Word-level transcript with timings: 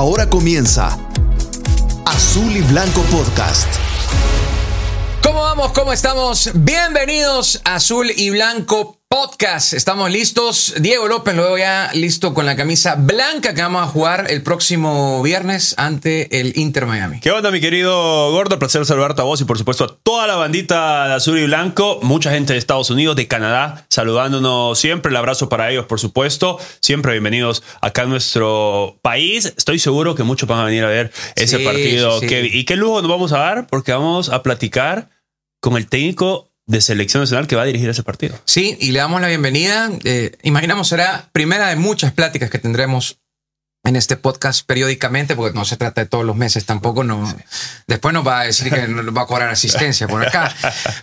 Ahora 0.00 0.30
comienza 0.30 0.98
Azul 2.06 2.56
y 2.56 2.62
Blanco 2.62 3.02
Podcast. 3.02 3.68
¿Cómo 5.22 5.42
vamos? 5.42 5.72
¿Cómo 5.72 5.92
estamos? 5.92 6.50
Bienvenidos 6.54 7.60
a 7.66 7.74
Azul 7.74 8.10
y 8.16 8.30
Blanco 8.30 8.99
Podcast. 9.12 9.72
Estamos 9.72 10.08
listos. 10.08 10.72
Diego 10.78 11.08
López 11.08 11.34
lo 11.34 11.42
veo 11.42 11.58
ya 11.58 11.90
listo 11.94 12.32
con 12.32 12.46
la 12.46 12.54
camisa 12.54 12.94
blanca 12.94 13.54
que 13.54 13.60
vamos 13.60 13.82
a 13.82 13.86
jugar 13.88 14.26
el 14.30 14.40
próximo 14.44 15.20
viernes 15.20 15.74
ante 15.78 16.38
el 16.40 16.52
Inter 16.56 16.86
Miami. 16.86 17.18
¿Qué 17.18 17.32
onda, 17.32 17.50
mi 17.50 17.60
querido 17.60 18.30
Gordo? 18.30 18.56
Placer 18.60 18.86
saludarte 18.86 19.20
a 19.20 19.24
vos 19.24 19.40
y 19.40 19.44
por 19.44 19.58
supuesto 19.58 19.82
a 19.82 19.96
toda 20.04 20.28
la 20.28 20.36
bandita 20.36 21.08
de 21.08 21.14
Azul 21.14 21.40
y 21.40 21.46
Blanco. 21.46 21.98
Mucha 22.02 22.30
gente 22.30 22.52
de 22.52 22.60
Estados 22.60 22.88
Unidos, 22.90 23.16
de 23.16 23.26
Canadá, 23.26 23.84
saludándonos 23.90 24.78
siempre. 24.78 25.10
El 25.10 25.16
abrazo 25.16 25.48
para 25.48 25.72
ellos, 25.72 25.86
por 25.86 25.98
supuesto. 25.98 26.58
Siempre 26.80 27.10
bienvenidos 27.10 27.64
acá 27.80 28.02
a 28.02 28.06
nuestro 28.06 29.00
país. 29.02 29.52
Estoy 29.56 29.80
seguro 29.80 30.14
que 30.14 30.22
muchos 30.22 30.48
van 30.48 30.60
a 30.60 30.64
venir 30.66 30.84
a 30.84 30.88
ver 30.88 31.10
ese 31.34 31.58
Sí, 31.58 31.64
partido. 31.64 32.20
sí, 32.20 32.28
¿Y 32.30 32.64
qué 32.64 32.76
lujo 32.76 33.02
nos 33.02 33.10
vamos 33.10 33.32
a 33.32 33.38
dar? 33.38 33.66
Porque 33.66 33.90
vamos 33.90 34.28
a 34.28 34.44
platicar 34.44 35.10
con 35.60 35.76
el 35.76 35.88
técnico 35.88 36.49
de 36.70 36.80
selección 36.80 37.20
nacional 37.20 37.48
que 37.48 37.56
va 37.56 37.62
a 37.62 37.66
dirigir 37.66 37.90
ese 37.90 38.04
partido. 38.04 38.38
Sí, 38.44 38.76
y 38.80 38.92
le 38.92 39.00
damos 39.00 39.20
la 39.20 39.26
bienvenida. 39.26 39.90
Eh, 40.04 40.36
imaginamos 40.44 40.86
será 40.86 41.28
primera 41.32 41.68
de 41.68 41.74
muchas 41.74 42.12
pláticas 42.12 42.48
que 42.48 42.60
tendremos 42.60 43.18
en 43.82 43.96
este 43.96 44.16
podcast 44.16 44.64
periódicamente, 44.64 45.34
porque 45.34 45.58
no 45.58 45.64
se 45.64 45.76
trata 45.76 46.02
de 46.02 46.06
todos 46.06 46.24
los 46.24 46.36
meses 46.36 46.66
tampoco. 46.66 47.02
No, 47.02 47.26
Después 47.88 48.14
nos 48.14 48.24
va 48.24 48.40
a 48.40 48.44
decir 48.44 48.72
que 48.72 48.86
nos 48.86 49.04
va 49.06 49.22
a 49.22 49.26
cobrar 49.26 49.48
asistencia 49.48 50.06
por 50.06 50.24
acá. 50.24 50.54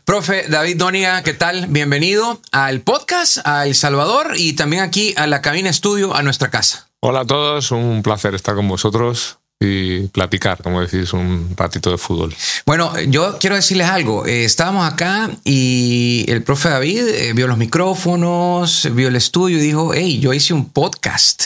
Profe 0.06 0.48
David 0.48 0.78
Donia, 0.78 1.22
¿qué 1.22 1.34
tal? 1.34 1.68
Bienvenido 1.68 2.42
al 2.54 2.80
podcast, 2.80 3.40
a 3.44 3.66
El 3.66 3.76
Salvador 3.76 4.36
y 4.38 4.54
también 4.54 4.84
aquí 4.84 5.16
a 5.18 5.28
la 5.28 5.42
cabina 5.42 5.70
estudio, 5.70 6.16
a 6.16 6.24
nuestra 6.24 6.50
casa. 6.50 6.88
Hola 7.02 7.22
a 7.22 7.26
todos, 7.26 7.72
un 7.72 8.04
placer 8.04 8.36
estar 8.36 8.56
con 8.56 8.70
vosotros 8.70 9.40
y 9.60 10.08
platicar, 10.10 10.62
como 10.62 10.82
decís, 10.82 11.14
un 11.14 11.54
ratito 11.58 11.90
de 11.90 11.98
fútbol. 11.98 12.34
Bueno, 12.66 13.00
yo 13.02 13.38
quiero 13.40 13.56
decirles 13.56 13.88
algo. 13.88 14.26
Eh, 14.26 14.46
estábamos 14.46 14.92
acá 14.92 15.32
y 15.44 16.26
el 16.28 16.44
profe 16.44 16.70
David 16.70 17.08
eh, 17.08 17.34
vio 17.34 17.48
los 17.48 17.58
micrófonos, 17.58 18.88
vio 18.94 19.08
el 19.08 19.16
estudio 19.16 19.58
y 19.58 19.62
dijo, 19.62 19.94
hey, 19.94 20.20
yo 20.20 20.34
hice 20.34 20.54
un 20.54 20.70
podcast 20.70 21.46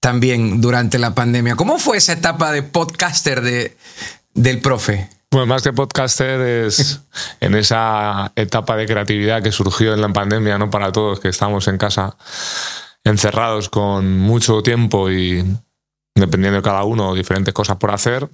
también 0.00 0.60
durante 0.60 0.98
la 0.98 1.14
pandemia. 1.14 1.56
¿Cómo 1.56 1.78
fue 1.78 1.96
esa 1.96 2.12
etapa 2.12 2.52
de 2.52 2.62
podcaster 2.62 3.40
de, 3.40 3.76
del 4.34 4.60
profe? 4.60 5.08
Bueno, 5.30 5.46
más 5.46 5.62
que 5.62 5.72
podcaster 5.72 6.40
es 6.40 7.00
en 7.40 7.54
esa 7.54 8.32
etapa 8.36 8.76
de 8.76 8.86
creatividad 8.86 9.42
que 9.42 9.50
surgió 9.50 9.94
en 9.94 10.02
la 10.02 10.10
pandemia, 10.10 10.58
¿no? 10.58 10.70
Para 10.70 10.92
todos 10.92 11.20
que 11.20 11.28
estamos 11.28 11.68
en 11.68 11.78
casa 11.78 12.16
encerrados 13.02 13.68
con 13.70 14.18
mucho 14.18 14.62
tiempo 14.62 15.10
y 15.10 15.44
dependiendo 16.16 16.56
de 16.56 16.62
cada 16.62 16.82
uno, 16.84 17.14
diferentes 17.14 17.54
cosas 17.54 17.76
por 17.76 17.92
hacer. 17.92 18.28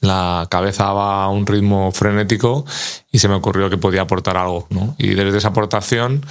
La 0.00 0.46
cabeza 0.50 0.92
va 0.92 1.24
a 1.24 1.28
un 1.28 1.46
ritmo 1.46 1.92
frenético 1.92 2.64
y 3.10 3.18
se 3.18 3.28
me 3.28 3.34
ocurrió 3.34 3.68
que 3.68 3.78
podía 3.78 4.02
aportar 4.02 4.36
algo, 4.36 4.66
¿no? 4.70 4.94
Y 4.98 5.14
desde 5.14 5.38
esa 5.38 5.48
aportación, 5.48 6.24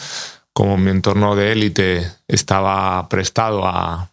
como 0.53 0.77
mi 0.77 0.91
entorno 0.91 1.35
de 1.35 1.51
élite 1.51 2.11
estaba 2.27 3.07
prestado 3.09 3.65
a, 3.65 4.11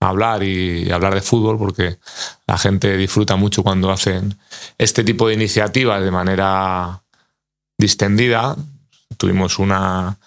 a 0.00 0.08
hablar 0.08 0.42
y 0.42 0.90
hablar 0.90 1.14
de 1.14 1.22
fútbol, 1.22 1.58
porque 1.58 1.98
la 2.46 2.58
gente 2.58 2.96
disfruta 2.96 3.36
mucho 3.36 3.62
cuando 3.62 3.90
hacen 3.90 4.38
este 4.78 5.04
tipo 5.04 5.28
de 5.28 5.34
iniciativas 5.34 6.02
de 6.02 6.10
manera 6.10 7.02
distendida. 7.78 8.56
Tuvimos 9.18 9.58
una, 9.58 10.18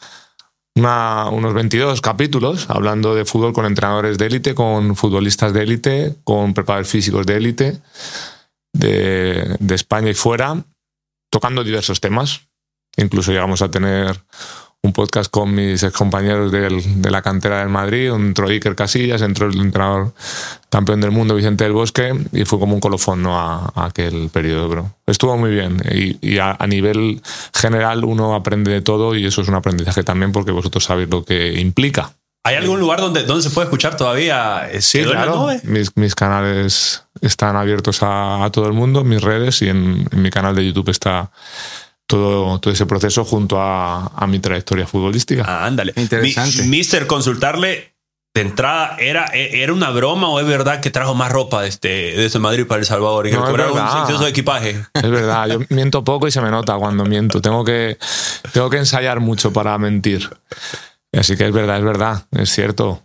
una- 0.76 1.30
unos 1.30 1.54
22 1.54 2.02
capítulos 2.02 2.70
hablando 2.70 3.16
de 3.16 3.26
fútbol 3.26 3.54
con 3.54 3.66
entrenadores 3.66 4.18
de 4.18 4.26
élite, 4.28 4.56
con 4.56 4.96
futbolistas 4.96 5.54
de 5.54 5.64
élite, 5.64 6.16
con 6.24 6.54
preparadores 6.54 6.90
físicos 6.92 7.26
de 7.26 7.38
élite, 7.38 7.82
de, 8.74 9.56
de 9.60 9.76
España 9.76 10.10
y 10.10 10.14
fuera, 10.14 10.64
tocando 11.32 11.64
diversos 11.64 12.02
temas. 12.02 12.42
Incluso 12.98 13.32
llegamos 13.32 13.62
a 13.62 13.70
tener 13.72 14.22
un 14.86 14.94
podcast 14.94 15.30
con 15.32 15.54
mis 15.54 15.84
excompañeros 15.84 16.52
del- 16.52 17.02
de 17.02 17.12
la 17.12 17.22
cantera 17.22 17.60
del 17.60 17.70
Madrid, 17.70 18.12
entró 18.14 18.48
Iker 18.48 18.76
Casillas, 18.76 19.22
entró 19.22 19.48
el 19.48 19.60
entrenador 19.60 20.14
campeón 20.70 21.02
del 21.02 21.12
mundo 21.12 21.36
Vicente 21.36 21.64
del 21.64 21.74
Bosque 21.74 22.14
y 22.32 22.46
fue 22.46 22.60
como 22.60 22.74
un 22.74 22.80
colofón 22.80 23.22
¿no? 23.24 23.40
a, 23.40 23.72
a 23.76 23.86
aquel 23.86 24.30
periodo. 24.32 24.70
Pero 24.70 24.92
estuvo 25.08 25.38
muy 25.38 25.52
bien 25.52 25.82
y, 25.92 26.18
y 26.22 26.40
a, 26.40 26.56
a 26.60 26.68
nivel 26.68 27.22
general 27.54 28.06
uno 28.06 28.36
aprende 28.36 28.72
de 28.72 28.82
todo 28.82 29.16
y 29.16 29.26
eso 29.26 29.42
es 29.42 29.48
un 29.48 29.56
aprendizaje 29.56 30.04
también 30.04 30.32
porque 30.32 30.52
vosotros 30.52 30.84
sabéis 30.84 31.10
lo 31.10 31.24
que 31.26 31.60
implica. 31.60 32.12
¿Hay 32.44 32.56
algún 32.58 32.80
lugar 32.80 33.00
donde, 33.02 33.24
donde 33.24 33.42
se 33.42 33.50
puede 33.50 33.66
escuchar 33.66 33.98
todavía? 33.98 34.70
Sí, 34.80 35.00
¿Quedó 35.00 35.14
en 35.14 35.18
la 35.18 35.24
claro. 35.24 35.48
Mis, 35.64 35.98
mis 35.98 36.14
canales 36.14 37.04
están 37.22 37.56
abiertos 37.56 38.04
a, 38.04 38.44
a 38.46 38.52
todo 38.52 38.68
el 38.68 38.74
mundo, 38.74 39.04
mis 39.04 39.20
redes 39.24 39.64
y 39.64 39.70
en, 39.70 40.08
en 40.12 40.22
mi 40.22 40.30
canal 40.30 40.54
de 40.56 40.64
YouTube 40.64 40.90
está 40.90 41.32
todo, 42.08 42.60
todo 42.60 42.74
ese 42.74 42.86
proceso 42.86 43.26
junto 43.26 43.60
a, 43.62 44.08
a 44.08 44.28
mi 44.28 44.40
trayectoria 44.40 44.86
futbolística. 44.88 45.44
Ah, 45.48 45.66
ándale. 45.66 45.94
Interesante. 45.96 46.64
Mi- 46.64 46.70
mister, 46.78 47.08
consultarle 47.08 47.94
de 48.34 48.42
entrada, 48.42 48.98
¿era, 49.00 49.28
¿era 49.34 49.72
una 49.72 49.92
broma 49.92 50.28
o 50.30 50.40
es 50.42 50.46
verdad 50.46 50.82
que 50.82 50.92
trajo 50.92 51.16
más 51.16 51.32
ropa 51.32 51.62
desde, 51.62 52.18
desde 52.18 52.38
Madrid 52.38 52.68
para 52.68 52.80
El 52.82 52.86
Salvador 52.86 53.28
y 53.28 53.30
que 53.30 53.38
No, 53.38 53.46
cobraron 53.46 53.72
un 53.72 53.78
verdad. 53.86 54.02
exceso 54.02 54.24
de 54.26 54.30
equipaje? 54.30 54.86
Es 54.94 55.10
verdad, 55.10 55.48
yo 55.48 55.60
miento 55.70 56.04
poco 56.04 56.28
y 56.28 56.32
se 56.32 56.42
me 56.42 56.52
nota 56.52 56.76
cuando 56.76 57.06
miento. 57.06 57.42
Tengo 57.42 57.64
que, 57.64 57.98
tengo 58.52 58.70
que 58.70 58.78
ensayar 58.78 59.22
mucho 59.22 59.54
para 59.54 59.78
mentir. 59.78 60.30
Así 61.18 61.38
que 61.38 61.46
es 61.48 61.54
verdad, 61.54 61.78
es 61.78 61.84
verdad, 61.86 62.26
es 62.32 62.50
cierto. 62.50 63.02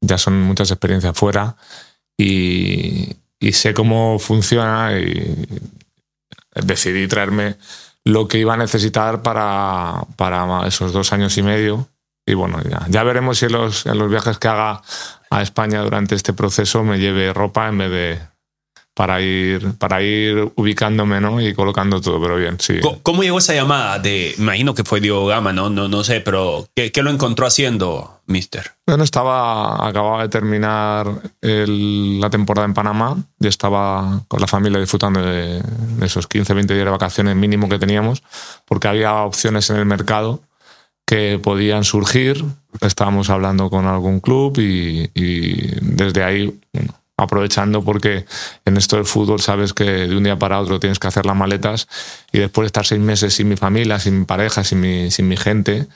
Ya 0.00 0.16
son 0.16 0.40
muchas 0.40 0.70
experiencias 0.70 1.14
fuera 1.14 1.56
y, 2.16 3.14
y 3.38 3.52
sé 3.52 3.74
cómo 3.74 4.18
funciona 4.18 4.98
y 4.98 5.36
decidí 6.64 7.08
traerme 7.08 7.56
lo 8.04 8.28
que 8.28 8.38
iba 8.38 8.54
a 8.54 8.56
necesitar 8.56 9.22
para, 9.22 10.02
para 10.16 10.66
esos 10.66 10.92
dos 10.92 11.12
años 11.12 11.36
y 11.38 11.42
medio. 11.42 11.88
Y 12.26 12.34
bueno, 12.34 12.60
ya, 12.62 12.84
ya 12.88 13.02
veremos 13.02 13.38
si 13.38 13.46
en 13.46 13.52
los, 13.52 13.86
en 13.86 13.98
los 13.98 14.10
viajes 14.10 14.38
que 14.38 14.48
haga 14.48 14.82
a 15.30 15.42
España 15.42 15.80
durante 15.80 16.14
este 16.14 16.32
proceso 16.32 16.84
me 16.84 16.98
lleve 16.98 17.32
ropa 17.32 17.68
en 17.68 17.78
vez 17.78 17.90
de, 17.90 18.20
para 18.98 19.20
ir, 19.20 19.74
para 19.78 20.02
ir 20.02 20.50
ubicándome 20.56 21.20
¿no? 21.20 21.40
y 21.40 21.54
colocando 21.54 22.00
todo, 22.00 22.20
pero 22.20 22.34
bien, 22.34 22.56
sí. 22.58 22.80
¿Cómo 23.04 23.22
llegó 23.22 23.38
esa 23.38 23.54
llamada? 23.54 24.00
De, 24.00 24.34
imagino 24.36 24.74
que 24.74 24.82
fue 24.82 25.00
Diego 25.00 25.24
Gama, 25.24 25.52
no, 25.52 25.70
no, 25.70 25.86
no 25.86 26.02
sé, 26.02 26.20
pero 26.20 26.66
¿qué, 26.74 26.90
qué 26.90 27.04
lo 27.04 27.10
encontró 27.12 27.46
haciendo, 27.46 28.22
mister? 28.26 28.72
Bueno, 28.88 29.04
estaba, 29.04 29.86
acababa 29.86 30.22
de 30.22 30.28
terminar 30.30 31.06
el- 31.40 32.18
la 32.20 32.28
temporada 32.28 32.64
en 32.66 32.74
Panamá 32.74 33.16
y 33.38 33.46
estaba 33.46 34.24
con 34.26 34.40
la 34.40 34.48
familia 34.48 34.80
disfrutando 34.80 35.22
de, 35.22 35.62
de 35.62 36.04
esos 36.06 36.26
15, 36.26 36.52
20 36.52 36.74
días 36.74 36.84
de 36.86 36.90
vacaciones 36.90 37.36
mínimo 37.36 37.68
que 37.68 37.78
teníamos, 37.78 38.24
porque 38.64 38.88
había 38.88 39.14
opciones 39.22 39.70
en 39.70 39.76
el 39.76 39.86
mercado 39.86 40.40
que 41.06 41.38
podían 41.40 41.84
surgir. 41.84 42.44
Estábamos 42.80 43.30
hablando 43.30 43.70
con 43.70 43.86
algún 43.86 44.18
club 44.18 44.58
y, 44.58 45.08
y 45.14 45.70
desde 45.82 46.24
ahí, 46.24 46.58
bueno, 46.72 46.94
aprovechando 47.18 47.82
porque 47.84 48.24
en 48.64 48.76
esto 48.78 48.96
del 48.96 49.04
fútbol 49.04 49.40
sabes 49.40 49.74
que 49.74 49.84
de 49.84 50.16
un 50.16 50.22
día 50.24 50.38
para 50.38 50.58
otro 50.60 50.80
tienes 50.80 50.98
que 50.98 51.08
hacer 51.08 51.26
las 51.26 51.36
maletas 51.36 51.88
y 52.32 52.38
después 52.38 52.62
de 52.64 52.66
estar 52.68 52.86
seis 52.86 53.00
meses 53.00 53.34
sin 53.34 53.48
mi 53.48 53.56
familia, 53.56 53.98
sin 53.98 54.20
mi 54.20 54.24
pareja, 54.24 54.64
sin 54.64 54.80
mi, 54.80 55.10
sin 55.10 55.28
mi 55.28 55.36
gente, 55.36 55.86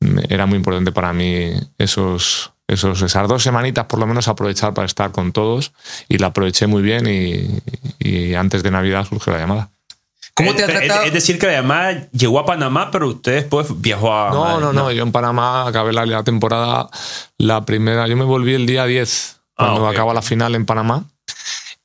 me- 0.00 0.24
era 0.30 0.46
muy 0.46 0.56
importante 0.56 0.92
para 0.92 1.12
mí 1.12 1.50
esos, 1.76 2.52
esos, 2.68 3.02
esas 3.02 3.28
dos 3.28 3.42
semanitas 3.42 3.84
por 3.86 3.98
lo 3.98 4.06
menos 4.06 4.28
aprovechar 4.28 4.72
para 4.72 4.86
estar 4.86 5.10
con 5.10 5.32
todos 5.32 5.72
y 6.08 6.18
la 6.18 6.28
aproveché 6.28 6.66
muy 6.68 6.82
bien 6.82 7.06
y, 7.06 7.60
y 7.98 8.34
antes 8.34 8.62
de 8.62 8.70
Navidad 8.70 9.04
surgió 9.06 9.32
la 9.32 9.40
llamada. 9.40 9.70
¿Cómo 10.34 10.54
te 10.54 10.62
ha 10.62 10.66
Eh, 10.66 10.70
es- 10.72 10.78
tratado? 10.86 11.02
Es 11.04 11.12
decir, 11.12 11.38
que 11.38 11.46
la 11.48 11.52
llamada 11.54 12.08
llegó 12.12 12.38
a 12.38 12.46
Panamá, 12.46 12.90
pero 12.92 13.08
usted 13.08 13.32
después 13.34 13.66
viajó 13.80 14.14
a. 14.14 14.30
No, 14.30 14.44
Madrid, 14.44 14.60
no, 14.66 14.72
no, 14.72 14.92
yo 14.92 15.02
en 15.02 15.10
Panamá 15.12 15.66
acabé 15.66 15.92
la, 15.92 16.06
la 16.06 16.22
temporada, 16.22 16.88
la 17.36 17.66
primera, 17.66 18.06
yo 18.06 18.16
me 18.16 18.24
volví 18.24 18.54
el 18.54 18.64
día 18.66 18.86
10 18.86 19.39
cuando 19.60 19.86
Ah, 19.86 19.90
ok, 19.90 19.94
acaba 19.94 20.14
la 20.14 20.22
final 20.22 20.54
en 20.54 20.66
Panamá 20.66 21.04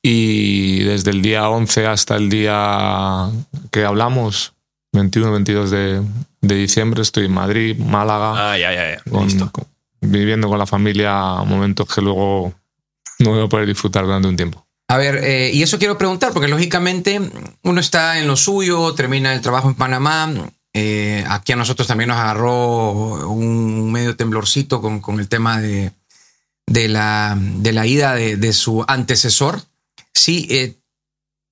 y 0.02 0.82
desde 0.84 1.10
el 1.10 1.22
día 1.22 1.48
11 1.48 1.86
hasta 1.86 2.16
el 2.16 2.28
día 2.28 3.28
que 3.70 3.84
hablamos, 3.84 4.52
21, 4.92 5.32
22 5.32 5.70
de, 5.70 6.02
de 6.40 6.54
diciembre, 6.54 7.02
estoy 7.02 7.26
en 7.26 7.32
Madrid, 7.32 7.76
Málaga. 7.78 8.52
Ah, 8.52 8.58
ya, 8.58 8.72
ya, 8.72 8.94
ya. 8.96 9.10
con- 9.10 9.24
Listo. 9.24 9.50
con- 9.52 9.66
viviendo 10.00 10.48
con 10.48 10.58
la 10.58 10.66
familia 10.66 11.12
momentos 11.44 11.92
que 11.92 12.00
luego 12.00 12.52
no 13.18 13.30
voy 13.30 13.44
a 13.44 13.48
poder 13.48 13.66
disfrutar 13.66 14.04
durante 14.04 14.28
un 14.28 14.36
tiempo. 14.36 14.64
A 14.88 14.96
ver, 14.98 15.16
eh, 15.24 15.50
y 15.52 15.62
eso 15.62 15.78
quiero 15.78 15.98
preguntar, 15.98 16.32
porque 16.32 16.46
lógicamente 16.48 17.20
uno 17.62 17.80
está 17.80 18.20
en 18.20 18.28
lo 18.28 18.36
suyo, 18.36 18.94
termina 18.94 19.32
el 19.34 19.40
trabajo 19.40 19.68
en 19.68 19.74
Panamá. 19.74 20.32
eh, 20.78 21.24
aquí 21.28 21.52
a 21.52 21.56
nosotros 21.56 21.88
también 21.88 22.08
nos 22.08 22.18
agarró 22.18 22.92
un 23.30 23.90
medio 23.90 24.14
temblorcito 24.14 24.82
con, 24.82 25.00
con 25.00 25.18
el 25.18 25.26
tema 25.28 25.58
de, 25.58 25.90
de, 26.66 26.88
la, 26.88 27.36
de 27.38 27.72
la 27.72 27.86
ida 27.86 28.14
de, 28.14 28.36
de 28.36 28.52
su 28.52 28.84
antecesor. 28.86 29.62
Sí, 30.12 30.46
eh, 30.50 30.76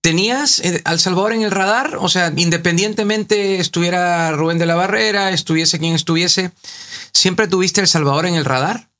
¿tenías 0.03 0.61
eh, 0.61 0.83
al 0.85 0.99
Salvador 0.99 1.33
en 1.33 1.43
el 1.43 1.51
radar? 1.51 1.97
O 1.97 2.09
sea, 2.09 2.33
independientemente 2.37 3.61
estuviera 3.61 4.33
Rubén 4.33 4.59
de 4.59 4.67
la 4.67 4.75
Barrera, 4.75 5.31
estuviese 5.31 5.79
quien 5.79 5.95
estuviese, 5.95 6.53
¿siempre 7.13 7.49
tuviste 7.49 7.81
el 7.81 7.89
Salvador 7.89 8.27
en 8.27 8.35
el 8.35 8.45
radar? 8.45 8.91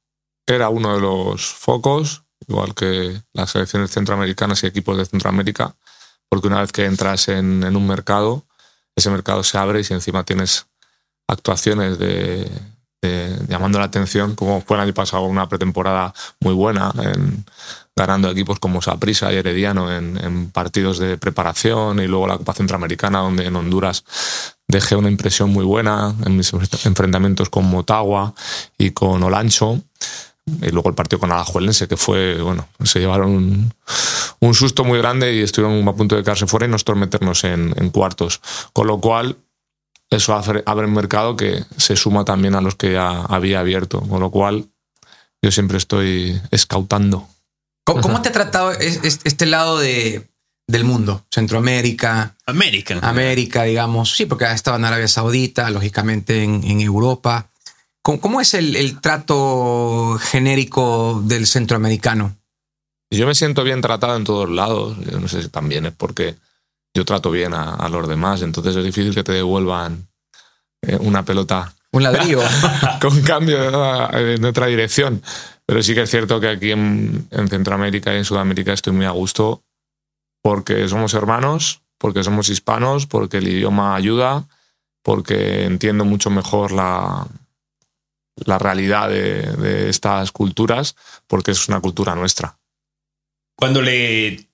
Era 0.47 0.69
uno 0.69 0.95
de 0.95 1.01
los 1.01 1.47
focos 1.47 2.25
igual 2.49 2.75
que 2.75 3.23
las 3.33 3.51
selecciones 3.51 3.91
centroamericanas 3.91 4.63
y 4.63 4.67
equipos 4.67 4.97
de 4.97 5.07
Centroamérica, 5.07 5.75
porque 6.29 6.49
una 6.49 6.61
vez 6.61 6.73
que 6.73 6.85
entras 6.85 7.29
en, 7.29 7.63
en 7.63 7.77
un 7.77 7.87
mercado, 7.87 8.45
ese 8.97 9.11
mercado 9.11 9.43
se 9.43 9.59
abre 9.59 9.81
y 9.81 9.85
si 9.85 9.95
encima 9.95 10.25
tienes 10.25 10.67
actuaciones 11.27 11.99
de, 11.99 12.51
de- 13.09 13.47
llamando 13.49 13.79
la 13.79 13.87
atención, 13.87 14.35
como 14.35 14.61
fue 14.61 14.77
el 14.77 14.83
año 14.83 14.95
pasado 14.95 15.25
una 15.25 15.49
pretemporada 15.49 16.15
muy 16.41 16.55
buena, 16.55 16.93
en- 17.03 17.45
ganando 17.97 18.29
equipos 18.29 18.59
como 18.59 18.83
Saprissa 18.83 19.33
y 19.33 19.37
Herediano 19.37 19.93
en, 19.93 20.51
partidos 20.51 20.99
de 20.99 21.17
preparación 21.17 22.01
y 22.01 22.07
luego 22.07 22.27
la 22.27 22.39
Copa 22.39 22.53
Centroamericana, 22.53 23.21
donde 23.21 23.47
en 23.47 23.55
Honduras 23.55 24.05
dejé 24.67 24.97
una 24.97 25.09
impresión 25.09 25.51
muy 25.51 25.65
buena 25.65 26.15
en 26.25 26.37
mis 26.37 26.53
enfrentamientos 26.53 27.51
con 27.51 27.67
Motagua 27.67 28.35
y 28.79 28.91
con 28.91 29.23
Olancho. 29.23 29.81
Y 30.61 30.71
luego 30.71 30.91
el 30.91 30.95
partido 30.95 31.21
con 31.21 31.33
Alajuelense, 31.33 31.89
que 31.89 31.97
fue, 31.97 32.43
bueno, 32.43 32.69
se 32.83 32.99
llevaron 32.99 33.73
un, 34.41 34.55
susto 34.55 34.85
muy 34.85 34.99
grande 34.99 35.33
y 35.33 35.41
estuvieron 35.41 35.87
a 35.89 35.95
punto 35.95 36.17
de 36.17 36.23
quedarse 36.23 36.47
fuera 36.47 36.67
y 36.67 36.69
nosotros 36.69 36.99
meternos 36.99 37.45
en 37.45 37.91
cuartos. 37.91 38.43
Con 38.75 38.87
lo 38.89 39.01
cual, 39.01 39.39
eso 40.17 40.35
abre, 40.35 40.63
un 40.67 40.93
mercado 40.95 41.37
que 41.37 41.65
se 41.77 41.97
suma 41.97 42.25
también 42.25 42.55
a 42.55 42.61
los 42.61 42.75
que 42.75 42.93
ya 42.93 43.23
había 43.23 43.61
abierto. 43.61 44.01
Con 44.01 44.21
lo 44.21 44.31
cual, 44.31 44.67
yo 45.43 45.51
siempre 45.51 45.79
estoy 45.79 46.41
escautando. 46.51 47.29
¿Cómo, 47.85 48.01
cómo 48.01 48.23
te 48.23 48.31
ha 48.31 48.33
tratado 48.33 48.73
es- 48.73 49.01
es- 49.05 49.21
este 49.25 49.47
lado 49.47 49.79
de, 49.79 50.27
del 50.67 50.85
mundo? 50.85 51.25
Centroamérica, 51.31 52.35
American. 52.47 53.05
América, 53.05 53.65
digamos. 53.65 54.15
Sí, 54.17 54.27
porque 54.27 54.47
ha 54.47 54.53
estado 54.55 54.77
en 54.79 54.85
Arabia 54.87 55.09
Saudita, 55.09 55.69
lógicamente 55.71 56.43
en, 56.43 56.65
en 56.65 56.81
Europa. 56.81 57.51
¿Cómo, 58.03 58.21
cómo 58.21 58.41
es 58.41 58.55
el, 58.55 58.77
el 58.77 59.01
trato 59.01 60.19
genérico 60.21 61.23
del 61.25 61.47
centroamericano? 61.47 62.37
Yo 63.11 63.27
me 63.27 63.35
siento 63.35 63.63
bien 63.65 63.81
tratado 63.81 64.17
en 64.17 64.25
todos 64.25 64.49
lados. 64.51 64.97
Yo 65.11 65.21
no 65.21 65.29
sé 65.29 65.43
si 65.43 65.49
también 65.49 65.87
es 65.87 65.93
porque 65.93 66.37
yo 66.95 67.05
trato 67.05 67.31
bien 67.31 67.53
a, 67.55 67.75
a 67.75 67.89
los 67.89 68.09
demás. 68.09 68.43
Entonces 68.43 68.77
es 68.77 68.85
difícil 68.85 69.15
que 69.15 69.25
te 69.25 69.33
devuelvan 69.33 70.07
eh, 70.83 70.97
una 71.01 71.25
pelota 71.25 71.75
Un 71.91 72.05
ladrillo. 72.05 72.41
con 73.01 73.21
cambio 73.23 73.59
en 74.17 74.45
otra 74.45 74.67
dirección. 74.67 75.23
Pero 75.67 75.83
sí 75.83 75.95
que 75.95 76.03
es 76.03 76.11
cierto 76.11 76.41
que 76.41 76.49
aquí 76.49 76.71
en, 76.71 77.27
en 77.31 77.49
Centroamérica 77.49 78.15
y 78.15 78.19
en 78.19 78.25
Sudamérica 78.25 78.73
estoy 78.73 78.93
muy 78.93 79.07
a 79.07 79.11
gusto 79.11 79.63
porque 80.43 80.89
somos 80.89 81.15
hermanos, 81.15 81.81
porque 81.99 82.23
somos 82.23 82.51
hispanos, 82.51 83.07
porque 83.07 83.39
el 83.39 83.49
idioma 83.49 83.97
ayuda, 83.97 84.47
porque 85.03 85.65
entiendo 85.65 86.05
mucho 86.05 86.29
mejor 86.29 86.71
la, 86.71 87.27
la 88.45 88.59
realidad 88.59 89.09
de, 89.09 89.41
de 89.41 89.89
estas 89.89 90.33
culturas, 90.33 90.97
porque 91.27 91.53
es 91.53 91.67
una 91.69 91.81
cultura 91.81 92.15
nuestra. 92.15 92.59
Cuando 93.57 93.81
le 93.81 94.47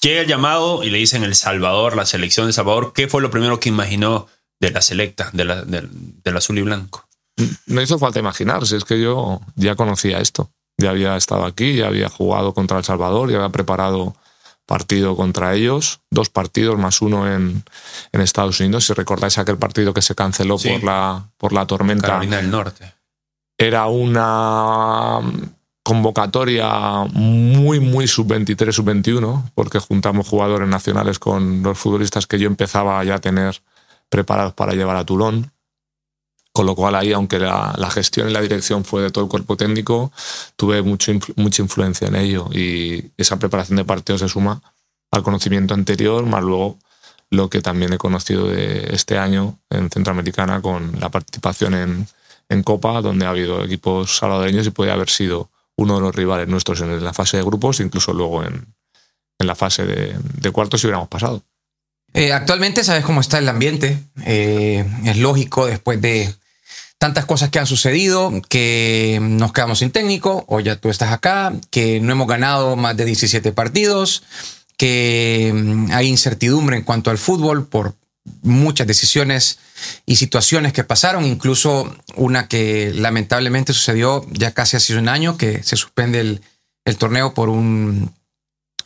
llega 0.00 0.20
el 0.22 0.26
llamado 0.28 0.82
y 0.84 0.90
le 0.90 0.98
dicen 0.98 1.24
El 1.24 1.34
Salvador, 1.34 1.96
la 1.96 2.06
selección 2.06 2.46
de 2.46 2.52
Salvador, 2.52 2.92
¿qué 2.94 3.08
fue 3.08 3.22
lo 3.22 3.30
primero 3.30 3.60
que 3.60 3.68
imaginó 3.68 4.26
de 4.60 4.70
la 4.70 4.82
selecta, 4.82 5.30
de 5.32 5.44
la- 5.44 5.62
del- 5.62 5.90
del 5.92 6.36
azul 6.36 6.58
y 6.58 6.62
blanco? 6.62 7.06
No 7.66 7.80
hizo 7.80 7.98
falta 7.98 8.18
imaginarse, 8.18 8.76
es 8.76 8.84
que 8.84 9.00
yo 9.00 9.40
ya 9.54 9.76
conocía 9.76 10.18
esto. 10.18 10.50
Ya 10.76 10.90
había 10.90 11.16
estado 11.16 11.44
aquí, 11.44 11.76
ya 11.76 11.86
había 11.88 12.08
jugado 12.08 12.54
contra 12.54 12.78
El 12.78 12.84
Salvador, 12.84 13.30
ya 13.30 13.36
había 13.38 13.48
preparado 13.50 14.16
partido 14.66 15.16
contra 15.16 15.54
ellos, 15.54 16.00
dos 16.10 16.28
partidos 16.28 16.78
más 16.78 17.00
uno 17.00 17.32
en, 17.32 17.64
en 18.12 18.20
Estados 18.20 18.60
Unidos. 18.60 18.86
Si 18.86 18.92
recordáis 18.92 19.38
aquel 19.38 19.56
partido 19.56 19.94
que 19.94 20.02
se 20.02 20.14
canceló 20.14 20.58
Sí. 20.58 20.68
por, 20.70 20.84
la, 20.84 21.30
por 21.38 21.52
la 21.52 21.66
tormenta, 21.66 22.08
Carolina 22.08 22.36
del 22.36 22.50
Norte. 22.50 22.92
era 23.56 23.86
una 23.86 25.20
convocatoria 25.88 27.06
muy, 27.14 27.80
muy 27.80 28.06
sub-23, 28.06 28.72
sub-21, 28.72 29.52
porque 29.54 29.78
juntamos 29.78 30.28
jugadores 30.28 30.68
nacionales 30.68 31.18
con 31.18 31.62
los 31.62 31.78
futbolistas 31.78 32.26
que 32.26 32.38
yo 32.38 32.46
empezaba 32.46 33.02
ya 33.04 33.14
a 33.14 33.20
tener 33.20 33.62
preparados 34.10 34.52
para 34.52 34.74
llevar 34.74 34.96
a 34.96 35.06
Toulon. 35.06 35.50
Con 36.52 36.66
lo 36.66 36.74
cual 36.74 36.94
ahí, 36.94 37.14
aunque 37.14 37.38
la, 37.38 37.74
la 37.78 37.90
gestión 37.90 38.28
y 38.28 38.34
la 38.34 38.42
dirección 38.42 38.84
fue 38.84 39.00
de 39.00 39.10
todo 39.10 39.24
el 39.24 39.30
cuerpo 39.30 39.56
técnico, 39.56 40.12
tuve 40.56 40.82
mucho, 40.82 41.10
mucha 41.36 41.62
influencia 41.62 42.08
en 42.08 42.16
ello 42.16 42.50
y 42.52 43.10
esa 43.16 43.38
preparación 43.38 43.76
de 43.76 43.86
partidos 43.86 44.20
se 44.20 44.28
suma 44.28 44.60
al 45.10 45.22
conocimiento 45.22 45.72
anterior, 45.72 46.26
más 46.26 46.44
luego 46.44 46.76
lo 47.30 47.48
que 47.48 47.62
también 47.62 47.94
he 47.94 47.98
conocido 47.98 48.46
de 48.48 48.90
este 48.92 49.16
año 49.16 49.58
en 49.70 49.88
Centroamericana 49.88 50.60
con 50.60 51.00
la 51.00 51.08
participación 51.08 51.72
en, 51.72 52.08
en 52.50 52.62
Copa, 52.62 53.00
donde 53.00 53.24
ha 53.24 53.30
habido 53.30 53.64
equipos 53.64 54.18
salvadoreños 54.18 54.66
y 54.66 54.70
puede 54.70 54.90
haber 54.90 55.08
sido 55.08 55.48
uno 55.78 55.94
de 55.94 56.00
los 56.00 56.14
rivales 56.14 56.48
nuestros 56.48 56.80
en 56.80 57.02
la 57.02 57.14
fase 57.14 57.38
de 57.38 57.44
grupos, 57.44 57.80
incluso 57.80 58.12
luego 58.12 58.44
en, 58.44 58.66
la 59.38 59.54
fase 59.54 59.86
de, 59.86 60.16
de 60.18 60.50
cuartos 60.50 60.80
si 60.80 60.86
hubiéramos 60.86 61.08
pasado. 61.08 61.42
Eh, 62.14 62.32
actualmente 62.32 62.84
sabes 62.84 63.04
cómo 63.04 63.20
está 63.20 63.38
el 63.38 63.48
ambiente. 63.48 63.98
Eh, 64.24 64.84
es 65.04 65.16
lógico 65.18 65.66
después 65.66 66.00
de 66.00 66.34
tantas 66.98 67.26
cosas 67.26 67.50
que 67.50 67.60
han 67.60 67.66
sucedido, 67.66 68.32
que 68.48 69.18
nos 69.22 69.52
quedamos 69.52 69.78
sin 69.78 69.90
técnico, 69.90 70.44
o 70.48 70.58
ya 70.60 70.76
tú 70.76 70.88
estás 70.88 71.12
acá, 71.12 71.52
que 71.70 72.00
no 72.00 72.12
hemos 72.12 72.26
ganado 72.26 72.74
más 72.74 72.96
de 72.96 73.04
17 73.04 73.52
partidos, 73.52 74.24
que 74.76 75.52
mm, 75.54 75.92
hay 75.92 76.08
incertidumbre 76.08 76.76
en 76.76 76.82
cuanto 76.82 77.10
al 77.10 77.18
fútbol 77.18 77.66
por 77.66 77.94
muchas 78.42 78.86
decisiones 78.86 79.58
y 80.06 80.16
situaciones 80.16 80.72
que 80.72 80.84
pasaron, 80.84 81.24
incluso 81.24 81.94
una 82.16 82.48
que 82.48 82.92
lamentablemente 82.94 83.72
sucedió 83.72 84.26
ya 84.30 84.52
casi 84.52 84.76
hace 84.76 84.96
un 84.96 85.08
año, 85.08 85.36
que 85.36 85.62
se 85.62 85.76
suspende 85.76 86.20
el, 86.20 86.40
el 86.84 86.96
torneo 86.96 87.34
por 87.34 87.48
un 87.48 88.12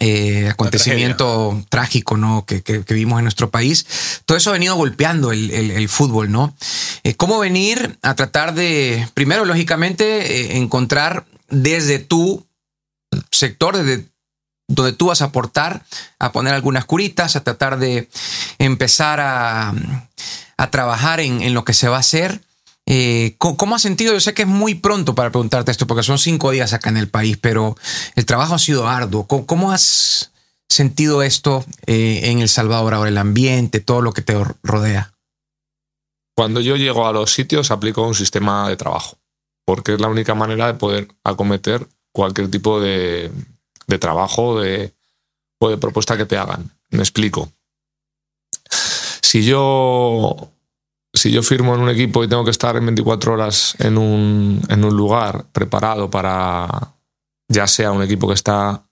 eh, 0.01 0.49
acontecimiento 0.51 1.65
trágico 1.69 2.17
¿no? 2.17 2.45
Que, 2.45 2.63
que- 2.63 2.83
que 2.85 2.95
vimos 2.95 3.19
en 3.21 3.25
nuestro 3.25 3.51
país. 3.51 3.87
Todo 4.27 4.37
eso 4.37 4.51
ha 4.51 4.55
venido 4.55 4.75
golpeando 4.75 5.31
el, 5.33 5.51
el- 5.53 5.71
el 5.71 5.89
fútbol, 5.89 6.31
¿no? 6.33 6.57
Eh, 7.05 7.15
¿Cómo 7.15 7.39
venir 7.39 7.99
a 8.03 8.15
tratar 8.17 8.55
de, 8.55 9.07
primero, 9.15 9.45
lógicamente, 9.45 10.55
eh, 10.55 10.57
encontrar 10.57 11.25
desde 11.49 11.99
tu 12.01 12.45
sector, 13.31 13.77
desde 13.77 14.07
donde 14.75 14.93
tú 14.93 15.07
vas 15.07 15.23
a 15.23 15.27
aportar, 15.27 15.85
a 16.19 16.33
poner 16.33 16.55
algunas 16.55 16.85
curitas, 16.85 17.37
a 17.37 17.45
tratar 17.45 17.79
de 17.79 18.09
empezar 18.59 19.21
a, 19.21 19.73
a 20.57 20.71
trabajar 20.71 21.21
en, 21.21 21.43
en 21.43 21.55
lo 21.55 21.65
que 21.65 21.75
se 21.75 21.89
va 21.89 21.97
a 21.97 22.01
hacer? 22.01 22.41
Eh, 22.87 23.37
¿cómo, 23.39 23.75
has 23.75 23.83
sentido? 23.83 24.13
Yo 24.13 24.21
sé 24.21 24.35
que 24.35 24.43
es 24.43 24.49
muy 24.49 24.75
pronto 24.75 25.15
para 25.15 25.31
preguntarte 25.31 25.71
esto, 25.71 25.87
porque 25.87 26.03
son 26.03 26.19
cinco 26.19 26.51
días 26.51 26.73
acá 26.73 26.91
en 26.91 26.97
el 26.97 27.09
país, 27.09 27.39
pero 27.41 27.77
el 28.17 28.27
trabajo 28.27 28.55
ha 28.55 28.59
sido 28.59 28.89
arduo. 28.89 29.27
¿Cómo, 29.27 29.47
cómo 29.47 29.73
has 29.73 30.33
sentido 30.69 31.23
esto 31.23 31.65
eh, 31.87 32.23
en 32.25 32.41
El 32.41 32.49
Salvador 32.49 32.95
ahora, 32.95 33.09
el 33.09 33.19
ambiente, 33.19 33.81
todo 33.81 34.03
lo 34.03 34.13
que 34.13 34.23
te 34.23 34.35
rodea? 34.63 35.15
Cuando 36.35 36.61
yo 36.61 36.77
llego 36.77 37.07
a 37.07 37.13
los 37.13 37.33
sitios 37.33 37.71
aplico 37.71 38.07
un 38.07 38.15
sistema 38.15 38.69
de 38.69 38.77
trabajo, 38.77 39.19
porque 39.65 39.95
es 39.95 40.01
la 40.01 40.09
única 40.09 40.35
manera 40.35 40.67
de 40.67 40.75
poder 40.75 41.09
acometer 41.25 41.87
cualquier 42.13 42.51
tipo 42.51 42.81
de, 42.81 43.31
de 43.87 43.99
trabajo 43.99 44.61
de, 44.61 44.93
o 45.59 45.69
de 45.69 45.79
propuesta 45.79 46.17
que 46.17 46.27
te 46.27 46.37
hagan. 46.37 46.71
Me 46.91 47.01
explico. 47.01 47.53
Si 49.23 49.45
yo, 49.45 50.53
si 51.13 51.31
yo 51.31 51.43
firmo 51.43 51.75
en 51.75 51.81
un 51.81 51.91
equipo 51.91 52.23
y 52.23 52.29
tengo 52.29 52.45
que 52.45 52.51
estar 52.51 52.77
en 52.77 52.87
24 52.87 53.33
horas 53.33 53.75
en 53.79 53.97
un, 53.99 54.61
en 54.69 54.85
un 54.85 54.97
lugar 54.97 55.47
preparado 55.53 56.11
para, 56.11 56.95
ya 57.49 57.67
sea 57.67 57.93
un 57.93 58.03
equipo 58.03 58.29
que 58.29 58.35
está 58.35 58.83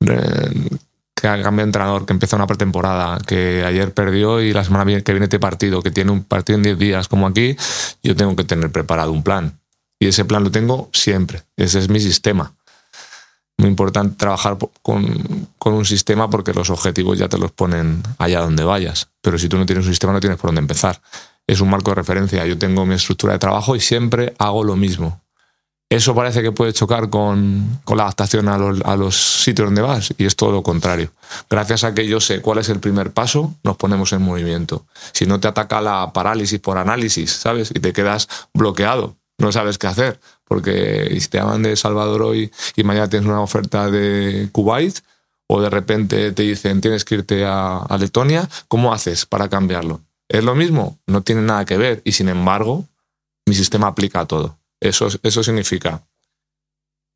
eh, 0.00 0.78
que 1.20 1.28
de 1.28 1.62
entrenador, 1.62 2.06
que 2.06 2.12
empieza 2.12 2.36
una 2.36 2.46
pretemporada, 2.46 3.18
que 3.26 3.64
ayer 3.64 3.92
perdió 3.92 4.40
y 4.40 4.52
la 4.52 4.64
semana 4.64 5.00
que 5.00 5.12
viene 5.12 5.24
este 5.24 5.40
partido, 5.40 5.82
que 5.82 5.90
tiene 5.90 6.12
un 6.12 6.22
partido 6.22 6.56
en 6.56 6.62
10 6.62 6.78
días 6.78 7.08
como 7.08 7.26
aquí, 7.26 7.56
yo 8.02 8.14
tengo 8.14 8.36
que 8.36 8.44
tener 8.44 8.70
preparado 8.70 9.12
un 9.12 9.22
plan. 9.22 9.58
Y 9.98 10.06
ese 10.06 10.24
plan 10.24 10.44
lo 10.44 10.50
tengo 10.50 10.90
siempre. 10.92 11.42
Ese 11.56 11.80
es 11.80 11.88
mi 11.88 11.98
sistema. 11.98 12.54
Muy 13.58 13.68
importante 13.68 14.16
trabajar 14.16 14.56
con, 14.82 15.48
con 15.58 15.74
un 15.74 15.84
sistema 15.84 16.30
porque 16.30 16.54
los 16.54 16.70
objetivos 16.70 17.18
ya 17.18 17.28
te 17.28 17.38
los 17.38 17.52
ponen 17.52 18.02
allá 18.18 18.40
donde 18.40 18.64
vayas. 18.64 19.08
Pero 19.20 19.38
si 19.38 19.48
tú 19.48 19.58
no 19.58 19.66
tienes 19.66 19.84
un 19.84 19.92
sistema 19.92 20.12
no 20.12 20.20
tienes 20.20 20.38
por 20.38 20.48
dónde 20.48 20.60
empezar. 20.60 21.00
Es 21.46 21.60
un 21.60 21.70
marco 21.70 21.90
de 21.90 21.96
referencia. 21.96 22.46
Yo 22.46 22.56
tengo 22.56 22.86
mi 22.86 22.94
estructura 22.94 23.32
de 23.32 23.38
trabajo 23.38 23.74
y 23.74 23.80
siempre 23.80 24.34
hago 24.38 24.64
lo 24.64 24.76
mismo. 24.76 25.20
Eso 25.90 26.14
parece 26.14 26.42
que 26.42 26.52
puede 26.52 26.74
chocar 26.74 27.08
con, 27.08 27.80
con 27.84 27.96
la 27.96 28.02
adaptación 28.02 28.48
a 28.48 28.58
los, 28.58 28.82
a 28.82 28.94
los 28.94 29.16
sitios 29.16 29.68
donde 29.68 29.80
vas 29.80 30.12
y 30.18 30.26
es 30.26 30.36
todo 30.36 30.52
lo 30.52 30.62
contrario. 30.62 31.10
Gracias 31.48 31.82
a 31.82 31.94
que 31.94 32.06
yo 32.06 32.20
sé 32.20 32.42
cuál 32.42 32.58
es 32.58 32.68
el 32.68 32.78
primer 32.78 33.12
paso, 33.12 33.54
nos 33.64 33.78
ponemos 33.78 34.12
en 34.12 34.20
movimiento. 34.20 34.84
Si 35.12 35.24
no 35.24 35.40
te 35.40 35.48
ataca 35.48 35.80
la 35.80 36.12
parálisis 36.12 36.60
por 36.60 36.76
análisis, 36.76 37.32
¿sabes? 37.32 37.70
Y 37.74 37.80
te 37.80 37.94
quedas 37.94 38.28
bloqueado, 38.52 39.16
no 39.38 39.50
sabes 39.50 39.78
qué 39.78 39.86
hacer. 39.86 40.20
Porque 40.48 41.16
si 41.20 41.28
te 41.28 41.38
llaman 41.38 41.62
de 41.62 41.76
Salvador 41.76 42.22
hoy 42.22 42.50
y 42.74 42.82
mañana 42.82 43.08
tienes 43.08 43.28
una 43.28 43.40
oferta 43.40 43.90
de 43.90 44.48
Kuwait 44.50 44.98
o 45.46 45.60
de 45.60 45.70
repente 45.70 46.32
te 46.32 46.42
dicen 46.42 46.80
tienes 46.80 47.04
que 47.04 47.16
irte 47.16 47.44
a, 47.44 47.86
Letonia, 47.98 48.48
¿cómo 48.66 48.92
haces 48.92 49.26
para 49.26 49.48
cambiarlo? 49.48 50.00
¿Es 50.28 50.42
lo 50.42 50.54
mismo? 50.54 50.98
No 51.06 51.22
tiene 51.22 51.42
nada 51.42 51.64
que 51.64 51.76
ver 51.76 52.02
y 52.04 52.12
sin 52.12 52.28
embargo 52.28 52.86
mi 53.46 53.54
sistema 53.54 53.88
aplica 53.88 54.20
a 54.20 54.26
todo. 54.26 54.58
Eso, 54.80 55.08
eso 55.22 55.42
significa 55.42 56.02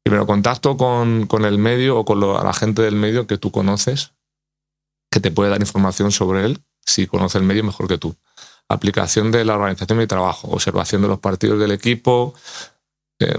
Primero, 0.03 0.27
contacto 0.27 0.77
con, 0.77 1.27
con 1.27 1.45
el 1.45 1.59
medio 1.59 1.99
o 1.99 2.05
con 2.05 2.21
la 2.21 2.53
gente 2.53 2.83
del 2.83 2.97
medio 2.97 3.27
que 3.27 3.39
tú 3.39 3.53
conoces, 3.53 4.12
que 5.11 5.21
te 5.21 5.31
puede 5.31 5.51
dar 5.51 5.61
información 5.61 6.11
sobre 6.11 6.45
él. 6.45 6.61
Si 6.85 7.07
conoce 7.07 7.39
el 7.39 7.45
medio, 7.45 7.62
mejor 7.62 7.87
que 7.87 7.99
tú. 7.99 8.17
Aplicación 8.69 9.31
de 9.31 9.45
la 9.45 9.55
organización 9.55 9.99
de 9.99 10.05
mi 10.05 10.09
trabajo, 10.09 10.49
observación 10.49 11.03
de 11.03 11.09
los 11.09 11.21
partidos 11.21 11.61
del 11.61 11.71
equipo, 11.71 12.35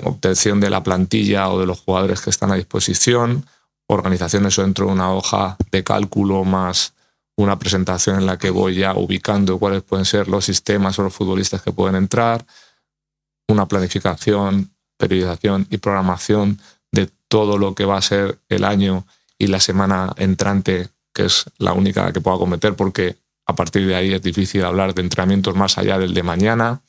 obtención 0.04 0.60
de 0.60 0.70
la 0.70 0.84
plantilla 0.84 1.50
o 1.50 1.60
de 1.60 1.66
los 1.66 1.82
jugadores 1.82 2.22
que 2.22 2.30
están 2.30 2.52
a 2.52 2.56
disposición, 2.56 3.46
organización 3.88 4.46
eso 4.46 4.62
dentro 4.62 4.88
de 4.88 4.94
una 4.94 5.14
hoja 5.14 5.58
de 5.72 5.84
cálculo 5.84 6.44
más 6.44 6.94
una 7.36 7.58
presentación 7.58 8.18
en 8.20 8.26
la 8.26 8.38
que 8.38 8.50
voy 8.50 8.76
ya 8.76 8.94
ubicando 8.94 9.58
cuáles 9.58 9.82
pueden 9.82 10.06
ser 10.06 10.28
los 10.28 10.46
sistemas 10.46 10.98
o 11.00 11.04
los 11.04 11.14
futbolistas 11.14 11.62
que 11.62 11.72
pueden 11.72 11.96
entrar, 11.96 12.46
una 13.48 13.68
planificación, 13.68 14.72
periodización 14.98 15.68
y 15.70 15.78
programación 15.78 16.60
de 16.92 17.10
todo 17.28 17.58
lo 17.58 17.74
que 17.74 17.86
va 17.86 17.98
a 17.98 18.02
ser 18.02 18.40
el 18.50 18.64
año 18.64 19.06
y 19.38 19.48
la 19.48 19.60
semana 19.60 20.14
entrante, 20.18 20.90
que 21.14 21.26
es 21.26 21.46
la 21.58 21.74
única 21.74 22.12
que 22.14 22.22
puedo 22.22 22.40
cometer 22.40 22.76
porque 22.76 23.18
a 23.46 23.56
partir 23.56 23.88
de 23.88 23.96
ahí 23.96 24.14
es 24.14 24.22
difícil 24.22 24.64
hablar 24.64 24.94
de 24.94 25.02
entrenamientos 25.02 25.56
más 25.56 25.78
allá 25.78 25.98
del 25.98 26.14
de 26.14 26.24
mañana. 26.24 26.82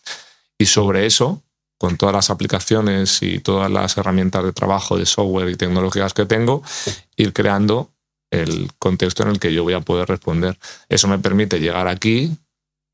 Y 0.58 0.66
sobre 0.66 1.06
eso, 1.06 1.42
con 1.84 1.98
todas 1.98 2.14
las 2.14 2.30
aplicaciones 2.30 3.20
y 3.20 3.40
todas 3.40 3.70
las 3.70 3.98
herramientas 3.98 4.42
de 4.42 4.54
trabajo, 4.54 4.96
de 4.96 5.04
software 5.04 5.50
y 5.50 5.54
tecnológicas 5.54 6.14
que 6.14 6.24
tengo, 6.24 6.62
ir 7.14 7.34
creando 7.34 7.90
el 8.30 8.72
contexto 8.78 9.22
en 9.22 9.28
el 9.28 9.38
que 9.38 9.52
yo 9.52 9.64
voy 9.64 9.74
a 9.74 9.82
poder 9.82 10.08
responder. 10.08 10.58
Eso 10.88 11.08
me 11.08 11.18
permite 11.18 11.60
llegar 11.60 11.86
aquí 11.86 12.38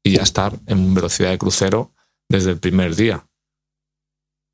y 0.03 0.17
ya 0.17 0.25
estar 0.25 0.59
en 0.67 0.93
velocidad 0.93 1.31
de 1.31 1.39
crucero 1.39 1.93
desde 2.29 2.51
el 2.51 2.59
primer 2.59 2.97
día. 2.97 3.25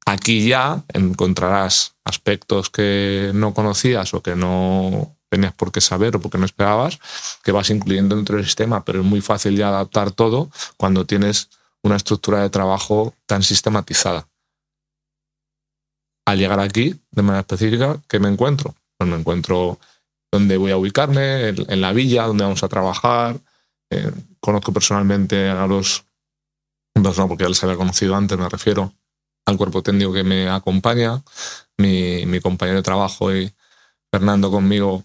Aquí 0.05 0.47
ya 0.47 0.85
encontrarás 0.93 1.95
aspectos 2.05 2.69
que 2.69 3.31
no 3.33 3.55
conocías 3.55 4.13
o 4.13 4.23
que 4.23 4.37
no 4.37 5.17
tenías 5.31 5.55
por 5.55 5.73
qué 5.73 5.81
saber 5.81 6.15
o 6.15 6.21
porque 6.21 6.37
no 6.37 6.45
esperabas, 6.45 6.99
que 7.43 7.53
vas 7.53 7.71
incluyendo 7.71 8.15
dentro 8.17 8.37
del 8.37 8.45
sistema, 8.45 8.85
pero 8.85 9.01
es 9.01 9.07
muy 9.07 9.23
fácil 9.23 9.57
ya 9.57 9.69
adaptar 9.69 10.11
todo 10.11 10.51
cuando 10.77 11.07
tienes 11.07 11.49
una 11.87 11.97
estructura 11.97 12.43
de 12.43 12.51
trabajo 12.51 13.15
tan 13.27 13.43
sistematizada. 13.43 14.29
Al 16.27 16.39
llegar 16.39 16.59
aquí, 16.59 17.01
de 17.13 17.23
manera 17.23 17.41
específica, 17.41 18.03
¿qué 18.09 18.19
me 18.19 18.29
encuentro? 18.29 18.75
Pues 18.99 19.09
me 19.09 19.17
encuentro 19.17 19.79
donde 20.33 20.57
voy 20.57 20.73
a 20.73 20.77
ubicarme, 20.77 21.49
en, 21.49 21.81
la 21.81 21.93
villa, 21.93 22.27
donde 22.27 22.43
vamos 22.43 22.65
a 22.65 22.69
trabajar. 22.69 23.39
Eh, 23.91 24.11
conozco 24.41 24.73
personalmente 24.73 25.49
a 25.49 25.67
los, 25.69 26.05
pues 26.93 27.17
no, 27.17 27.29
porque 27.29 27.45
ya 27.45 27.49
les 27.49 27.63
había 27.63 27.77
conocido 27.77 28.17
antes, 28.17 28.37
me 28.37 28.49
refiero 28.49 28.93
al 29.47 29.57
cuerpo 29.57 29.81
técnico 29.81 30.13
que 30.13 30.25
me 30.25 30.49
acompaña, 30.49 31.23
mi, 31.79 32.27
mi 32.27 32.41
compañero 32.41 32.79
de 32.79 32.83
trabajo 32.83 33.33
y 33.33 33.55
Fernando 34.11 34.51
conmigo 34.51 35.05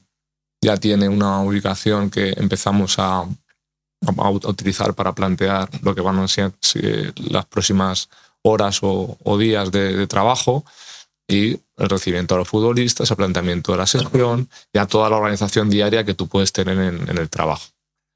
ya 0.64 0.78
tiene 0.78 1.08
una 1.10 1.42
ubicación 1.42 2.10
que 2.10 2.34
empezamos 2.38 2.98
a, 2.98 3.28
a 4.18 4.30
utilizar 4.30 4.94
para 4.94 5.14
plantear 5.14 5.70
lo 5.84 5.94
que 5.94 6.02
van 6.02 6.20
a 6.20 6.28
ser 6.28 6.54
las 7.16 7.46
próximas 7.46 8.10
horas 8.42 8.80
o, 8.82 9.38
días 9.38 9.72
de, 9.72 10.08
trabajo 10.08 10.66
y 11.28 11.60
el 11.78 11.90
recibimiento 11.90 12.36
a 12.36 12.40
los 12.40 12.48
futbolistas, 12.48 13.10
el 13.10 13.18
planteamiento 13.18 13.72
de 13.72 13.78
la 13.78 13.88
sesión, 13.88 14.50
ya 14.74 14.88
toda 14.88 15.10
la 15.10 15.18
organización 15.18 15.70
diaria 15.70 16.04
que 16.04 16.14
tú 16.14 16.28
puedes 16.28 16.52
tener 16.52 16.78
en, 16.78 17.10
en 17.10 17.18
el 17.18 17.30
trabajo. 17.30 17.68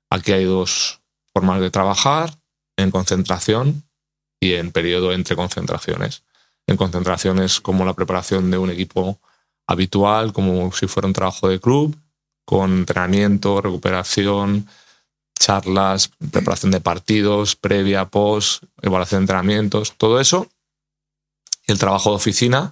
Aquí 0.09 0.31
hay 0.31 0.45
dos 0.45 1.01
formas 1.33 1.61
de 1.61 1.69
trabajar, 1.69 2.31
en 2.77 2.91
concentración 2.91 3.83
y 4.39 4.53
en 4.53 4.71
periodo 4.71 5.13
entre 5.13 5.35
concentraciones. 5.35 6.23
En 6.67 6.77
concentraciones 6.77 7.61
como 7.61 7.85
la 7.85 7.93
preparación 7.93 8.51
de 8.51 8.57
un 8.57 8.69
equipo 8.69 9.19
habitual, 9.67 10.33
como 10.33 10.71
si 10.71 10.87
fuera 10.87 11.07
un 11.07 11.13
trabajo 11.13 11.47
de 11.47 11.59
club, 11.59 11.95
con 12.45 12.79
entrenamiento, 12.79 13.61
recuperación, 13.61 14.67
charlas, 15.39 16.11
preparación 16.31 16.71
de 16.71 16.81
partidos, 16.81 17.55
previa, 17.55 18.05
post, 18.05 18.63
evaluación 18.81 19.19
de 19.19 19.23
entrenamientos, 19.23 19.93
todo 19.97 20.19
eso. 20.19 20.47
Y 21.67 21.71
el 21.71 21.79
trabajo 21.79 22.11
de 22.11 22.15
oficina, 22.15 22.71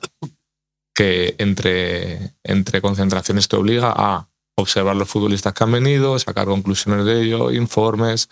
que 0.94 1.36
entre, 1.40 2.34
entre 2.44 2.82
concentraciones 2.82 3.48
te 3.48 3.56
obliga 3.56 3.94
a 3.96 4.28
observar 4.56 4.96
los 4.96 5.10
futbolistas 5.10 5.54
que 5.54 5.64
han 5.64 5.72
venido, 5.72 6.18
sacar 6.20 6.46
conclusiones 6.46 7.06
de 7.06 7.24
ello, 7.24 7.52
informes, 7.52 8.30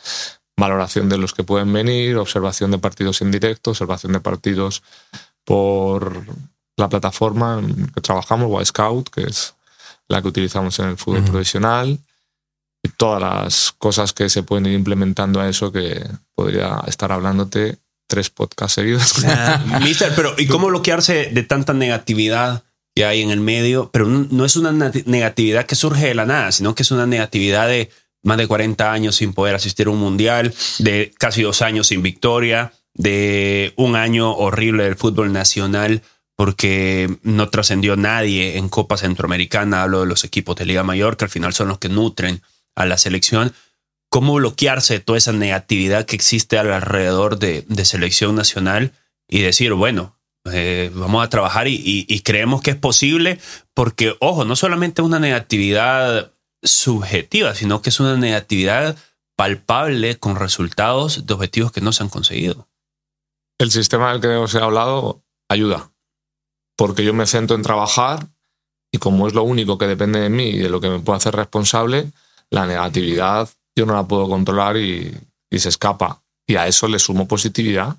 valoración 0.57 1.09
de 1.09 1.17
los 1.17 1.33
que 1.33 1.43
pueden 1.43 1.73
venir, 1.73 2.17
observación 2.17 2.71
de 2.71 2.77
partidos 2.77 3.21
en 3.21 3.31
directo, 3.31 3.71
observación 3.71 4.13
de 4.13 4.19
partidos 4.19 4.83
por 5.43 6.23
la 6.77 6.89
plataforma 6.89 7.59
en 7.59 7.87
que 7.87 8.01
trabajamos, 8.01 8.61
Y 8.61 8.65
Scout, 8.65 9.09
que 9.09 9.23
es 9.23 9.55
la 10.07 10.21
que 10.21 10.27
utilizamos 10.27 10.77
en 10.79 10.89
el 10.89 10.97
fútbol 10.97 11.21
uh 11.21 11.23
-huh. 11.23 11.31
profesional, 11.31 11.99
y 12.83 12.89
todas 12.89 13.21
las 13.21 13.71
cosas 13.77 14.13
que 14.13 14.29
se 14.29 14.43
pueden 14.43 14.65
ir 14.65 14.73
implementando 14.73 15.39
a 15.39 15.49
eso 15.49 15.71
que 15.71 16.03
podría 16.35 16.81
estar 16.87 17.11
hablándote 17.11 17.77
tres 18.07 18.29
podcasts 18.29 18.75
seguidos. 18.75 19.13
Uh, 19.23 19.79
mister, 19.81 20.11
pero 20.15 20.33
¿y 20.37 20.47
cómo 20.47 20.67
bloquearse 20.67 21.29
de 21.31 21.43
tanta 21.43 21.73
negatividad 21.73 22.63
que 22.95 23.05
hay 23.05 23.21
en 23.21 23.31
el 23.31 23.39
medio? 23.39 23.89
Pero 23.91 24.07
no 24.07 24.45
es 24.45 24.55
una 24.55 24.71
negatividad 24.71 25.65
que 25.65 25.75
surge 25.75 26.07
de 26.07 26.15
la 26.15 26.25
nada, 26.25 26.51
sino 26.51 26.75
que 26.75 26.83
es 26.83 26.91
una 26.91 27.05
negatividad 27.05 27.67
de 27.67 27.89
más 28.23 28.37
de 28.37 28.47
40 28.47 28.91
años 28.91 29.15
sin 29.15 29.33
poder 29.33 29.55
asistir 29.55 29.87
a 29.87 29.91
un 29.91 29.99
mundial, 29.99 30.53
de 30.79 31.13
casi 31.17 31.41
dos 31.41 31.61
años 31.61 31.87
sin 31.87 32.01
victoria, 32.01 32.73
de 32.93 33.73
un 33.77 33.95
año 33.95 34.31
horrible 34.33 34.83
del 34.83 34.95
fútbol 34.95 35.31
nacional 35.31 36.01
porque 36.35 37.19
no 37.21 37.49
trascendió 37.49 37.95
nadie 37.95 38.57
en 38.57 38.67
Copa 38.67 38.97
Centroamericana. 38.97 39.83
Hablo 39.83 40.01
de 40.01 40.07
los 40.07 40.23
equipos 40.23 40.55
de 40.55 40.65
Liga 40.65 40.83
Mayor, 40.83 41.15
que 41.15 41.25
al 41.25 41.29
final 41.29 41.53
son 41.53 41.67
los 41.67 41.77
que 41.77 41.87
nutren 41.87 42.41
a 42.75 42.85
la 42.85 42.97
selección. 42.97 43.53
¿Cómo 44.09 44.33
bloquearse 44.35 44.95
de 44.95 44.99
toda 44.99 45.17
esa 45.17 45.31
negatividad 45.31 46.05
que 46.05 46.15
existe 46.15 46.57
alrededor 46.57 47.39
de, 47.39 47.65
de 47.67 47.85
selección 47.85 48.35
nacional 48.35 48.91
y 49.29 49.41
decir, 49.41 49.73
bueno, 49.73 50.19
eh, 50.51 50.91
vamos 50.93 51.23
a 51.23 51.29
trabajar 51.29 51.67
y, 51.67 51.75
y, 51.75 52.05
y 52.07 52.19
creemos 52.21 52.61
que 52.61 52.71
es 52.71 52.77
posible? 52.77 53.39
Porque, 53.73 54.15
ojo, 54.19 54.43
no 54.43 54.55
solamente 54.55 55.01
una 55.01 55.19
negatividad 55.19 56.33
subjetiva, 56.61 57.55
sino 57.55 57.81
que 57.81 57.89
es 57.89 57.99
una 57.99 58.17
negatividad 58.17 58.97
palpable 59.37 60.19
con 60.19 60.35
resultados 60.35 61.25
de 61.25 61.33
objetivos 61.33 61.71
que 61.71 61.81
no 61.81 61.93
se 61.93 62.03
han 62.03 62.09
conseguido. 62.09 62.67
El 63.57 63.71
sistema 63.71 64.11
del 64.11 64.21
que 64.21 64.27
os 64.27 64.53
he 64.53 64.59
hablado 64.59 65.23
ayuda, 65.49 65.91
porque 66.75 67.03
yo 67.03 67.13
me 67.13 67.25
centro 67.25 67.55
en 67.55 67.63
trabajar 67.63 68.27
y 68.91 68.97
como 68.97 69.27
es 69.27 69.33
lo 69.33 69.43
único 69.43 69.77
que 69.77 69.87
depende 69.87 70.19
de 70.19 70.29
mí 70.29 70.49
y 70.49 70.57
de 70.57 70.69
lo 70.69 70.81
que 70.81 70.89
me 70.89 70.99
puedo 70.99 71.17
hacer 71.17 71.35
responsable, 71.35 72.11
la 72.51 72.67
negatividad 72.67 73.49
yo 73.75 73.85
no 73.85 73.93
la 73.93 74.07
puedo 74.07 74.27
controlar 74.29 74.77
y, 74.77 75.17
se 75.51 75.69
escapa. 75.69 76.21
Y 76.47 76.55
a 76.55 76.67
eso 76.67 76.87
le 76.87 76.99
sumo 76.99 77.27
positividad. 77.27 77.97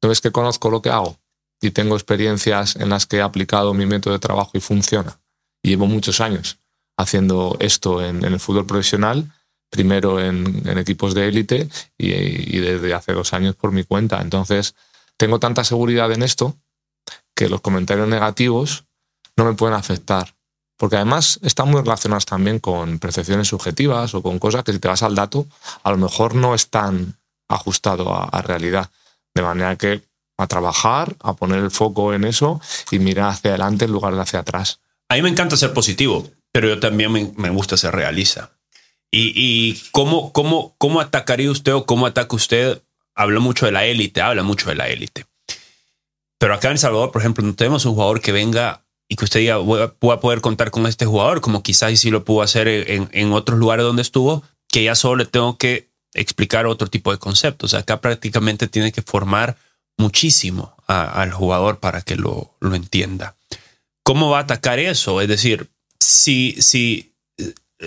Entonces 0.00 0.20
que 0.20 0.32
conozco 0.32 0.70
lo 0.70 0.82
que 0.82 0.90
hago 0.90 1.18
y 1.60 1.70
tengo 1.70 1.94
experiencias 1.94 2.76
en 2.76 2.88
las 2.88 3.06
que 3.06 3.18
he 3.18 3.22
aplicado 3.22 3.72
mi 3.72 3.86
método 3.86 4.14
de 4.14 4.18
trabajo 4.18 4.50
y 4.54 4.60
funciona. 4.60 5.20
Llevo 5.62 5.86
muchos 5.86 6.20
años 6.20 6.58
haciendo 6.96 7.56
esto 7.60 8.04
en, 8.04 8.24
el 8.24 8.40
fútbol 8.40 8.66
profesional, 8.66 9.32
primero 9.70 10.20
en, 10.20 10.66
equipos 10.78 11.14
de 11.14 11.28
élite 11.28 11.68
y, 11.96 12.58
desde 12.58 12.94
hace 12.94 13.12
dos 13.12 13.32
años 13.32 13.54
por 13.54 13.72
mi 13.72 13.84
cuenta. 13.84 14.20
Entonces, 14.20 14.74
tengo 15.16 15.38
tanta 15.38 15.64
seguridad 15.64 16.10
en 16.12 16.22
esto 16.22 16.56
que 17.34 17.48
los 17.48 17.60
comentarios 17.60 18.08
negativos 18.08 18.84
no 19.36 19.44
me 19.44 19.54
pueden 19.54 19.76
afectar. 19.76 20.34
Porque 20.82 20.96
además 20.96 21.38
están 21.44 21.70
muy 21.70 21.80
relacionados 21.80 22.26
también 22.26 22.58
con 22.58 22.98
percepciones 22.98 23.46
subjetivas 23.46 24.16
o 24.16 24.20
con 24.20 24.40
cosas 24.40 24.64
que 24.64 24.72
si 24.72 24.80
te 24.80 24.88
vas 24.88 25.04
al 25.04 25.14
dato, 25.14 25.46
a 25.84 25.92
lo 25.92 25.96
mejor 25.96 26.34
no 26.34 26.56
están 26.56 27.20
ajustado 27.46 28.12
a, 28.12 28.24
a 28.24 28.42
realidad. 28.42 28.90
De 29.32 29.42
manera 29.42 29.76
que 29.76 30.02
a 30.36 30.48
trabajar, 30.48 31.14
a 31.20 31.34
poner 31.34 31.60
el 31.60 31.70
foco 31.70 32.14
en 32.14 32.24
eso 32.24 32.60
y 32.90 32.98
mirar 32.98 33.30
hacia 33.30 33.50
adelante 33.50 33.84
en 33.84 33.92
lugar 33.92 34.16
de 34.16 34.22
hacia 34.22 34.40
atrás. 34.40 34.80
A 35.08 35.14
mí 35.14 35.22
me 35.22 35.28
encanta 35.28 35.56
ser 35.56 35.72
positivo, 35.72 36.28
pero 36.50 36.66
yo 36.66 36.80
también 36.80 37.12
me, 37.12 37.32
me 37.36 37.50
gusta 37.50 37.76
ser 37.76 37.94
realista. 37.94 38.50
¿Y, 39.08 39.32
y 39.36 39.80
cómo, 39.92 40.32
cómo, 40.32 40.74
cómo 40.78 41.00
atacaría 41.00 41.52
usted 41.52 41.74
o 41.74 41.86
cómo 41.86 42.06
ataca 42.06 42.34
usted? 42.34 42.82
Habló 43.14 43.40
mucho 43.40 43.66
de 43.66 43.72
la 43.72 43.84
élite, 43.84 44.20
habla 44.20 44.42
mucho 44.42 44.68
de 44.68 44.74
la 44.74 44.88
élite. 44.88 45.26
Pero 46.38 46.54
acá 46.54 46.66
en 46.66 46.72
El 46.72 46.78
Salvador, 46.80 47.12
por 47.12 47.22
ejemplo, 47.22 47.44
no 47.44 47.54
tenemos 47.54 47.84
un 47.84 47.94
jugador 47.94 48.20
que 48.20 48.32
venga 48.32 48.82
y 49.12 49.16
que 49.16 49.26
usted 49.26 49.40
diga, 49.40 49.58
voy 49.58 49.90
poder 50.00 50.40
contar 50.40 50.70
con 50.70 50.86
este 50.86 51.04
jugador, 51.04 51.42
como 51.42 51.62
quizás 51.62 52.00
sí 52.00 52.10
lo 52.10 52.24
pudo 52.24 52.40
hacer 52.40 52.66
en, 52.66 53.10
en 53.12 53.32
otros 53.34 53.58
lugares 53.58 53.84
donde 53.84 54.00
estuvo, 54.00 54.42
que 54.68 54.84
ya 54.84 54.94
solo 54.94 55.16
le 55.16 55.26
tengo 55.26 55.58
que 55.58 55.90
explicar 56.14 56.64
otro 56.64 56.88
tipo 56.88 57.12
de 57.12 57.18
conceptos. 57.18 57.74
Acá 57.74 58.00
prácticamente 58.00 58.68
tiene 58.68 58.90
que 58.90 59.02
formar 59.02 59.58
muchísimo 59.98 60.74
al 60.86 61.30
jugador 61.30 61.78
para 61.78 62.00
que 62.00 62.16
lo, 62.16 62.56
lo, 62.60 62.74
entienda. 62.74 63.36
¿Cómo 64.02 64.30
va 64.30 64.38
a 64.38 64.42
atacar 64.44 64.78
eso? 64.78 65.20
Es 65.20 65.28
decir, 65.28 65.70
si, 66.00 66.56
si 66.62 67.12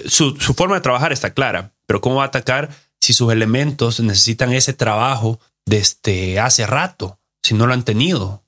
su, 0.08 0.40
su, 0.40 0.54
forma 0.54 0.76
de 0.76 0.82
trabajar 0.82 1.12
está 1.12 1.34
clara, 1.34 1.74
pero 1.88 2.02
¿cómo 2.02 2.18
va 2.18 2.26
a 2.26 2.28
atacar 2.28 2.70
si 3.02 3.14
sus 3.14 3.34
elementos 3.34 4.00
necesitan 4.00 4.54
ese 4.54 4.74
trabajo 4.74 5.40
desde 5.66 6.40
hace 6.40 6.68
rato, 6.68 7.18
si 7.42 7.56
no 7.56 7.66
lo 7.66 7.74
han 7.74 7.84
tenido? 7.84 8.45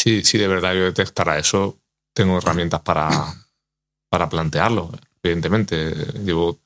Sí, 0.00 0.22
sí, 0.22 0.38
de 0.38 0.46
verdad 0.46 0.74
yo 0.74 0.84
detectara 0.84 1.40
eso, 1.40 1.76
tengo 2.14 2.38
herramientas 2.38 2.80
para, 2.82 3.34
para 4.08 4.28
plantearlo, 4.28 4.92
evidentemente. 5.20 5.92
Llevo, 6.24 6.60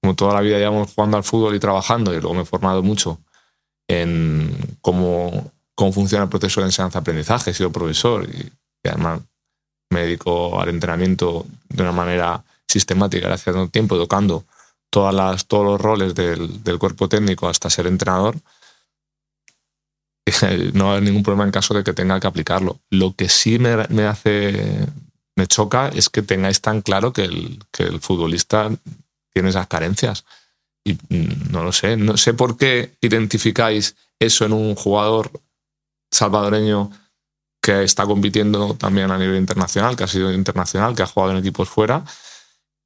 como 0.00 0.16
toda 0.16 0.32
la 0.32 0.40
vida 0.40 0.56
llevamos 0.56 0.94
jugando 0.94 1.18
al 1.18 1.22
fútbol 1.22 1.54
y 1.54 1.60
trabajando, 1.60 2.14
y 2.14 2.20
luego 2.20 2.32
me 2.32 2.40
he 2.40 2.46
formado 2.46 2.82
mucho 2.82 3.20
en 3.86 4.56
cómo, 4.80 5.52
cómo 5.74 5.92
funciona 5.92 6.24
el 6.24 6.30
proceso 6.30 6.60
de 6.62 6.68
enseñanza-aprendizaje, 6.68 7.50
he 7.50 7.54
sido 7.54 7.70
profesor 7.70 8.26
y, 8.26 8.50
y 8.82 8.88
además 8.88 9.20
me 9.90 10.04
dedico 10.04 10.58
al 10.58 10.70
entrenamiento 10.70 11.44
de 11.68 11.82
una 11.82 11.92
manera 11.92 12.42
sistemática 12.66 13.34
hace 13.34 13.52
un 13.52 13.68
tiempo, 13.68 13.98
tocando 13.98 14.44
todas 14.88 15.14
las, 15.14 15.46
todos 15.46 15.66
los 15.66 15.78
roles 15.78 16.14
del, 16.14 16.64
del 16.64 16.78
cuerpo 16.78 17.06
técnico 17.06 17.50
hasta 17.50 17.68
ser 17.68 17.86
entrenador, 17.86 18.36
no 20.74 20.94
hay 20.94 21.00
ningún 21.00 21.22
problema 21.22 21.44
en 21.44 21.50
caso 21.50 21.74
de 21.74 21.84
que 21.84 21.92
tenga 21.92 22.20
que 22.20 22.26
aplicarlo. 22.26 22.80
Lo 22.90 23.14
que 23.14 23.28
sí 23.28 23.58
me, 23.58 23.76
me 23.88 24.04
hace, 24.04 24.86
me 25.36 25.46
choca 25.46 25.88
es 25.88 26.08
que 26.08 26.22
tengáis 26.22 26.60
tan 26.60 26.82
claro 26.82 27.12
que 27.12 27.24
el, 27.24 27.58
que 27.70 27.84
el 27.84 28.00
futbolista 28.00 28.70
tiene 29.32 29.48
esas 29.48 29.66
carencias. 29.66 30.24
Y 30.84 30.94
mm, 30.94 31.50
no 31.52 31.62
lo 31.62 31.72
sé, 31.72 31.96
no 31.96 32.16
sé 32.16 32.34
por 32.34 32.56
qué 32.56 32.94
identificáis 33.00 33.96
eso 34.18 34.44
en 34.44 34.52
un 34.52 34.74
jugador 34.74 35.30
salvadoreño 36.10 36.90
que 37.62 37.84
está 37.84 38.04
compitiendo 38.04 38.74
también 38.74 39.10
a 39.10 39.18
nivel 39.18 39.36
internacional, 39.36 39.96
que 39.96 40.04
ha 40.04 40.08
sido 40.08 40.32
internacional, 40.32 40.94
que 40.94 41.02
ha 41.02 41.06
jugado 41.06 41.32
en 41.32 41.38
equipos 41.38 41.68
fuera, 41.68 42.04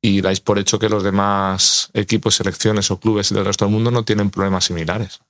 y 0.03 0.21
dais 0.21 0.41
por 0.41 0.59
hecho 0.59 0.79
que 0.79 0.91
los 0.91 1.03
demás 1.03 1.91
equipos, 1.95 2.37
selecciones 2.37 2.91
o 2.91 3.01
clubes 3.01 3.31
del 3.31 3.45
resto 3.45 3.65
del 3.65 3.73
mundo 3.73 3.91
no 3.91 4.05
tienen 4.05 4.31
problemas 4.31 4.67
similares. 4.67 5.21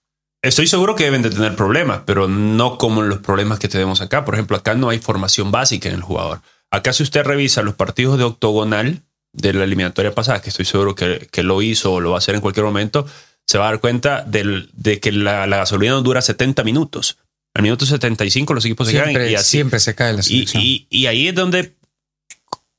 Estoy 0.43 0.66
seguro 0.66 0.95
que 0.95 1.05
deben 1.05 1.23
de 1.23 1.31
tener 1.31 1.57
problemas, 1.57 2.02
pero 2.07 2.28
no 2.28 2.78
como 2.78 3.02
los 3.02 3.19
problemas 3.19 3.59
que 3.59 3.69
tenemos 3.69 4.00
acá. 4.00 4.25
Por 4.25 4.35
ejemplo, 4.35 4.57
acá 4.57 4.75
no 4.75 4.90
hay 4.90 4.99
formación 4.99 5.50
básica 5.50 5.88
en 5.88 5.97
el 5.97 6.02
jugador. 6.02 6.40
Acá 6.71 6.93
si 6.93 7.02
usted 7.02 7.25
revisa 7.25 7.62
los 7.62 7.75
partidos 7.75 8.19
de 8.19 8.25
octogonal 8.25 9.02
de 9.33 9.52
la 9.52 9.64
eliminatoria 9.64 10.14
pasada, 10.14 10.40
que 10.40 10.50
estoy 10.50 10.64
seguro 10.64 10.95
que, 10.95 11.28
que 11.31 11.43
lo 11.43 11.62
hizo 11.62 11.93
o 11.93 12.00
lo 12.00 12.11
va 12.11 12.16
a 12.16 12.19
hacer 12.19 12.35
en 12.35 12.40
cualquier 12.40 12.64
momento, 12.64 13.07
se 13.47 13.59
va 13.59 13.69
a 13.69 13.71
dar 13.71 13.81
cuenta 13.81 14.23
del, 14.23 14.71
de 14.73 14.99
que 15.00 15.12
la, 15.12 15.47
la, 15.47 15.59
gasolina 15.59 15.93
no 15.93 16.02
dura 16.02 16.21
70 16.21 16.64
minutos. 16.64 17.19
Al 17.55 17.62
minuto 17.62 17.87
75 17.87 18.55
los 18.55 18.64
equipos 18.64 18.88
siempre, 18.88 19.12
se 19.12 19.19
caen 19.19 19.31
y 19.31 19.35
así. 19.35 19.50
Siempre 19.50 19.81
se 19.81 19.95
cae 19.95 20.12
la 20.12 20.23
y, 20.26 20.47
y, 20.55 20.87
y, 20.90 21.07
ahí 21.07 21.28
es 21.28 21.35
donde 21.35 21.76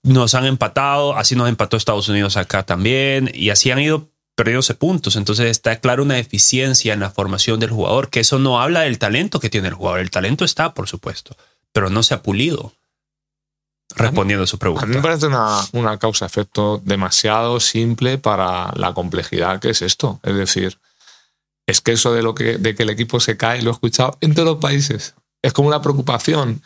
nos 0.04 0.36
han 0.36 0.46
empatado, 0.46 1.18
así 1.18 1.36
nos 1.36 1.50
empató 1.50 1.78
Estados 1.78 2.10
Unidos 2.10 2.38
acá 2.38 2.64
también, 2.64 3.32
y 3.34 3.50
así 3.50 3.72
han 3.72 3.80
ido 3.80 4.10
perdiéndose 4.38 4.76
puntos. 4.76 5.16
Entonces 5.16 5.48
está 5.48 5.80
claro 5.80 6.04
una 6.04 6.14
deficiencia 6.14 6.94
en 6.94 7.00
la 7.00 7.10
formación 7.10 7.60
del 7.60 7.72
jugador, 7.72 8.10
que 8.10 8.20
eso 8.20 8.38
no 8.38 8.62
habla 8.62 8.82
del 8.82 9.00
talento 9.00 9.40
que 9.40 9.50
tiene 9.50 9.68
el 9.68 9.74
jugador. 9.74 10.00
El 10.00 10.12
talento 10.12 10.46
está, 10.46 10.76
por 10.76 10.88
supuesto, 10.88 11.36
pero 11.74 11.90
no 11.90 12.04
se 12.04 12.14
ha 12.14 12.22
pulido. 12.22 12.72
Respondiendo 13.96 14.44
a 14.44 14.48
su 14.48 14.60
pregunta. 14.60 14.84
A 14.84 14.88
mí 14.88 14.96
me 14.96 15.02
parece 15.02 15.26
una, 15.26 15.60
una 15.72 15.98
causa-efecto 15.98 16.80
demasiado 16.86 17.60
simple 17.60 18.20
para 18.20 18.72
la 18.76 18.94
complejidad 18.94 19.60
que 19.60 19.72
es 19.72 19.82
esto. 19.82 20.20
Es 20.22 20.36
decir, 20.36 20.78
es 21.66 21.82
que 21.82 21.94
eso 21.94 22.14
de, 22.14 22.22
lo 22.22 22.36
que, 22.36 22.60
de 22.60 22.76
que 22.76 22.84
el 22.84 22.92
equipo 22.92 23.20
se 23.20 23.38
cae 23.38 23.64
lo 23.64 23.72
he 23.72 23.74
escuchado 23.74 24.18
en 24.22 24.36
todos 24.36 24.48
los 24.48 24.58
países. 24.58 25.16
Es 25.42 25.52
como 25.52 25.70
una 25.70 25.82
preocupación 25.82 26.62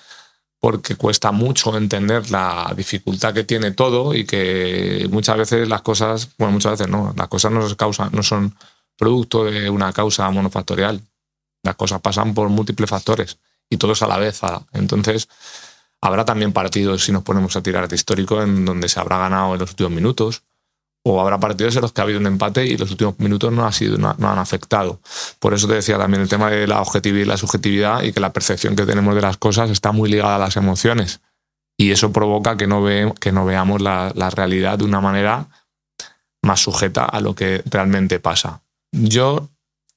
porque 0.62 0.96
cuesta 0.96 1.32
mucho 1.32 1.76
entender 1.76 2.30
la 2.30 2.72
dificultad 2.78 3.34
que 3.34 3.44
tiene 3.44 3.72
todo 3.72 4.14
y 4.14 4.26
que 4.26 5.08
muchas 5.10 5.36
veces 5.36 5.68
las 5.68 5.82
cosas, 5.82 6.30
bueno, 6.38 6.54
muchas 6.54 6.74
veces 6.74 6.88
no, 6.88 7.14
las 7.18 7.28
cosas 7.28 7.52
no, 7.52 7.62
no 8.12 8.24
son 8.24 8.56
producto 8.96 9.46
de 9.46 9.72
una 9.72 9.92
causa 9.92 10.30
monofactorial. 10.30 11.02
Las 11.64 11.76
cosas 11.76 12.00
pasan 12.00 12.36
por 12.36 12.48
múltiples 12.50 12.88
factores 12.88 13.40
y 13.72 13.78
todos 13.78 14.04
a 14.04 14.08
la 14.08 14.20
vez. 14.20 14.40
Entonces, 14.74 15.28
habrá 16.00 16.26
también 16.26 16.54
partidos, 16.54 17.06
si 17.06 17.12
nos 17.12 17.24
ponemos 17.24 17.56
a 17.56 17.64
tirar 17.64 17.88
de 17.88 17.96
histórico, 17.96 18.44
en 18.44 18.64
donde 18.64 18.88
se 18.88 19.00
habrá 19.00 19.18
ganado 19.18 19.54
en 19.54 19.60
los 19.60 19.72
últimos 19.72 19.92
minutos, 19.92 20.44
o 21.04 21.20
habrá 21.20 21.40
partidos 21.40 21.76
en 21.76 21.82
los 21.82 21.94
que 21.94 22.02
ha 22.02 22.04
habido 22.04 22.20
un 22.20 22.28
empate 22.28 22.66
y 22.66 22.78
los 22.78 22.92
últimos 22.92 23.18
minutos 23.20 23.52
no, 23.52 23.66
han 23.66 24.40
afectado. 24.40 25.00
Por 25.40 25.54
eso 25.54 25.68
te 25.68 25.74
decía 25.74 25.98
también 25.98 26.22
el 26.22 26.30
tema 26.30 26.50
de 26.50 26.68
la 26.68 26.82
objetividad 26.82 27.26
y 27.26 27.28
la 27.28 27.38
subjetividad 27.38 28.04
y 28.04 28.14
que 28.14 28.20
la 28.20 28.34
percepción 28.34 28.76
que 28.76 28.86
tenemos 28.86 29.16
de 29.16 29.22
las 29.22 29.38
cosas 29.38 29.70
está 29.70 29.92
muy 29.92 30.10
ligada 30.10 30.36
a 30.36 30.40
las 30.40 30.58
emociones. 30.58 31.22
Y 31.78 31.92
eso 31.92 32.12
provoca 32.12 32.58
que 32.58 32.68
no, 32.68 32.84
veamos 32.84 33.82
la 33.82 34.30
realidad 34.36 34.78
de 34.78 34.86
una 34.86 35.02
manera 35.02 35.48
más 36.44 36.60
sujeta 36.60 37.06
a 37.06 37.22
lo 37.22 37.36
que 37.36 37.64
realmente 37.66 38.20
pasa. 38.20 38.62
Yo 38.92 39.51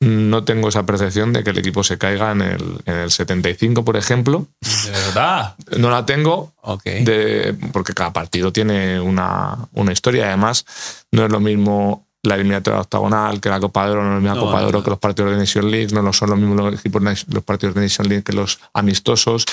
no 0.05 0.45
tengo 0.45 0.69
esa 0.69 0.85
percepción 0.85 1.33
de 1.33 1.43
que 1.43 1.51
el 1.51 1.59
equipo 1.59 1.83
se 1.83 1.99
caiga 1.99 2.33
en 2.33 2.43
el, 2.43 2.81
en 2.85 2.95
el 2.95 3.11
75, 3.11 3.85
por 3.85 3.97
ejemplo. 3.97 4.47
¿De 4.61 4.91
verdad? 4.91 5.57
No 5.79 5.91
la 5.91 6.07
tengo, 6.07 6.53
okay. 6.61 7.05
de, 7.05 7.57
porque 7.73 7.95
cada 7.95 8.13
partido 8.13 8.53
tiene 8.53 9.01
una, 9.01 9.57
una, 9.73 9.93
historia. 9.93 10.27
Además, 10.27 10.65
no 11.11 11.25
es 11.25 11.33
lo 11.33 11.41
mismo 11.41 12.07
la 12.23 12.37
eliminatoria 12.37 12.81
octagonal 12.81 13.41
que 13.41 13.49
la 13.49 13.61
Copa 13.61 13.85
de 13.85 13.93
Oro, 13.93 14.03
no 14.03 14.09
es 14.09 14.15
la 14.15 14.21
misma 14.21 14.35
no, 14.37 14.47
Copa 14.47 14.61
de 14.61 14.67
Oro 14.67 14.79
no. 14.79 14.85
que 14.85 14.91
los 14.91 14.99
partidos 14.99 15.33
de 15.33 15.39
Nation 15.39 15.71
League, 15.71 15.95
no 15.95 16.13
son 16.13 16.31
los 16.31 16.39
mismos 16.39 16.57
los, 16.57 16.81
equipos, 16.81 17.03
los 17.03 17.45
partidos 17.45 17.75
de 17.75 17.83
Nation 17.83 18.09
League 18.09 18.25
que 18.25 18.33
los 18.33 18.61
amistosos. 18.73 19.45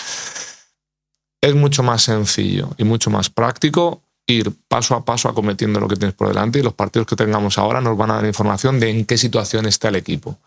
Es 1.41 1.55
mucho 1.55 1.81
más 1.81 2.03
sencillo 2.03 2.69
y 2.77 2.83
mucho 2.83 3.09
más 3.09 3.29
práctico 3.29 4.03
ir 4.27 4.51
paso 4.67 4.95
a 4.95 5.03
paso 5.03 5.29
acometiendo 5.29 5.79
lo 5.79 5.87
que 5.87 5.95
tienes 5.95 6.15
por 6.15 6.27
delante 6.27 6.59
y 6.59 6.63
los 6.63 6.73
partidos 6.73 7.07
que 7.07 7.15
tengamos 7.15 7.57
ahora 7.57 7.81
nos 7.81 7.97
van 7.97 8.11
a 8.11 8.15
dar 8.15 8.25
información 8.25 8.79
de 8.79 8.89
en 8.89 9.05
qué 9.05 9.17
situación 9.17 9.65
está 9.65 9.89
el 9.89 9.95
equipo. 9.95 10.37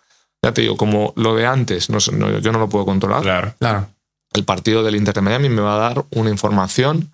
Ya 0.42 0.52
te 0.52 0.62
digo, 0.62 0.76
como 0.76 1.12
lo 1.16 1.34
de 1.34 1.46
antes, 1.46 1.90
no, 1.90 1.98
no, 2.12 2.38
yo 2.38 2.52
no 2.52 2.58
lo 2.58 2.68
puedo 2.68 2.84
controlar. 2.84 3.22
Claro, 3.22 3.54
claro. 3.58 3.88
El 4.32 4.44
partido 4.44 4.82
del 4.82 4.96
Inter 4.96 5.14
de 5.14 5.20
Miami 5.20 5.48
me 5.48 5.62
va 5.62 5.76
a 5.76 5.78
dar 5.78 6.04
una 6.10 6.30
información 6.30 7.12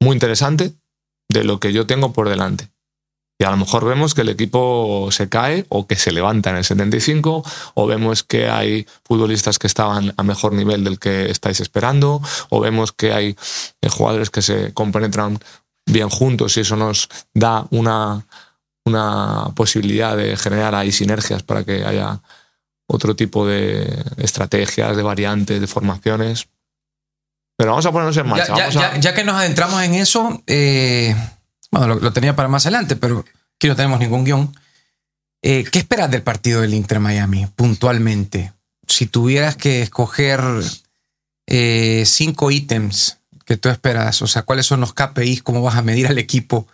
muy 0.00 0.14
interesante 0.14 0.72
de 1.28 1.44
lo 1.44 1.60
que 1.60 1.72
yo 1.72 1.86
tengo 1.86 2.12
por 2.12 2.28
delante. 2.28 2.68
Y 3.40 3.44
a 3.44 3.50
lo 3.50 3.56
mejor 3.56 3.84
vemos 3.84 4.14
que 4.14 4.22
el 4.22 4.30
equipo 4.30 5.08
se 5.12 5.28
cae 5.28 5.64
o 5.68 5.86
que 5.86 5.94
se 5.94 6.10
levanta 6.10 6.50
en 6.50 6.56
el 6.56 6.64
75, 6.64 7.44
o 7.74 7.86
vemos 7.86 8.24
que 8.24 8.48
hay 8.48 8.86
futbolistas 9.04 9.60
que 9.60 9.68
estaban 9.68 10.12
a 10.16 10.22
mejor 10.24 10.52
nivel 10.52 10.82
del 10.82 10.98
que 10.98 11.30
estáis 11.30 11.60
esperando, 11.60 12.20
o 12.48 12.60
vemos 12.60 12.90
que 12.90 13.12
hay 13.12 13.36
jugadores 13.88 14.30
que 14.30 14.42
se 14.42 14.74
compenetran 14.74 15.38
bien 15.88 16.08
juntos 16.08 16.56
y 16.56 16.60
eso 16.60 16.76
nos 16.76 17.08
da 17.34 17.66
una, 17.70 18.26
una 18.84 19.52
posibilidad 19.54 20.16
de 20.16 20.36
generar 20.36 20.74
ahí 20.74 20.92
sinergias 20.92 21.42
para 21.42 21.64
que 21.64 21.84
haya 21.84 22.20
otro 22.86 23.14
tipo 23.14 23.46
de 23.46 24.04
estrategias, 24.16 24.96
de 24.96 25.02
variantes, 25.02 25.60
de 25.60 25.66
formaciones. 25.66 26.48
Pero 27.56 27.70
vamos 27.70 27.86
a 27.86 27.92
ponernos 27.92 28.16
en 28.16 28.26
marcha. 28.28 28.56
Ya, 28.56 28.68
ya, 28.70 28.88
a... 28.88 28.94
ya, 28.94 29.00
ya 29.00 29.14
que 29.14 29.24
nos 29.24 29.36
adentramos 29.36 29.82
en 29.82 29.94
eso, 29.94 30.42
eh, 30.46 31.14
bueno, 31.70 31.88
lo, 31.88 31.94
lo, 31.96 32.12
tenía 32.12 32.36
para 32.36 32.48
más 32.48 32.64
adelante, 32.66 32.96
pero 32.96 33.24
aquí 33.56 33.68
no 33.68 33.76
tenemos 33.76 33.98
ningún 33.98 34.24
guion. 34.24 34.54
Eh, 35.42 35.64
¿Qué 35.70 35.78
esperas 35.78 36.10
del 36.10 36.22
partido 36.22 36.62
del 36.62 36.74
Inter 36.74 37.00
Miami 37.00 37.46
puntualmente? 37.54 38.52
Si 38.86 39.06
tuvieras 39.06 39.56
que 39.56 39.82
escoger 39.82 40.40
eh, 41.46 42.04
cinco 42.06 42.50
ítems 42.50 43.18
que 43.48 43.56
tú 43.56 43.70
esperas? 43.70 44.20
O 44.20 44.26
sea, 44.26 44.42
¿cuáles 44.42 44.66
son 44.66 44.80
los 44.80 44.92
KPIs? 44.92 45.42
¿Cómo 45.42 45.62
vas 45.62 45.76
a 45.76 45.82
medir 45.82 46.06
al 46.06 46.18
equipo 46.18 46.68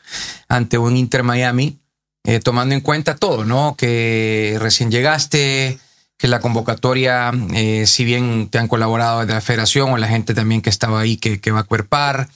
ante 0.49 0.77
un 0.77 0.97
Inter 0.97 1.23
Miami? 1.23 1.79
Eh, 2.25 2.41
tomando 2.41 2.75
en 2.75 2.81
cuenta 2.81 3.15
todo, 3.15 3.45
¿no? 3.45 3.77
Que 3.77 4.57
recién 4.59 4.91
llegaste, 4.91 5.79
que 6.19 6.27
la 6.27 6.41
convocatoria, 6.41 7.31
eh, 7.55 7.87
si 7.87 8.05
bien 8.05 8.49
te 8.49 8.59
han 8.59 8.67
colaborado 8.67 9.21
desde 9.21 9.35
la 9.35 9.41
federación 9.41 9.93
o 9.93 9.99
la 9.99 10.09
gente 10.09 10.35
también 10.35 10.63
que 10.63 10.71
estaba 10.71 10.99
ahí 10.99 11.17
que, 11.17 11.41
que 11.41 11.53
va 11.53 11.61
a 11.61 11.65
cuerpar, 11.65 12.29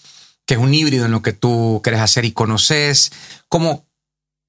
que 0.46 0.54
es 0.54 0.60
un 0.60 0.72
híbrido 0.72 1.06
en 1.06 1.10
lo 1.10 1.20
que 1.20 1.32
tú 1.32 1.80
quieres 1.82 2.00
hacer 2.00 2.24
y 2.24 2.30
conoces. 2.30 3.10
¿Cómo, 3.48 3.86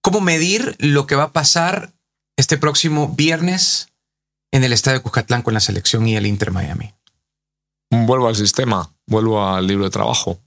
¿Cómo 0.02 0.21
medir 0.21 0.75
lo 0.78 1.08
que 1.08 1.15
va 1.15 1.23
a 1.23 1.34
pasar 1.34 1.93
este 2.38 2.58
próximo 2.58 3.10
viernes 3.10 3.88
en 4.52 4.63
el 4.63 4.71
estadio 4.71 5.02
Cuscatlán 5.02 5.41
con 5.41 5.56
la 5.56 5.60
selección 5.60 6.08
y 6.08 6.15
el 6.15 6.28
Inter 6.28 6.52
Miami? 6.52 6.93
Vuelvo 7.91 8.28
al 8.28 8.36
sistema, 8.36 8.91
vuelvo 9.08 9.43
al 9.43 9.65
libro 9.65 9.86
de 9.86 9.89
trabajo. 9.89 10.39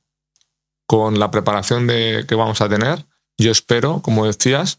Con 0.87 1.19
la 1.19 1.31
preparación 1.31 1.87
de, 1.87 2.25
que 2.29 2.35
vamos 2.35 2.61
a 2.61 2.69
tener, 2.69 3.05
yo 3.37 3.51
espero, 3.51 4.01
como 4.01 4.27
decías, 4.27 4.79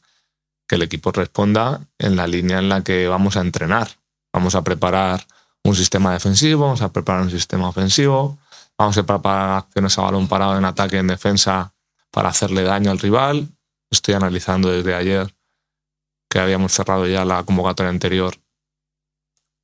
que 0.67 0.75
el 0.75 0.83
equipo 0.83 1.11
responda 1.11 1.81
en 1.97 2.15
la 2.15 2.27
línea 2.27 2.59
en 2.59 2.69
la 2.69 2.83
que 2.83 3.07
vamos 3.07 3.35
a 3.35 3.41
entrenar. 3.41 3.89
Vamos 4.31 4.55
a 4.55 4.63
preparar 4.63 5.27
un 5.63 5.75
sistema 5.75 6.13
defensivo, 6.13 6.63
vamos 6.63 6.81
a 6.81 6.91
preparar 6.93 7.23
un 7.23 7.31
sistema 7.31 7.67
ofensivo, 7.67 8.37
vamos 8.77 8.97
a 8.97 9.03
preparar 9.03 9.57
acciones 9.57 9.97
a 9.97 10.03
balón 10.03 10.27
parado 10.27 10.57
en 10.57 10.65
ataque 10.65 10.97
en 10.97 11.07
defensa 11.07 11.73
para 12.11 12.29
hacerle 12.29 12.63
daño 12.63 12.91
al 12.91 12.99
rival. 12.99 13.49
Estoy 13.91 14.13
analizando 14.13 14.69
desde 14.69 14.95
ayer 14.95 15.35
que 16.29 16.39
habíamos 16.39 16.71
cerrado 16.71 17.05
ya 17.07 17.25
la 17.25 17.43
convocatoria 17.43 17.89
anterior 17.89 18.42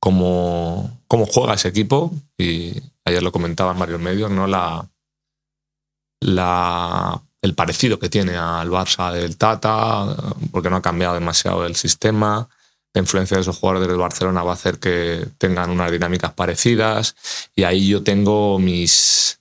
cómo, 0.00 0.98
cómo 1.06 1.26
juega 1.26 1.54
ese 1.54 1.68
equipo 1.68 2.12
y 2.36 2.72
ayer 3.04 3.22
lo 3.22 3.30
comentaba 3.30 3.72
en 3.72 3.78
varios 3.78 4.00
medios, 4.00 4.30
¿no? 4.30 4.46
La, 4.46 4.88
la, 6.20 7.22
el 7.42 7.54
parecido 7.54 7.98
que 7.98 8.08
tiene 8.08 8.36
al 8.36 8.70
Barça 8.70 9.12
del 9.12 9.36
Tata, 9.36 10.16
porque 10.50 10.70
no 10.70 10.76
ha 10.76 10.82
cambiado 10.82 11.14
demasiado 11.14 11.66
el 11.66 11.76
sistema. 11.76 12.48
La 12.92 13.00
influencia 13.00 13.36
de 13.36 13.42
esos 13.42 13.56
jugadores 13.58 13.88
del 13.88 13.98
Barcelona 13.98 14.42
va 14.42 14.50
a 14.50 14.54
hacer 14.54 14.78
que 14.78 15.28
tengan 15.38 15.70
unas 15.70 15.92
dinámicas 15.92 16.32
parecidas 16.32 17.14
y 17.54 17.62
ahí 17.62 17.86
yo 17.86 18.02
tengo 18.02 18.58
mis, 18.58 19.38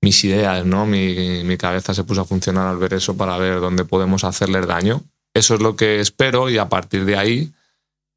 mis 0.00 0.22
ideas, 0.24 0.64
¿no? 0.64 0.86
Mi, 0.86 1.42
mi 1.42 1.56
cabeza 1.56 1.92
se 1.92 2.04
puso 2.04 2.20
a 2.20 2.24
funcionar 2.24 2.68
al 2.68 2.76
ver 2.76 2.94
eso 2.94 3.16
para 3.16 3.36
ver 3.36 3.60
dónde 3.60 3.84
podemos 3.84 4.22
hacerles 4.22 4.66
daño. 4.66 5.02
Eso 5.34 5.54
es 5.54 5.60
lo 5.60 5.74
que 5.76 5.98
espero 6.00 6.50
y 6.50 6.58
a 6.58 6.68
partir 6.68 7.04
de 7.04 7.16
ahí 7.16 7.52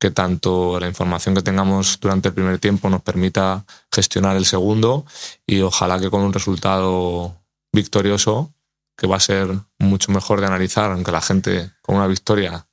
que 0.01 0.09
tanto 0.09 0.79
la 0.79 0.87
información 0.87 1.35
que 1.35 1.43
tengamos 1.43 1.99
durante 1.99 2.29
el 2.29 2.33
primer 2.33 2.57
tiempo 2.57 2.89
nos 2.89 3.03
permita 3.03 3.65
gestionar 3.93 4.35
el 4.35 4.47
segundo 4.47 5.05
y 5.45 5.61
ojalá 5.61 5.99
que 5.99 6.09
con 6.09 6.21
un 6.21 6.33
resultado 6.33 7.35
victorioso 7.71 8.51
que 8.97 9.05
va 9.05 9.17
a 9.17 9.19
ser 9.19 9.47
mucho 9.77 10.11
mejor 10.11 10.41
de 10.41 10.47
analizar, 10.47 10.89
aunque 10.91 11.11
la 11.11 11.21
gente 11.21 11.69
con 11.83 11.97
una 11.97 12.07
victoria 12.07 12.65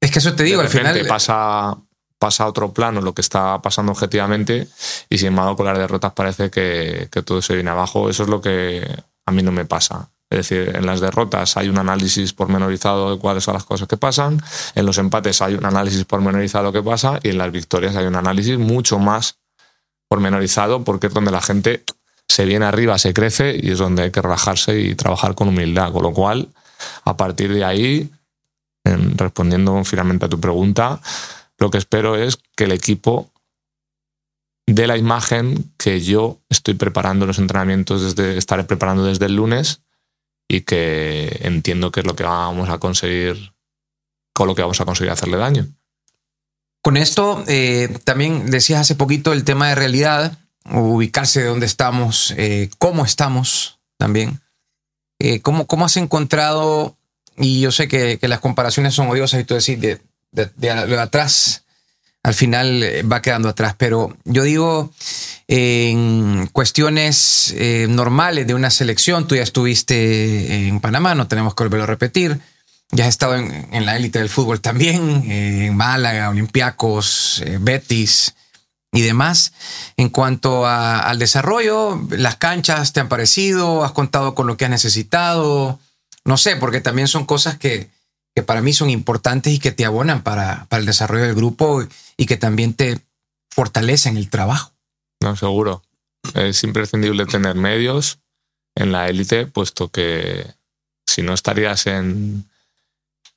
Es 0.00 0.10
que 0.10 0.18
eso 0.18 0.34
te 0.34 0.42
digo, 0.42 0.58
de 0.58 0.66
al 0.66 0.72
final. 0.72 0.86
repente 0.86 1.08
pasa, 1.08 1.78
pasa 2.18 2.42
a 2.42 2.48
otro 2.48 2.72
plano 2.74 3.00
lo 3.00 3.14
que 3.14 3.22
está 3.22 3.62
pasando 3.62 3.92
objetivamente 3.92 4.66
y 5.08 5.18
sin 5.18 5.28
embargo 5.28 5.56
con 5.56 5.66
las 5.66 5.78
derrotas 5.78 6.14
parece 6.14 6.50
que, 6.50 7.08
que 7.12 7.22
todo 7.22 7.40
se 7.42 7.54
viene 7.54 7.70
abajo. 7.70 8.10
Eso 8.10 8.24
es 8.24 8.28
lo 8.28 8.40
que 8.40 8.84
a 9.24 9.30
mí 9.30 9.40
no 9.44 9.52
me 9.52 9.66
pasa. 9.66 10.10
Es 10.28 10.38
decir, 10.38 10.74
en 10.74 10.86
las 10.86 11.00
derrotas 11.00 11.56
hay 11.56 11.68
un 11.68 11.78
análisis 11.78 12.32
pormenorizado 12.32 13.12
de 13.12 13.18
cuáles 13.18 13.44
son 13.44 13.54
las 13.54 13.64
cosas 13.64 13.86
que 13.86 13.96
pasan, 13.96 14.42
en 14.74 14.84
los 14.84 14.98
empates 14.98 15.40
hay 15.40 15.54
un 15.54 15.64
análisis 15.64 16.04
pormenorizado 16.04 16.64
de 16.64 16.68
lo 16.68 16.72
que 16.72 16.88
pasa 16.88 17.20
y 17.22 17.28
en 17.28 17.38
las 17.38 17.52
victorias 17.52 17.94
hay 17.94 18.06
un 18.06 18.16
análisis 18.16 18.58
mucho 18.58 18.98
más 18.98 19.38
pormenorizado 20.08 20.82
porque 20.82 21.06
es 21.06 21.14
donde 21.14 21.30
la 21.30 21.40
gente 21.40 21.84
se 22.28 22.44
viene 22.44 22.64
arriba, 22.64 22.98
se 22.98 23.14
crece 23.14 23.56
y 23.60 23.70
es 23.70 23.78
donde 23.78 24.02
hay 24.02 24.10
que 24.10 24.20
relajarse 24.20 24.80
y 24.80 24.94
trabajar 24.96 25.36
con 25.36 25.48
humildad. 25.48 25.92
Con 25.92 26.02
lo 26.02 26.12
cual, 26.12 26.48
a 27.04 27.16
partir 27.16 27.52
de 27.52 27.64
ahí, 27.64 28.10
en- 28.84 29.16
respondiendo 29.16 29.82
finalmente 29.84 30.26
a 30.26 30.28
tu 30.28 30.40
pregunta, 30.40 31.00
lo 31.58 31.70
que 31.70 31.78
espero 31.78 32.16
es 32.16 32.38
que 32.56 32.64
el 32.64 32.72
equipo 32.72 33.30
dé 34.66 34.88
la 34.88 34.96
imagen 34.96 35.72
que 35.78 36.00
yo 36.00 36.38
estoy 36.48 36.74
preparando 36.74 37.26
los 37.26 37.38
entrenamientos 37.38 38.02
desde, 38.02 38.36
estaré 38.36 38.64
preparando 38.64 39.04
desde 39.04 39.26
el 39.26 39.36
lunes 39.36 39.82
y 40.48 40.62
que 40.62 41.40
entiendo 41.42 41.90
que 41.90 42.00
es 42.00 42.06
lo 42.06 42.16
que 42.16 42.24
vamos 42.24 42.68
a 42.68 42.78
conseguir, 42.78 43.52
con 44.32 44.46
lo 44.46 44.54
que 44.54 44.62
vamos 44.62 44.80
a 44.80 44.84
conseguir 44.84 45.10
hacerle 45.10 45.36
daño. 45.36 45.66
Con 46.82 46.96
esto, 46.96 47.42
eh, 47.48 47.98
también 48.04 48.50
decías 48.50 48.80
hace 48.80 48.94
poquito 48.94 49.32
el 49.32 49.44
tema 49.44 49.68
de 49.68 49.74
realidad, 49.74 50.38
ubicarse 50.64 51.40
de 51.40 51.46
dónde 51.46 51.66
estamos, 51.66 52.32
eh, 52.36 52.70
cómo 52.78 53.04
estamos 53.04 53.80
también. 53.98 54.40
Eh, 55.18 55.40
¿cómo, 55.40 55.66
¿Cómo 55.66 55.84
has 55.84 55.96
encontrado, 55.96 56.96
y 57.36 57.60
yo 57.60 57.72
sé 57.72 57.88
que, 57.88 58.18
que 58.18 58.28
las 58.28 58.40
comparaciones 58.40 58.94
son 58.94 59.08
odiosas 59.08 59.40
y 59.40 59.44
tú 59.44 59.54
decís, 59.54 59.80
de, 59.80 60.00
de, 60.30 60.50
de 60.56 60.86
de 60.86 61.00
atrás, 61.00 61.64
al 62.26 62.34
final 62.34 62.82
eh, 62.82 63.02
va 63.04 63.22
quedando 63.22 63.48
atrás, 63.48 63.76
pero 63.78 64.16
yo 64.24 64.42
digo, 64.42 64.92
en 65.46 66.48
cuestiones 66.48 67.54
eh, 67.56 67.86
normales 67.88 68.48
de 68.48 68.54
una 68.54 68.70
selección, 68.70 69.28
tú 69.28 69.36
ya 69.36 69.44
estuviste 69.44 70.66
en 70.66 70.80
Panamá, 70.80 71.14
no 71.14 71.28
tenemos 71.28 71.54
que 71.54 71.62
volverlo 71.62 71.84
a 71.84 71.86
repetir. 71.86 72.40
Ya 72.90 73.04
has 73.04 73.10
estado 73.10 73.36
en, 73.36 73.86
la 73.86 73.96
élite 73.96 74.18
del 74.18 74.28
fútbol 74.28 74.60
también, 74.60 75.22
eh, 75.30 75.66
en 75.66 75.76
Málaga, 75.76 76.30
Olympiacos, 76.30 77.44
Betis 77.60 78.34
y 78.90 79.02
demás. 79.02 79.52
En 79.96 80.08
cuanto 80.08 80.66
al 80.66 81.20
desarrollo, 81.20 82.08
las 82.10 82.34
canchas 82.34 82.92
te 82.92 82.98
han 82.98 83.08
parecido, 83.08 83.84
has 83.84 83.92
contado 83.92 84.34
con 84.34 84.48
lo 84.48 84.56
que 84.56 84.64
has 84.64 84.70
necesitado. 84.72 85.78
No 86.24 86.36
sé, 86.36 86.56
porque 86.56 86.80
también 86.80 87.06
son 87.06 87.24
cosas 87.24 87.56
que, 87.56 87.88
que 88.36 88.42
para 88.42 88.60
mí 88.60 88.74
son 88.74 88.90
importantes 88.90 89.50
y 89.54 89.58
que 89.58 89.72
te 89.72 89.86
abonan 89.86 90.22
para, 90.22 90.66
para 90.66 90.80
el 90.80 90.86
desarrollo 90.86 91.24
del 91.24 91.34
grupo 91.34 91.82
y 92.18 92.26
que 92.26 92.36
también 92.36 92.74
te 92.74 93.00
fortalecen 93.50 94.18
el 94.18 94.28
trabajo. 94.28 94.74
No, 95.22 95.34
seguro. 95.36 95.82
Es 96.34 96.62
imprescindible 96.62 97.24
tener 97.24 97.54
medios 97.54 98.18
en 98.74 98.92
la 98.92 99.08
élite, 99.08 99.46
puesto 99.46 99.88
que 99.88 100.52
si 101.06 101.22
no 101.22 101.32
estarías 101.32 101.86
en, 101.86 102.46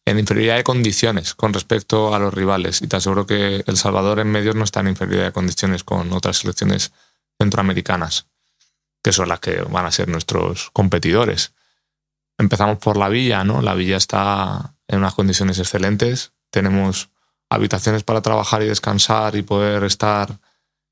en 0.03 0.19
inferioridad 0.19 0.57
de 0.57 0.65
condiciones 0.65 1.33
con 1.33 1.53
respecto 1.53 2.13
a 2.13 2.19
los 2.19 2.33
rivales. 2.33 2.81
Y 2.81 2.87
te 2.87 2.97
aseguro 2.97 3.25
que 3.25 3.63
El 3.67 3.77
Salvador 3.77 4.19
en 4.19 4.29
medios 4.29 4.55
no 4.55 4.65
está 4.65 4.81
en 4.81 4.89
inferioridad 4.89 5.27
de 5.27 5.31
condiciones 5.31 5.85
con 5.85 6.11
otras 6.11 6.39
selecciones 6.39 6.91
centroamericanas, 7.39 8.27
que 9.01 9.13
son 9.13 9.29
las 9.29 9.39
que 9.39 9.61
van 9.61 9.85
a 9.85 9.91
ser 9.91 10.09
nuestros 10.09 10.71
competidores. 10.71 11.53
Empezamos 12.37 12.79
por 12.79 12.97
la 12.97 13.07
villa, 13.07 13.45
¿no? 13.45 13.61
La 13.61 13.75
villa 13.75 13.95
está 13.95 14.75
en 14.89 14.97
unas 14.99 15.13
condiciones 15.13 15.57
excelentes. 15.59 16.33
Tenemos 16.51 17.09
habitaciones 17.49 18.03
para 18.03 18.21
trabajar 18.21 18.61
y 18.61 18.67
descansar 18.67 19.35
y 19.37 19.41
poder 19.43 19.83
estar 19.85 20.37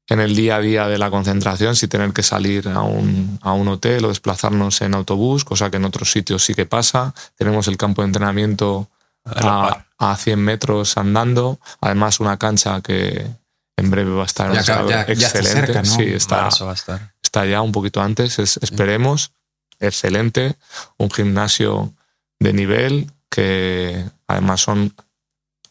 en 0.10 0.22
el 0.22 0.36
día 0.38 0.56
a 0.56 0.60
día 0.62 0.88
de 0.88 0.98
la 0.98 1.10
concentración 1.12 1.76
sin 1.76 1.90
tener 1.90 2.14
que 2.14 2.24
salir 2.24 2.70
a 2.70 2.82
un, 2.82 3.38
a 3.42 3.52
un 3.52 3.68
hotel 3.68 4.06
o 4.06 4.08
desplazarnos 4.08 4.80
en 4.82 4.96
autobús, 4.96 5.44
cosa 5.44 5.70
que 5.70 5.76
en 5.78 5.84
otros 5.86 6.10
sitios 6.12 6.46
sí 6.46 6.54
que 6.54 6.66
pasa. 6.66 7.14
Tenemos 7.36 7.68
el 7.68 7.76
campo 7.76 8.02
de 8.02 8.08
entrenamiento 8.08 8.90
A 9.26 9.32
a, 9.32 9.70
par. 9.70 9.88
a 9.98 10.16
100 10.16 10.40
metros 10.40 10.96
andando. 10.96 11.60
Además, 11.82 12.22
una 12.22 12.38
cancha 12.38 12.80
que 12.82 13.28
en 13.76 13.92
breve 13.92 14.12
va 14.16 14.24
a 14.24 14.26
estar 14.28 14.54
Ya 14.54 14.62
está 14.62 15.12
excelente. 15.12 15.52
cerca, 15.52 15.80
¿no? 15.84 15.86
Sí, 15.96 16.04
está, 16.04 16.44
Marzo 16.44 16.66
va 16.66 16.72
a 16.72 16.76
estar. 16.76 17.14
está 17.22 17.46
ya 17.46 17.62
un 17.62 17.74
poquito 17.74 18.02
antes, 18.02 18.40
es- 18.40 18.58
esperemos. 18.62 19.34
Excelente. 19.80 20.56
Un 20.98 21.12
gimnasio 21.12 21.94
de 22.40 22.54
nivel 22.54 23.12
que 23.30 24.04
además 24.28 24.62
son 24.62 24.94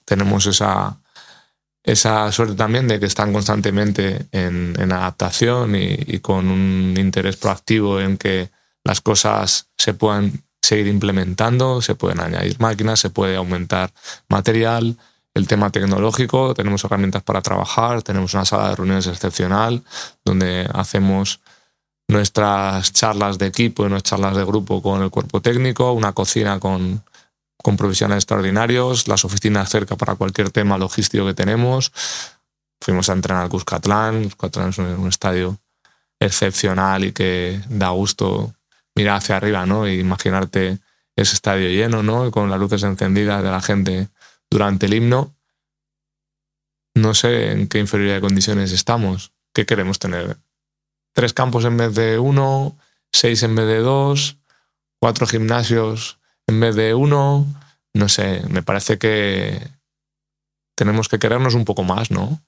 tenemos 0.04 0.46
esa, 0.46 0.98
esa 1.82 2.30
suerte 2.32 2.54
también 2.54 2.88
de 2.88 2.98
que 3.00 3.06
están 3.06 3.32
constantemente 3.32 4.26
en, 4.32 4.92
adaptación 4.92 5.74
y, 5.74 5.98
y 6.06 6.20
con 6.20 6.48
un 6.48 6.94
interés 6.96 7.36
proactivo 7.36 8.00
en 8.00 8.16
que 8.16 8.50
las 8.84 9.00
cosas 9.00 9.68
se 9.76 9.94
puedan 9.94 10.44
seguir 10.62 10.86
implementando, 10.86 11.82
se 11.82 11.94
pueden 11.94 12.20
añadir 12.20 12.58
máquinas, 12.60 13.00
se 13.00 13.10
puede 13.10 13.36
aumentar 13.36 13.92
material, 14.28 14.96
el 15.34 15.46
tema 15.46 15.70
tecnológico, 15.70 16.54
tenemos 16.54 16.82
herramientas 16.84 17.22
para 17.22 17.42
trabajar, 17.42 18.02
tenemos 18.02 18.32
una 18.32 18.46
sala 18.46 18.70
de 18.70 18.76
reuniones 18.76 19.06
excepcional 19.06 19.82
donde 20.24 20.68
hacemos 20.72 21.40
nuestras 22.08 22.92
charlas 22.92 23.36
de 23.38 23.46
equipo 23.46 23.84
y 23.84 23.90
nuestras 23.90 24.18
charlas 24.18 24.36
de 24.36 24.44
grupo 24.44 24.80
con 24.80 25.02
el 25.02 25.10
cuerpo 25.10 25.42
técnico, 25.42 25.92
una 25.92 26.14
cocina 26.14 26.58
con, 26.58 27.02
con 27.66 27.76
provisiones 27.76 28.18
extraordinarios, 28.18 29.08
las 29.08 29.24
oficinas 29.24 29.68
cerca 29.68 29.96
para 29.96 30.14
cualquier 30.14 30.50
tema 30.50 30.78
logístico 30.78 31.26
que 31.26 31.34
tenemos. 31.34 31.90
Fuimos 32.80 33.08
a 33.08 33.12
entrenar 33.12 33.42
al 33.42 33.48
Cuscatlán. 33.48 34.22
Cuscatlán 34.22 34.68
es 34.68 34.78
un 34.78 35.08
estadio 35.08 35.58
excepcional 36.20 37.04
y 37.04 37.10
que 37.10 37.60
da 37.68 37.88
gusto 37.88 38.54
mirar 38.94 39.16
hacia 39.16 39.38
arriba, 39.38 39.66
¿no? 39.66 39.84
E 39.84 39.96
imaginarte 39.96 40.78
ese 41.16 41.34
estadio 41.34 41.68
lleno, 41.68 42.04
¿no? 42.04 42.30
Con 42.30 42.50
las 42.50 42.60
luces 42.60 42.84
encendidas 42.84 43.42
de 43.42 43.50
la 43.50 43.60
gente 43.60 44.10
durante 44.48 44.86
el 44.86 44.94
himno. 44.94 45.34
No 46.94 47.14
sé 47.14 47.50
en 47.50 47.66
qué 47.66 47.80
inferioridad 47.80 48.14
de 48.14 48.28
condiciones 48.28 48.70
estamos. 48.70 49.32
¿Qué 49.52 49.66
queremos 49.66 49.98
tener? 49.98 50.36
¿Tres 51.14 51.32
campos 51.32 51.64
en 51.64 51.76
vez 51.76 51.92
de 51.96 52.20
uno? 52.20 52.78
¿Seis 53.10 53.42
en 53.42 53.56
vez 53.56 53.66
de 53.66 53.80
dos? 53.80 54.36
¿Cuatro 55.00 55.26
gimnasios 55.26 56.20
en 56.46 56.60
vez 56.60 56.74
de 56.76 56.94
uno? 56.94 57.46
No 57.94 58.08
sé, 58.08 58.42
me 58.48 58.62
parece 58.62 58.98
que 58.98 59.68
tenemos 60.76 61.08
que 61.08 61.18
querernos 61.18 61.54
un 61.54 61.64
poco 61.64 61.82
más, 61.82 62.10
¿no? 62.10 62.42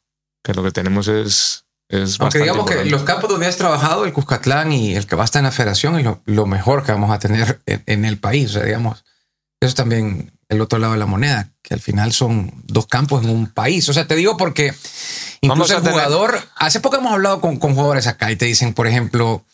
Que 0.45 0.53
lo 0.55 0.63
que 0.63 0.71
tenemos 0.71 1.09
es, 1.09 1.65
es 1.89 2.21
Aunque 2.21 2.39
digamos 2.39 2.67
que 2.67 2.73
importante. 2.75 2.91
los 2.91 3.03
campos 3.05 3.31
donde 3.31 3.47
has 3.47 3.57
trabajado, 3.57 4.05
el 4.05 4.13
Cuscatlán 4.13 4.73
y 4.73 4.95
el 4.95 5.07
que 5.07 5.17
va 5.17 5.23
a 5.23 5.25
estar 5.25 5.41
en 5.41 5.45
la 5.47 5.53
federación, 5.53 5.99
es 5.99 6.05
lo, 6.05 6.21
lo 6.27 6.47
mejor 6.47 6.85
que 6.85 6.93
vamos 6.93 7.11
a 7.11 7.19
tener 7.19 7.61
en, 7.67 7.83
en 7.87 8.05
el 8.05 8.19
país. 8.19 8.51
O 8.51 8.53
sea, 8.55 8.65
digamos, 8.65 9.05
eso 9.61 9.69
es 9.69 9.75
también 9.75 10.33
el 10.51 10.61
otro 10.61 10.79
lado 10.79 10.93
de 10.93 10.99
la 10.99 11.07
moneda, 11.07 11.51
que 11.63 11.75
al 11.75 11.81
final 11.81 12.13
son 12.13 12.53
dos 12.67 12.87
campos 12.87 13.25
en 13.25 13.31
un 13.31 13.47
país. 13.49 13.89
O 13.89 13.93
sea, 13.93 14.07
te 14.07 14.17
digo 14.17 14.37
porque 14.37 14.75
incluso 15.41 15.75
a 15.75 15.77
el 15.79 15.83
tener- 15.83 15.93
jugador, 15.95 16.41
hace 16.57 16.81
poco 16.81 16.97
hemos 16.97 17.13
hablado 17.13 17.41
con, 17.41 17.59
con 17.59 17.75
jugadores 17.75 18.07
acá 18.07 18.31
y 18.31 18.37
te 18.37 18.45
dicen, 18.47 18.75
por 18.75 18.87
ejemplo, 18.87 19.45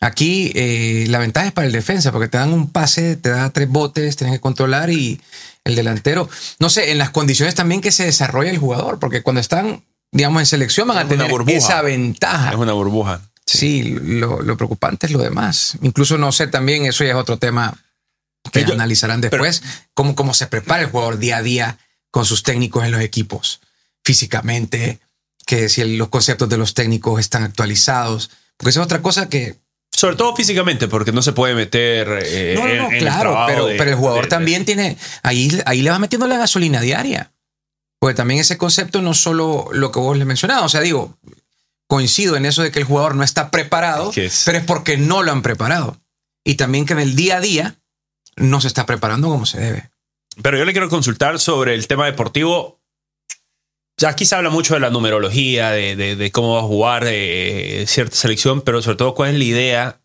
aquí 0.00 0.52
eh, 0.54 1.06
la 1.08 1.18
ventaja 1.18 1.46
es 1.48 1.52
para 1.52 1.66
el 1.66 1.72
defensa, 1.72 2.10
porque 2.12 2.28
te 2.28 2.38
dan 2.38 2.52
un 2.52 2.70
pase, 2.70 3.16
te 3.16 3.30
da 3.30 3.50
tres 3.50 3.68
botes, 3.68 4.16
tienes 4.16 4.36
que 4.36 4.40
controlar 4.40 4.90
y 4.90 5.20
el 5.64 5.74
delantero, 5.76 6.28
no 6.58 6.70
sé, 6.70 6.90
en 6.90 6.98
las 6.98 7.10
condiciones 7.10 7.54
también 7.54 7.80
que 7.82 7.92
se 7.92 8.04
desarrolla 8.04 8.50
el 8.50 8.58
jugador, 8.58 8.98
porque 8.98 9.22
cuando 9.22 9.40
están, 9.40 9.84
digamos, 10.10 10.40
en 10.40 10.46
selección 10.46 10.88
van 10.88 10.98
a 10.98 11.02
Es 11.02 11.08
tener 11.08 11.30
burbuja. 11.30 11.56
esa 11.56 11.82
ventaja. 11.82 12.50
Es 12.50 12.56
una 12.56 12.72
burbuja. 12.72 13.20
Sí, 13.44 13.82
lo, 13.82 14.40
lo 14.42 14.56
preocupante 14.56 15.06
es 15.06 15.12
lo 15.12 15.18
demás. 15.18 15.76
Incluso 15.82 16.16
no 16.16 16.32
sé 16.32 16.46
también, 16.46 16.86
eso 16.86 17.04
ya 17.04 17.10
es 17.10 17.16
otro 17.16 17.36
tema 17.38 17.76
que 18.52 18.60
analizarán 18.64 19.20
después, 19.20 19.62
cómo, 19.92 20.14
cómo 20.14 20.32
se 20.32 20.46
prepara 20.46 20.82
el 20.82 20.88
jugador 20.90 21.18
día 21.18 21.36
a 21.38 21.42
día 21.42 21.78
con 22.10 22.24
sus 22.24 22.42
técnicos 22.42 22.84
en 22.84 22.90
los 22.92 23.02
equipos, 23.02 23.60
físicamente, 24.02 24.98
que 25.46 25.68
si 25.68 25.84
los 25.96 26.08
conceptos 26.08 26.48
de 26.48 26.56
los 26.56 26.72
técnicos 26.74 27.20
están 27.20 27.42
actualizados, 27.42 28.30
porque 28.56 28.70
esa 28.70 28.80
es 28.80 28.84
otra 28.84 29.02
cosa 29.02 29.28
que... 29.28 29.56
Sobre 30.00 30.16
todo 30.16 30.34
físicamente, 30.34 30.88
porque 30.88 31.12
no 31.12 31.20
se 31.20 31.32
puede 31.32 31.54
meter. 31.54 32.08
eh, 32.24 32.54
No, 32.56 32.64
no, 32.64 32.70
en- 32.70 32.78
no, 32.78 32.86
en 32.88 32.92
el 32.94 33.00
claro, 33.00 33.44
pero, 33.46 33.66
de- 33.66 33.76
pero 33.76 33.90
el 33.90 33.96
jugador 33.96 34.20
de- 34.22 34.26
de- 34.26 34.30
también 34.30 34.64
tiene, 34.64 34.96
ahí, 35.22 35.50
ahí 35.66 35.82
le 35.82 35.90
va 35.90 35.98
metiendo 35.98 36.26
la 36.26 36.38
gasolina 36.38 36.80
diaria, 36.80 37.32
porque 37.98 38.14
también 38.14 38.40
ese 38.40 38.56
concepto 38.56 39.02
no 39.02 39.12
solo 39.12 39.68
lo 39.72 39.92
que 39.92 39.98
vos 40.00 40.16
le 40.16 40.24
mencionabas, 40.24 40.64
o 40.64 40.68
sea, 40.70 40.80
digo, 40.80 41.18
coincido 41.86 42.36
en 42.36 42.46
eso 42.46 42.62
de 42.62 42.70
que 42.70 42.78
el 42.78 42.86
jugador 42.86 43.14
no 43.14 43.22
está 43.24 43.50
preparado, 43.50 44.10
es- 44.16 44.42
pero 44.46 44.56
es 44.56 44.64
porque 44.64 44.96
no 44.96 45.22
lo 45.22 45.32
han 45.32 45.42
preparado. 45.42 45.98
y 46.42 46.54
también 46.54 46.86
que 46.86 46.94
en 46.94 47.00
el 47.00 47.14
día 47.16 47.36
a 47.36 47.40
día 47.42 47.76
no 48.36 48.62
se 48.62 48.68
está 48.68 48.86
preparando 48.86 49.28
como 49.28 49.44
se 49.44 49.60
debe. 49.60 49.90
Pero 50.42 50.56
yo 50.56 50.64
le 50.64 50.72
quiero 50.72 50.88
consultar 50.88 51.38
sobre 51.38 51.74
el 51.74 51.86
tema 51.86 52.06
deportivo. 52.06 52.79
Ya 54.00 54.08
aquí 54.08 54.24
se 54.24 54.34
habla 54.34 54.48
mucho 54.50 54.74
de 54.74 54.80
la 54.80 54.88
numerología, 54.90 55.70
de, 55.70 55.94
de- 55.94 56.16
de 56.16 56.30
cómo 56.32 56.54
va 56.54 56.60
a 56.60 56.64
jugar 56.64 57.04
eh, 57.06 57.84
cierta 57.86 58.16
selección, 58.16 58.62
pero 58.62 58.80
sobre 58.82 58.96
todo 58.96 59.14
cuál 59.14 59.30
es 59.32 59.38
la 59.38 59.44
idea 59.44 60.00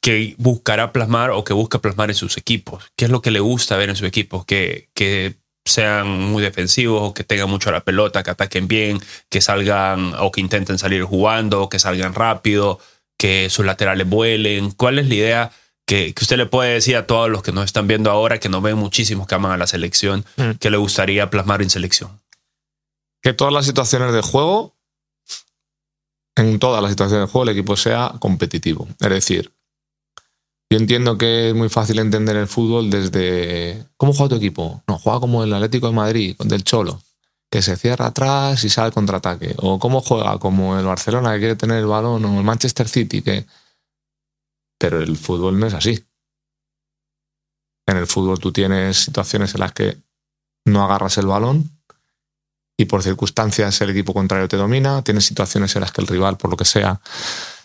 que 0.00 0.34
buscará 0.38 0.92
plasmar 0.92 1.30
o 1.30 1.44
que 1.44 1.52
busca 1.52 1.78
plasmar 1.80 2.10
en 2.10 2.16
sus 2.16 2.36
equipos. 2.36 2.84
¿Qué 2.96 3.04
es 3.04 3.10
lo 3.10 3.20
que 3.22 3.30
le 3.30 3.40
gusta 3.40 3.76
ver 3.76 3.90
en 3.90 3.96
sus 3.96 4.08
equipos? 4.08 4.44
Que, 4.44 4.88
que 4.94 5.34
sean 5.64 6.08
muy 6.08 6.42
defensivos 6.42 7.00
o 7.02 7.14
que 7.14 7.22
tengan 7.22 7.48
mucho 7.50 7.70
la 7.70 7.84
pelota, 7.84 8.22
que 8.22 8.30
ataquen 8.30 8.66
bien, 8.66 8.98
que 9.28 9.40
salgan 9.40 10.14
o 10.18 10.32
que 10.32 10.40
intenten 10.40 10.78
salir 10.78 11.04
jugando, 11.04 11.68
que 11.68 11.78
salgan 11.78 12.14
rápido, 12.14 12.80
que 13.18 13.48
sus 13.50 13.64
laterales 13.66 14.08
vuelen. 14.08 14.70
¿Cuál 14.72 14.98
es 14.98 15.06
la 15.08 15.14
idea 15.14 15.50
que, 15.86 16.14
que 16.14 16.24
usted 16.24 16.36
le 16.38 16.46
puede 16.46 16.72
decir 16.74 16.96
a 16.96 17.06
todos 17.06 17.28
los 17.30 17.42
que 17.42 17.52
nos 17.52 17.66
están 17.66 17.86
viendo 17.86 18.10
ahora, 18.10 18.40
que 18.40 18.48
nos 18.48 18.62
ven 18.62 18.76
muchísimos 18.78 19.26
que 19.28 19.34
aman 19.36 19.52
a 19.52 19.56
la 19.58 19.66
selección, 19.68 20.24
Mm. 20.36 20.52
que 20.58 20.70
le 20.70 20.78
gustaría 20.78 21.30
plasmar 21.30 21.60
en 21.62 21.68
selección? 21.70 22.21
Que 23.22 23.32
todas 23.32 23.52
las 23.52 23.64
situaciones 23.64 24.12
de 24.12 24.20
juego, 24.20 24.74
en 26.36 26.58
todas 26.58 26.82
las 26.82 26.90
situaciones 26.90 27.28
de 27.28 27.32
juego, 27.32 27.44
el 27.44 27.56
equipo 27.56 27.76
sea 27.76 28.14
competitivo. 28.18 28.88
Es 29.00 29.10
decir, 29.10 29.52
yo 30.70 30.78
entiendo 30.78 31.16
que 31.18 31.50
es 31.50 31.54
muy 31.54 31.68
fácil 31.68 31.98
entender 31.98 32.36
el 32.36 32.48
fútbol 32.48 32.90
desde 32.90 33.86
cómo 33.96 34.12
juega 34.12 34.30
tu 34.30 34.36
equipo. 34.36 34.82
No, 34.88 34.98
juega 34.98 35.20
como 35.20 35.44
el 35.44 35.52
Atlético 35.52 35.86
de 35.86 35.92
Madrid, 35.92 36.36
del 36.38 36.64
Cholo, 36.64 37.00
que 37.50 37.62
se 37.62 37.76
cierra 37.76 38.06
atrás 38.06 38.64
y 38.64 38.70
sale 38.70 38.86
al 38.86 38.92
contraataque. 38.92 39.54
O 39.58 39.78
cómo 39.78 40.00
juega 40.00 40.38
como 40.38 40.78
el 40.78 40.84
Barcelona, 40.84 41.34
que 41.34 41.40
quiere 41.40 41.56
tener 41.56 41.78
el 41.78 41.86
balón, 41.86 42.24
o 42.24 42.38
el 42.38 42.44
Manchester 42.44 42.88
City, 42.88 43.22
que. 43.22 43.46
Pero 44.78 45.00
el 45.00 45.16
fútbol 45.16 45.60
no 45.60 45.66
es 45.66 45.74
así. 45.74 46.04
En 47.86 47.98
el 47.98 48.06
fútbol 48.06 48.38
tú 48.40 48.50
tienes 48.50 48.96
situaciones 48.96 49.54
en 49.54 49.60
las 49.60 49.72
que 49.72 49.98
no 50.64 50.82
agarras 50.82 51.18
el 51.18 51.26
balón 51.26 51.71
por 52.84 53.02
circunstancias 53.02 53.80
el 53.80 53.90
equipo 53.90 54.14
contrario 54.14 54.48
te 54.48 54.56
domina, 54.56 55.02
tienes 55.02 55.24
situaciones 55.24 55.74
en 55.76 55.82
las 55.82 55.92
que 55.92 56.00
el 56.00 56.06
rival, 56.06 56.36
por 56.36 56.50
lo 56.50 56.56
que 56.56 56.64
sea, 56.64 57.00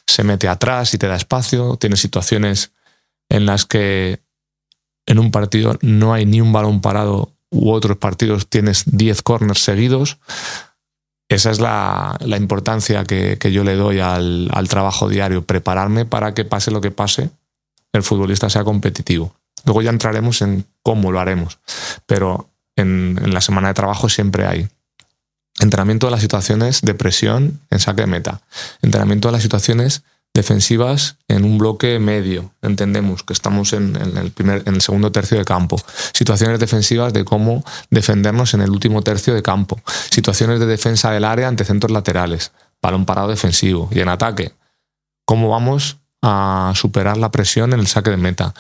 se 0.06 0.24
mete 0.24 0.48
atrás 0.48 0.94
y 0.94 0.98
te 0.98 1.08
da 1.08 1.16
espacio, 1.16 1.78
tienes 1.78 2.00
situaciones 2.00 2.72
en 3.30 3.46
las 3.46 3.66
que 3.66 4.22
en 5.06 5.20
un 5.20 5.32
partido 5.32 5.78
no 5.82 6.14
hay 6.14 6.26
ni 6.26 6.42
un 6.42 6.52
balón 6.52 6.82
parado 6.82 7.34
u 7.50 7.72
otros 7.72 7.98
partidos 7.98 8.48
tienes 8.48 8.84
10 8.86 9.22
corners 9.22 9.64
seguidos. 9.64 10.20
Esa 11.30 11.52
es 11.52 11.60
la, 11.60 12.18
importancia 12.38 13.04
que, 13.04 13.38
yo 13.52 13.64
le 13.64 13.76
doy 13.76 14.00
al, 14.00 14.50
al 14.54 14.68
trabajo 14.70 15.10
diario, 15.10 15.46
prepararme 15.46 16.06
para 16.06 16.34
que 16.34 16.46
pase 16.46 16.72
lo 16.72 16.80
que 16.80 16.92
pase, 16.92 17.30
el 17.92 18.04
futbolista 18.04 18.50
sea 18.50 18.64
competitivo. 18.64 19.36
Luego 19.66 19.82
ya 19.82 19.90
entraremos 19.90 20.42
en 20.42 20.66
cómo 20.84 21.12
lo 21.12 21.20
haremos, 21.20 21.60
pero 22.06 22.50
en, 22.78 23.20
en 23.22 23.34
la 23.34 23.42
semana 23.42 23.70
de 23.70 23.74
trabajo 23.74 24.08
siempre 24.08 24.46
hay 24.46 24.70
entrenamiento 25.60 26.08
de 26.08 26.12
las 26.12 26.22
situaciones 26.22 26.82
de 26.82 26.94
presión 26.94 27.62
en 27.70 27.80
saque 27.80 28.02
de 28.02 28.08
meta, 28.08 28.42
entrenamiento 28.82 29.28
de 29.28 29.34
las 29.34 29.42
situaciones 29.42 30.04
defensivas 30.34 31.18
en 31.28 31.44
un 31.44 31.58
bloque 31.58 31.98
medio, 31.98 32.54
entendemos 32.62 33.24
que 33.24 33.34
estamos 33.34 33.74
en, 33.74 33.96
el 33.96 34.32
primer, 34.32 34.64
en 34.68 34.76
el 34.76 34.82
segundo 34.82 35.12
tercio 35.12 35.38
de 35.38 35.46
campo, 35.46 35.82
situaciones 36.14 36.60
defensivas 36.60 37.12
de 37.12 37.26
cómo 37.26 37.66
defendernos 37.90 38.54
en 38.54 38.62
el 38.62 38.70
último 38.70 39.02
tercio 39.02 39.34
de 39.34 39.42
campo, 39.42 39.82
situaciones 40.12 40.60
de 40.60 40.68
defensa 40.68 41.12
del 41.12 41.26
área 41.26 41.48
ante 41.48 41.66
centros 41.66 41.92
laterales, 41.92 42.52
balón 42.82 43.06
parado 43.06 43.30
defensivo 43.30 43.90
y 43.92 44.00
en 44.00 44.10
ataque, 44.10 44.54
cómo 45.26 45.50
vamos 45.50 45.98
a 46.22 46.72
superar 46.76 47.18
la 47.18 47.32
presión 47.32 47.74
en 47.74 47.80
el 47.80 47.88
saque 47.88 48.12
de 48.12 48.18
meta, 48.18 48.54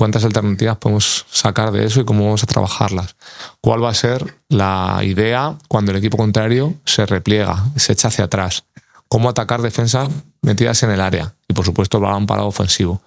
cuántas 0.00 0.24
alternativas 0.24 0.78
podemos 0.78 1.26
sacar 1.30 1.72
de 1.72 1.84
eso 1.84 2.00
y 2.00 2.06
cómo 2.06 2.24
vamos 2.24 2.42
a 2.42 2.46
trabajarlas. 2.46 3.16
¿Cuál 3.60 3.84
va 3.84 3.90
a 3.90 3.94
ser 3.94 4.38
la 4.48 5.00
idea 5.02 5.58
cuando 5.68 5.90
el 5.90 5.98
equipo 5.98 6.16
contrario 6.16 6.72
se 6.86 7.04
repliega, 7.04 7.66
se 7.76 7.92
echa 7.92 8.08
hacia 8.08 8.24
atrás? 8.24 8.64
¿Cómo 9.08 9.28
atacar 9.28 9.60
defensas 9.60 10.08
metidas 10.40 10.82
en 10.84 10.90
el 10.92 11.02
área? 11.02 11.34
Y 11.48 11.52
por 11.52 11.66
supuesto 11.66 11.98
el 11.98 12.04
balón 12.04 12.26
parado 12.26 12.48
ofensivo. 12.48 13.02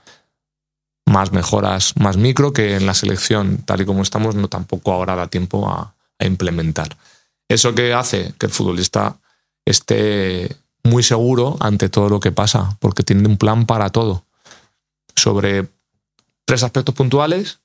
Más 1.08 1.32
mejoras, 1.32 1.96
más 1.98 2.16
micro 2.16 2.54
que 2.54 2.76
en 2.76 2.86
la 2.86 2.94
selección, 2.94 3.64
tal 3.66 3.82
y 3.82 3.86
como 3.86 4.04
estamos, 4.04 4.36
no 4.36 4.48
tampoco 4.48 4.94
ahora 4.94 5.16
da 5.16 5.26
tiempo 5.26 5.68
a, 5.68 5.96
a 6.20 6.26
implementar. 6.28 6.96
Eso 7.50 7.74
que 7.74 7.92
hace 7.96 8.36
que 8.38 8.46
el 8.46 8.52
futbolista 8.52 9.18
esté 9.66 10.58
muy 10.84 11.02
seguro 11.02 11.58
ante 11.60 11.90
todo 11.90 12.08
lo 12.10 12.20
que 12.20 12.32
pasa, 12.32 12.78
porque 12.80 13.02
tiene 13.02 13.28
un 13.28 13.38
plan 13.38 13.66
para 13.66 13.90
todo. 13.90 14.26
Sobre 15.16 15.70
tres 16.46 16.64
aspectos 16.64 16.94
puntuales, 16.96 17.60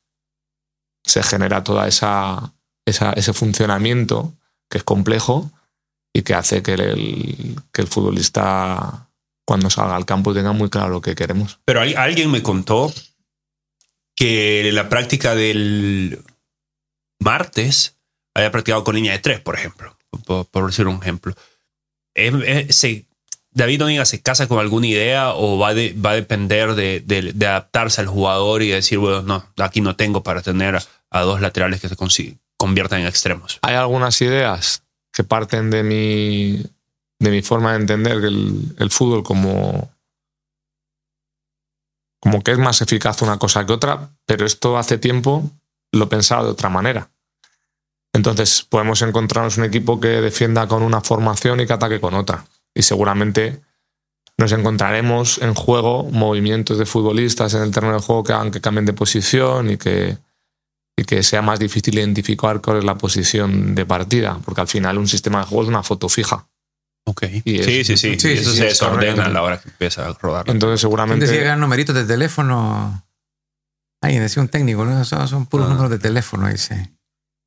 se 1.04 1.22
genera 1.22 1.64
toda 1.64 1.88
esa, 1.88 2.52
esa- 2.86 3.12
ese 3.12 3.32
funcionamiento 3.32 4.34
que 4.70 4.78
es 4.78 4.84
complejo 4.84 5.50
y 6.12 6.22
que 6.22 6.34
hace 6.34 6.62
que 6.62 6.74
el, 6.74 7.56
que 7.72 7.82
el 7.82 7.88
futbolista 7.88 9.08
cuando 9.46 9.70
salga 9.70 9.96
al 9.96 10.04
campo 10.06 10.34
tenga 10.34 10.52
muy 10.52 10.68
claro 10.68 10.90
lo 10.90 11.00
que 11.00 11.14
queremos. 11.14 11.58
Pero 11.64 11.80
al- 11.80 11.96
alguien 11.96 12.30
me 12.30 12.42
contó 12.42 12.92
que 14.14 14.70
la 14.72 14.88
práctica 14.88 15.34
del 15.34 16.22
martes 17.20 17.96
había 18.34 18.50
practicado 18.50 18.84
con 18.84 18.94
línea 18.96 19.12
de 19.12 19.18
tres, 19.20 19.40
por 19.40 19.54
ejemplo, 19.54 19.96
por, 20.50 20.66
decir 20.66 20.86
un 20.86 21.00
ejemplo. 21.00 21.34
David 23.58 23.82
Oniga 23.82 24.04
se 24.04 24.22
casa 24.22 24.46
con 24.46 24.60
alguna 24.60 24.86
idea 24.86 25.34
o 25.34 25.58
va, 25.58 25.72
va 25.72 26.10
a 26.10 26.14
depender 26.14 26.76
de, 26.76 27.34
adaptarse 27.40 28.00
al 28.00 28.06
jugador 28.06 28.62
y 28.62 28.68
decir, 28.68 28.98
bueno, 28.98 29.22
no, 29.22 29.44
aquí 29.56 29.80
no 29.80 29.96
tengo 29.96 30.22
para 30.22 30.42
tener 30.42 30.78
a, 31.10 31.20
dos 31.22 31.40
laterales 31.40 31.80
que 31.80 31.88
se 31.88 31.96
conviertan 32.56 33.00
en 33.00 33.08
extremos. 33.08 33.58
Hay 33.62 33.74
algunas 33.74 34.20
ideas 34.22 34.84
que 35.12 35.24
parten 35.24 35.70
de 35.70 35.82
mi, 35.82 36.62
de 37.18 37.30
mi 37.30 37.42
forma 37.42 37.72
de 37.72 37.80
entender 37.80 38.24
el, 38.24 38.76
el 38.78 38.90
fútbol 38.90 39.24
como, 39.24 39.90
como 42.20 42.44
que 42.44 42.52
es 42.52 42.58
más 42.58 42.80
eficaz 42.80 43.22
una 43.22 43.40
cosa 43.40 43.66
que 43.66 43.72
otra, 43.72 44.10
pero 44.24 44.46
esto 44.46 44.78
hace 44.78 44.98
tiempo 44.98 45.50
lo 45.90 46.08
pensaba 46.08 46.44
de 46.44 46.50
otra 46.50 46.68
manera. 46.68 47.10
Entonces 48.12 48.62
podemos 48.62 49.02
encontrarnos 49.02 49.58
un 49.58 49.64
equipo 49.64 49.98
que 49.98 50.20
defienda 50.20 50.68
con 50.68 50.84
una 50.84 51.00
formación 51.00 51.58
y 51.58 51.66
que 51.66 51.72
ataque 51.72 52.00
con 52.00 52.14
otra. 52.14 52.44
Y 52.78 52.82
seguramente 52.82 53.60
nos 54.38 54.52
encontraremos 54.52 55.38
en 55.42 55.52
juego 55.52 56.04
movimientos 56.04 56.78
de 56.78 56.86
futbolistas 56.86 57.54
en 57.54 57.62
el 57.62 57.72
terreno 57.72 57.94
de 57.94 58.00
juego 58.00 58.22
que 58.22 58.32
hagan 58.32 58.52
que 58.52 58.60
cambien 58.60 58.86
de 58.86 58.92
posición 58.92 59.68
y 59.70 59.76
que, 59.76 60.16
y 60.96 61.02
que 61.04 61.24
sea 61.24 61.42
más 61.42 61.58
difícil 61.58 61.98
identificar 61.98 62.60
cuál 62.60 62.78
es 62.78 62.84
la 62.84 62.94
posición 62.96 63.74
de 63.74 63.84
partida, 63.84 64.38
porque 64.44 64.60
al 64.60 64.68
final 64.68 64.96
un 64.96 65.08
sistema 65.08 65.40
de 65.40 65.46
juego 65.46 65.64
es 65.64 65.68
una 65.68 65.82
foto 65.82 66.08
fija. 66.08 66.46
Ok. 67.04 67.24
Y 67.44 67.62
sí, 67.64 67.80
es- 67.80 67.86
sí, 67.88 67.96
sí, 67.96 68.16
sí, 68.20 68.28
eso 68.32 68.50
sí, 68.52 68.58
se 68.58 68.66
es 68.68 68.78
desordena 68.78 69.24
a 69.24 69.28
la 69.28 69.42
hora 69.42 69.58
que 69.60 69.70
empieza 69.70 70.06
a 70.06 70.12
rodar. 70.12 70.44
Entonces 70.48 70.58
¿Quién 70.58 70.60
decía 70.60 70.74
que 70.74 70.78
seguramente... 70.78 71.40
eran 71.40 71.58
numeritos 71.60 71.94
de 71.96 72.04
teléfono? 72.04 73.02
Alguien 74.00 74.22
decía 74.22 74.40
un 74.42 74.48
técnico, 74.48 74.84
¿no? 74.84 75.04
Son, 75.04 75.26
son 75.26 75.46
puros 75.46 75.66
Ah. 75.66 75.70
números 75.70 75.90
de 75.90 75.98
teléfono, 75.98 76.46
dice. 76.48 76.92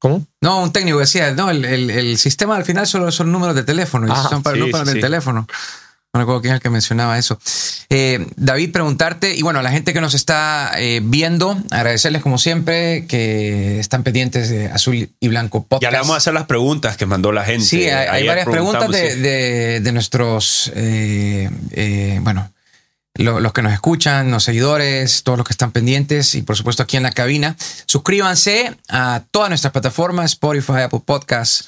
¿Cómo? 0.02 0.26
No, 0.42 0.64
un 0.64 0.74
técnico 0.74 0.98
decía, 0.98 1.32
no, 1.34 1.52
el, 1.52 1.64
el- 1.64 1.90
el 1.92 2.18
sistema 2.18 2.56
al 2.58 2.66
final 2.66 2.88
solo 2.88 3.12
son 3.12 3.32
números 3.32 3.56
de 3.56 3.64
teléfono, 3.64 4.08
y 4.08 4.12
Ah, 4.12 4.26
son 4.30 4.42
para 4.42 4.56
sí, 4.56 4.60
números 4.62 4.80
sí, 4.82 4.86
del 4.88 4.96
sí. 4.96 5.02
teléfono. 5.02 5.48
No 6.14 6.20
recuerdo 6.20 6.42
quién 6.42 6.54
es 6.54 6.58
el 6.58 6.62
que 6.62 6.70
mencionaba 6.72 7.18
eso. 7.18 7.40
Eh, 7.90 8.26
David, 8.36 8.72
preguntarte, 8.74 9.34
y 9.36 9.44
bueno, 9.44 9.60
a 9.60 9.62
la 9.62 9.72
gente 9.72 9.94
que 9.94 10.02
nos 10.02 10.14
está 10.14 10.72
eh, 10.78 11.00
viendo, 11.04 11.56
agradecerles 11.70 12.22
como 12.24 12.38
siempre 12.38 13.06
que 13.08 13.80
están 13.80 14.04
pendientes 14.04 14.50
de 14.50 14.66
Azul 14.72 15.08
y 15.20 15.28
Blanco 15.30 15.64
Podcast. 15.64 15.84
Ya 15.84 15.92
le 15.92 16.00
vamos 16.00 16.16
a 16.16 16.18
hacer 16.18 16.34
las 16.34 16.48
preguntas 16.48 16.98
que 16.98 17.06
mandó 17.06 17.32
la 17.32 17.46
gente. 17.46 17.64
Sí, 17.66 17.86
hay, 17.88 18.26
varias 18.28 18.46
preguntas 18.48 18.90
de- 18.90 19.80
de 19.80 19.92
nuestros, 19.94 20.70
eh, 20.76 21.50
eh, 21.72 22.20
bueno, 22.24 22.52
lo- 23.16 23.40
los 23.40 23.54
que 23.54 23.62
nos 23.62 23.74
escuchan, 23.74 24.32
los 24.32 24.44
seguidores, 24.44 25.24
todos 25.24 25.38
los 25.38 25.46
que 25.48 25.54
están 25.54 25.72
pendientes 25.72 26.34
y 26.36 26.42
por 26.44 26.56
supuesto 26.56 26.84
aquí 26.84 26.98
en 26.98 27.04
la 27.04 27.12
cabina. 27.12 27.56
Suscríbanse 27.86 28.76
a 28.90 29.24
todas 29.32 29.50
nuestras 29.50 29.74
plataformas, 29.74 30.32
Spotify, 30.32 30.82
Apple 30.84 31.02
Podcasts, 31.06 31.68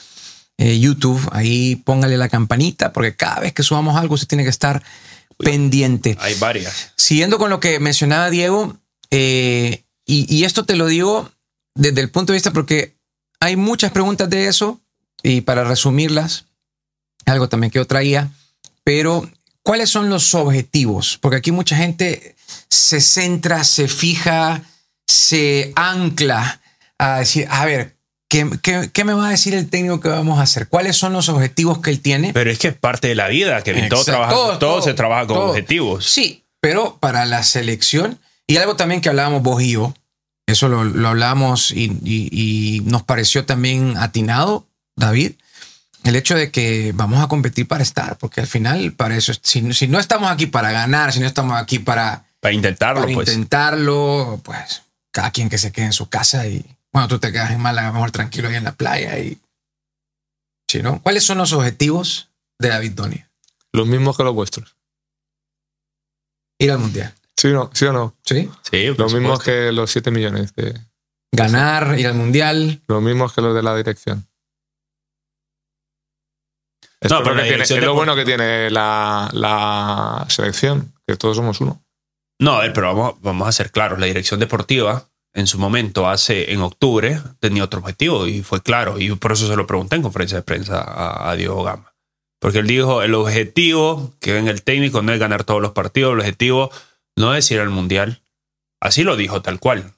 eh, 0.58 0.79
YouTube. 0.79 1.21
Ahí 1.32 1.75
póngale 1.77 2.17
la 2.17 2.29
campanita 2.29 2.93
porque 2.93 3.15
cada 3.15 3.41
vez 3.41 3.53
que 3.53 3.63
subamos 3.63 3.97
algo 3.97 4.17
se 4.17 4.25
tiene 4.25 4.43
que 4.43 4.49
estar 4.49 4.84
pendiente. 5.38 6.17
Hay 6.19 6.36
varias. 6.36 6.91
Siguiendo 6.95 7.38
con 7.38 7.49
lo 7.49 7.60
que 7.60 7.79
mencionaba 7.79 8.29
Diego, 8.29 8.77
eh, 9.12 9.84
y, 10.06 10.34
y 10.34 10.43
esto 10.45 10.65
te 10.65 10.75
lo 10.75 10.88
digo 10.88 11.32
desde 11.75 12.01
el 12.01 12.10
punto 12.10 12.34
de 12.34 12.38
vista 12.38 12.51
porque 12.51 12.95
hay 13.39 13.56
muchas 13.56 13.91
preguntas 13.91 14.29
de 14.29 14.47
eso 14.47 14.79
y 15.21 15.41
para 15.41 15.63
resumirlas, 15.63 16.45
algo 17.25 17.49
también 17.49 17.71
que 17.71 17.79
yo 17.79 17.88
traía, 17.88 18.29
pero 18.84 19.29
¿cuáles 19.63 19.89
son 19.89 20.10
los 20.10 20.34
objetivos? 20.36 21.17
Porque 21.21 21.38
aquí 21.38 21.52
mucha 21.52 21.76
gente 21.76 22.36
se 22.69 23.02
centra, 23.02 23.63
se 23.63 23.88
fija, 23.88 24.62
se 25.08 25.73
ancla 25.76 26.62
a 26.97 27.19
decir, 27.19 27.47
a 27.49 27.65
ver, 27.65 27.95
¿qué, 28.30 28.49
qué, 28.62 28.89
qué 28.93 29.04
me 29.04 29.13
va 29.13 29.28
a 29.28 29.32
decir 29.32 29.54
el 29.54 29.69
técnico 29.69 29.99
que 29.99 30.10
vamos 30.10 30.39
a 30.39 30.43
hacer? 30.43 30.67
¿Cuáles 30.67 30.95
son 30.95 31.13
los 31.13 31.30
objetivos 31.30 31.80
que 31.80 31.89
él 31.89 31.99
tiene? 32.02 32.34
Pero 32.34 32.52
es 32.52 32.60
que 32.60 32.69
es 32.69 32.76
parte 32.78 33.08
de 33.08 33.15
la 33.15 33.28
vida, 33.28 33.62
que 33.63 33.73
todo, 33.89 34.04
trabaja, 34.04 34.60
todo, 34.60 34.82
se 34.82 34.93
trabaja 34.93 35.28
con 35.28 35.36
todo. 35.38 35.49
objetivos. 35.49 36.06
Sí, 36.06 36.43
pero 36.62 36.97
para 36.99 37.26
la 37.26 37.43
selección 37.43 38.19
Y 38.47 38.58
algo 38.58 38.76
también 38.76 39.02
que 39.02 39.10
hablábamos 39.10 39.41
vos 39.41 39.62
y 39.63 39.71
yo, 39.71 39.93
eso 40.45 40.67
lo, 40.67 40.84
lo 40.84 41.08
hablábamos 41.10 41.71
y, 41.71 41.86
y- 42.04 42.30
y 42.32 42.80
nos 42.82 43.04
pareció 43.04 43.45
también 43.45 43.95
atinado, 43.97 44.67
David, 44.97 45.34
el 46.03 46.15
hecho 46.15 46.35
de 46.35 46.51
que 46.51 46.91
vamos 46.95 47.23
a 47.23 47.27
competir 47.27 47.67
para 47.67 47.83
estar, 47.83 48.17
porque 48.17 48.41
al 48.41 48.47
final 48.47 48.93
para 48.93 49.15
eso, 49.15 49.33
si, 49.41 49.73
si 49.73 49.87
no 49.87 49.99
estamos 49.99 50.29
aquí 50.31 50.45
para 50.47 50.71
ganar, 50.71 51.13
si 51.13 51.19
no 51.19 51.25
estamos 51.27 51.57
aquí 51.59 51.79
para, 51.79 52.25
Para 52.39 52.53
intentarlo, 52.53 53.01
para 53.01 53.13
pues. 53.13 53.27
intentarlo, 53.29 54.41
pues 54.43 54.83
cada 55.11 55.31
quien 55.31 55.49
que 55.49 55.57
se 55.57 55.71
quede 55.71 55.85
en 55.85 55.93
su 55.93 56.09
casa 56.09 56.47
y 56.47 56.65
bueno, 56.91 57.07
tú 57.07 57.19
te 57.19 57.31
quedas 57.31 57.51
en 57.51 57.59
Málaga 57.61 57.91
mejor 57.91 58.11
tranquilo 58.11 58.49
ahí 58.49 58.55
en 58.55 58.63
la 58.65 58.73
playa 58.73 59.17
y 59.19 59.39
sí, 60.67 60.81
¿no? 60.83 61.01
¿Cuáles 61.01 61.23
son 61.23 61.37
los 61.37 61.53
objetivos 61.53 62.29
de 62.59 62.69
David 62.69 62.91
Donia? 62.93 63.29
Los 63.71 63.87
mismos 63.87 64.15
que 64.17 64.23
los 64.23 64.33
vuestros. 64.33 64.75
Ir 66.59 66.71
al 66.71 66.79
mundial, 66.79 67.13
¿Sí 67.35 67.47
o 67.47 67.53
no? 67.53 67.69
¿Sí 67.73 67.85
o 67.85 67.93
no? 67.93 68.15
¿sí? 68.23 68.49
Sí, 68.69 68.93
Los 68.97 69.13
mismos 69.13 69.41
que 69.43 69.71
los 69.71 69.91
7 69.91 70.11
millones. 70.11 70.53
de- 70.55 70.79
Ganar, 71.31 71.97
ir 71.99 72.07
al 72.07 72.13
mundial. 72.13 72.81
los 72.87 73.01
mismos 73.01 73.33
que 73.33 73.41
los 73.41 73.55
de 73.55 73.63
la 73.63 73.75
dirección. 73.75 74.27
No, 77.09 77.23
pero 77.23 77.41
tiene- 77.43 77.63
es 77.63 77.83
lo 77.83 77.93
bueno 77.93 78.15
que 78.15 78.25
tiene 78.25 78.69
la, 78.69 79.29
la 79.33 80.25
selección, 80.29 80.93
que 81.05 81.15
todos 81.15 81.35
somos 81.37 81.59
uno. 81.61 81.83
No, 82.39 82.53
a 82.53 82.61
ver, 82.61 82.73
pero 82.73 82.87
vamos, 82.87 83.15
vamos 83.21 83.47
a 83.47 83.51
ser 83.51 83.71
claros. 83.71 83.99
La 83.99 84.05
dirección 84.05 84.39
deportiva, 84.39 85.05
en 85.33 85.47
su 85.47 85.57
momento, 85.59 86.07
hace 86.09 86.51
en 86.53 86.61
octubre, 86.61 87.19
tenía 87.39 87.63
otro 87.63 87.79
objetivo 87.79 88.27
y 88.27 88.41
fue 88.43 88.61
claro. 88.61 88.99
Y 88.99 89.13
por 89.15 89.31
eso 89.31 89.47
se 89.47 89.55
lo 89.55 89.65
pregunté 89.67 89.95
en 89.95 90.01
conferencia 90.01 90.37
de 90.37 90.43
prensa 90.43 90.81
a, 90.81 91.29
a 91.29 91.35
Diego 91.35 91.63
Gama. 91.63 91.93
Porque 92.39 92.59
él 92.59 92.67
dijo: 92.67 93.01
el 93.01 93.13
objetivo 93.15 94.13
que 94.19 94.33
ven 94.33 94.47
el 94.47 94.63
técnico 94.63 95.01
no 95.01 95.13
es 95.13 95.19
ganar 95.19 95.43
todos 95.43 95.61
los 95.61 95.71
partidos, 95.71 96.13
el 96.13 96.19
objetivo 96.19 96.71
no 97.15 97.35
es 97.35 97.49
ir 97.51 97.59
al 97.59 97.69
mundial. 97.69 98.21
Así 98.81 99.03
lo 99.03 99.15
dijo 99.15 99.41
tal 99.41 99.59
cual. 99.59 99.92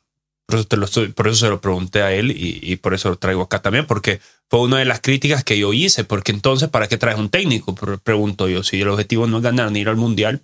Por 0.47 0.59
eso, 0.59 0.67
te 0.67 0.77
lo 0.77 0.85
estoy- 0.85 1.11
por 1.11 1.27
eso 1.27 1.37
se 1.37 1.49
lo 1.49 1.59
pregunté 1.61 2.01
a 2.03 2.11
él 2.13 2.31
y, 2.31 2.59
y 2.61 2.75
por 2.75 2.93
eso 2.93 3.09
lo 3.09 3.17
traigo 3.17 3.41
acá 3.41 3.61
también, 3.61 3.87
porque 3.87 4.19
fue 4.49 4.59
una 4.61 4.77
de 4.77 4.85
las 4.85 5.01
críticas 5.01 5.43
que 5.43 5.57
yo 5.57 5.73
hice. 5.73 6.03
Porque 6.03 6.31
entonces, 6.31 6.69
¿para 6.69 6.87
qué 6.87 6.97
traes 6.97 7.17
un 7.17 7.29
técnico? 7.29 7.73
Pre- 7.73 7.97
Pregunto 7.97 8.47
yo. 8.47 8.63
Si 8.63 8.79
el 8.81 8.87
objetivo 8.89 9.25
no 9.27 9.37
es 9.37 9.43
ganar 9.43 9.71
ni 9.71 9.79
ir 9.79 9.89
al 9.89 9.95
mundial, 9.95 10.43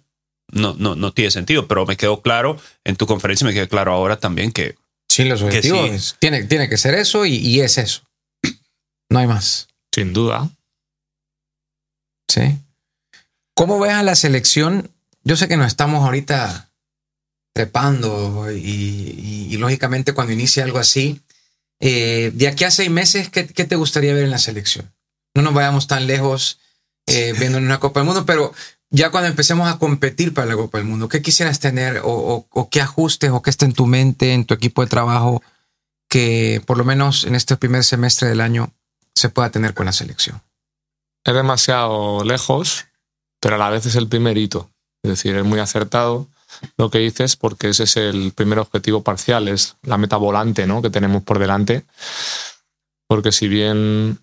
no, 0.52 0.74
no, 0.78 0.96
no 0.96 1.14
tiene 1.14 1.30
sentido, 1.32 1.68
pero 1.68 1.86
me 1.86 1.98
quedó 1.98 2.22
claro 2.22 2.58
en 2.84 2.96
tu 2.96 3.06
conferencia, 3.06 3.46
me 3.46 3.54
quedó 3.54 3.68
claro 3.70 3.94
ahora 3.94 4.18
también 4.20 4.52
que 4.52 4.76
Sí, 5.10 5.26
los 5.26 5.42
Que 5.42 5.46
objetivos. 5.48 5.82
sí. 5.90 5.96
es- 5.96 6.16
Tiene, 6.20 6.44
tiene 6.46 6.68
que 6.70 6.78
ser 6.78 6.96
eso 6.96 7.26
y, 7.26 7.36
y 7.36 7.60
es 7.62 7.78
eso. 7.78 8.02
No 9.12 9.20
hay 9.20 9.28
más. 9.28 9.68
Sin 9.94 10.14
duda. 10.14 10.50
Sí. 12.30 12.42
¿Cómo 13.56 13.80
ves 13.80 13.92
a 13.92 14.04
la 14.04 14.16
selección? 14.16 14.90
Yo 15.24 15.36
sé 15.36 15.48
que 15.48 15.58
nos 15.58 15.68
estamos 15.68 16.04
ahorita 16.06 16.71
trepando 17.54 18.52
y, 18.52 18.58
y- 18.58 19.48
y 19.52 19.58
lógicamente 19.58 20.14
cuando 20.14 20.34
inicia 20.34 20.64
algo 20.64 20.80
así, 20.80 21.22
eh, 21.80 22.32
de 22.34 22.48
aquí 22.48 22.64
a 22.64 22.72
seis 22.72 22.90
meses, 22.90 23.30
¿qué, 23.30 23.48
qué 23.48 23.66
te 23.66 23.76
gustaría 23.76 24.14
ver 24.14 24.24
en 24.24 24.32
la 24.32 24.38
selección? 24.38 24.94
No 25.36 25.42
nos 25.42 25.54
vayamos 25.54 25.88
tan 25.88 26.08
lejos 26.08 26.60
eh, 27.08 27.34
viendo 27.40 27.58
en 27.58 27.66
una 27.66 27.80
Copa 27.80 28.00
del 28.00 28.08
Mundo, 28.08 28.26
pero 28.26 28.54
ya 28.90 29.10
cuando 29.10 29.28
empecemos 29.30 29.68
a 29.70 29.80
competir 29.80 30.34
para 30.34 30.48
la 30.48 30.56
Copa 30.56 30.78
del 30.78 30.88
Mundo, 30.88 31.10
¿qué 31.10 31.22
quisieras 31.22 31.60
tener 31.60 31.98
o, 32.00 32.10
o- 32.12 32.48
o 32.50 32.70
qué 32.70 32.82
ajustes 32.82 33.32
o 33.32 33.42
qué 33.42 33.50
está 33.50 33.66
en 33.66 33.74
tu 33.74 33.86
mente, 33.88 34.34
en 34.34 34.46
tu 34.46 34.54
equipo 34.54 34.82
de 34.84 34.90
trabajo, 34.90 35.42
que 36.10 36.62
por 36.66 36.78
lo 36.78 36.84
menos 36.86 37.24
en 37.24 37.36
este 37.36 37.58
primer 37.58 37.84
semestre 37.84 38.28
del 38.30 38.42
año 38.42 38.74
se 39.16 39.30
pueda 39.30 39.50
tener 39.50 39.74
con 39.74 39.86
la 39.86 39.94
selección? 39.94 40.42
Es 41.26 41.34
demasiado 41.34 42.24
lejos, 42.24 42.86
pero 43.40 43.56
a 43.56 43.58
la 43.58 43.70
vez 43.70 43.86
es 43.86 43.96
el 43.96 44.08
primer 44.08 44.38
hito. 44.38 44.70
Es 45.04 45.10
decir, 45.12 45.36
es 45.36 45.44
muy 45.46 45.60
acertado 45.60 46.28
lo 46.78 46.90
que 46.90 47.00
dices 47.00 47.36
porque 47.36 47.70
ese 47.70 47.84
es 47.84 47.98
el 47.98 48.32
primer 48.34 48.60
objetivo 48.60 49.04
parcial, 49.04 49.48
es 49.48 49.78
la 49.84 49.98
meta 49.98 50.18
volante 50.18 50.68
¿no? 50.68 50.82
que 50.82 50.90
tenemos 50.90 51.24
por 51.24 51.40
delante. 51.40 51.86
Porque 53.08 53.32
si 53.32 53.48
bien 53.48 54.20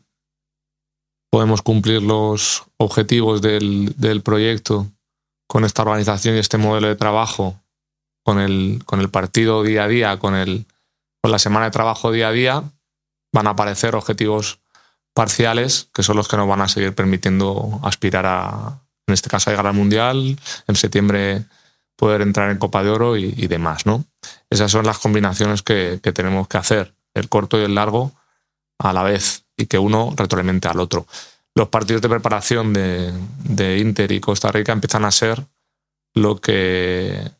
podemos 1.31 1.62
cumplir 1.62 2.03
los 2.03 2.64
objetivos 2.79 3.43
del, 3.43 3.95
del 3.97 4.23
proyecto 4.23 4.87
con 5.47 5.64
esta 5.64 5.83
organización 5.83 6.37
y 6.37 6.38
este 6.38 6.59
modelo 6.59 6.88
de 6.88 6.97
trabajo, 6.97 7.61
con 8.25 8.38
el, 8.38 8.83
con 8.85 9.01
el 9.01 9.09
partido 9.09 9.62
día 9.62 9.85
a 9.85 9.88
día, 9.88 10.19
con, 10.19 10.35
el, 10.35 10.67
con 11.23 11.33
la 11.33 11.38
semana 11.38 11.67
de 11.67 11.71
trabajo 11.71 12.12
día 12.12 12.29
a 12.29 12.33
día, 12.33 12.62
van 13.33 13.47
a 13.47 13.51
aparecer 13.51 13.95
objetivos 13.95 14.61
parciales 15.14 15.88
que 15.95 16.03
son 16.03 16.17
los 16.17 16.29
que 16.29 16.37
nos 16.37 16.47
van 16.47 16.61
a 16.61 16.69
seguir 16.69 16.95
permitiendo 16.95 17.81
aspirar 17.83 18.27
a, 18.27 18.83
en 19.07 19.14
este 19.14 19.31
caso, 19.31 19.49
a 19.49 19.53
llegar 19.53 19.67
al 19.67 19.75
Mundial, 19.75 20.38
en 20.67 20.77
septiembre 20.77 21.45
poder 21.99 22.23
entrar 22.23 22.51
en 22.51 22.59
Copa 22.59 22.85
de 22.85 22.91
Oro 22.91 23.17
y, 23.17 23.35
y 23.37 23.49
demás, 23.49 23.85
¿no? 23.85 24.05
Esas 24.49 24.71
son 24.71 24.87
las 24.87 24.99
combinaciones 24.99 25.63
que, 25.63 25.99
que 26.01 26.13
tenemos 26.13 26.47
que 26.47 26.57
hacer, 26.57 26.95
el 27.13 27.29
corto 27.29 27.59
y 27.59 27.65
el 27.65 27.75
largo 27.75 28.13
a 28.79 28.93
la 28.93 29.03
vez, 29.03 29.45
y 29.57 29.67
que 29.67 29.79
uno 29.79 30.15
retroalimente 30.17 30.69
al 30.69 30.79
otro. 30.79 31.07
Los 31.57 31.69
partidos 31.69 32.01
de 32.01 32.09
preparación 32.09 32.73
de, 32.73 33.13
de 33.43 33.79
Inter 33.79 34.13
y 34.13 34.21
Costa 34.21 34.53
Rica 34.53 34.73
empiezan 34.73 35.05
a 35.05 35.11
ser 35.11 35.45
lo 36.15 36.41
que 36.41 37.33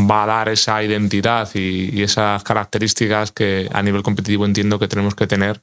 va 0.00 0.24
a 0.24 0.26
dar 0.26 0.48
esa 0.48 0.82
identidad 0.82 1.48
y, 1.54 1.96
y 1.96 2.02
esas 2.02 2.42
características 2.42 3.30
que 3.30 3.68
a 3.72 3.82
nivel 3.84 4.02
competitivo 4.02 4.44
entiendo 4.44 4.80
que 4.80 4.88
tenemos 4.88 5.14
que 5.14 5.28
tener 5.28 5.62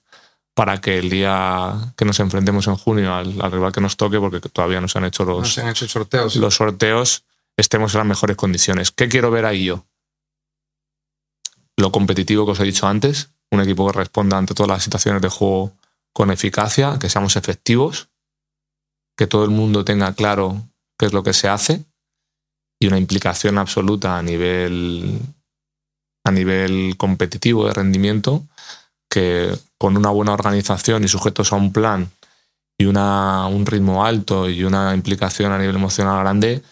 para 0.54 0.80
que 0.80 0.98
el 1.00 1.10
día 1.10 1.74
que 1.98 2.06
nos 2.06 2.20
enfrentemos 2.22 2.68
en 2.68 2.76
junio 2.76 3.14
al, 3.14 3.42
al 3.42 3.52
rival 3.52 3.74
que 3.74 3.82
nos 3.82 3.98
toque, 3.98 4.20
porque 4.20 4.40
todavía 4.40 4.80
no 4.80 4.88
se 4.88 4.98
han 4.98 5.06
hecho 5.06 5.26
No 5.26 5.40
los, 5.40 5.54
se 5.54 5.62
han 5.62 5.70
hecho 5.70 5.88
sorteos. 5.88 6.36
los 6.38 6.56
sorteos, 6.56 7.24
estemos 7.60 7.94
en 7.94 8.00
las 8.00 8.08
mejores 8.08 8.38
condiciones. 8.38 8.92
¿Qué 8.92 9.10
quiero 9.10 9.32
ver 9.32 9.46
ahí 9.46 9.66
yo? 9.66 9.86
Lo 11.78 11.92
competitivo 11.92 12.46
que 12.46 12.52
os 12.52 12.60
he 12.60 12.66
dicho 12.66 12.88
antes, 12.88 13.32
un 13.52 13.62
equipo 13.62 13.88
que 13.88 13.98
responda 13.98 14.38
ante 14.38 14.54
todas 14.54 14.70
las 14.70 14.84
situaciones 14.84 15.22
de 15.22 15.30
juego 15.30 15.74
con 16.14 16.32
eficacia, 16.32 16.98
que 17.00 17.10
seamos 17.10 17.36
efectivos, 17.36 18.10
que 19.18 19.28
todo 19.28 19.44
el 19.44 19.52
mundo 19.52 19.86
tenga 19.86 20.14
claro 20.14 20.68
qué 20.98 21.06
es 21.06 21.14
lo 21.14 21.24
que 21.24 21.34
se 21.34 21.48
hace 21.48 21.86
y 22.82 22.88
una 22.88 22.98
implicación 22.98 23.58
absoluta 23.58 24.18
a 24.18 24.22
nivel, 24.22 25.20
a 26.26 26.32
nivel 26.32 26.96
competitivo 26.98 27.68
de 27.68 27.74
rendimiento, 27.74 28.48
que 29.10 29.58
con 29.78 29.98
una 29.98 30.10
buena 30.10 30.34
organización 30.34 31.04
y 31.04 31.08
sujetos 31.08 31.52
a 31.52 31.58
un 31.58 31.74
plan 31.74 32.10
y 32.78 32.86
una, 32.86 33.48
un 33.48 33.66
ritmo 33.66 34.06
alto 34.06 34.50
y 34.50 34.64
una 34.64 34.94
implicación 34.96 35.52
a 35.52 35.58
nivel 35.58 35.76
emocional 35.76 36.20
grande, 36.20 36.64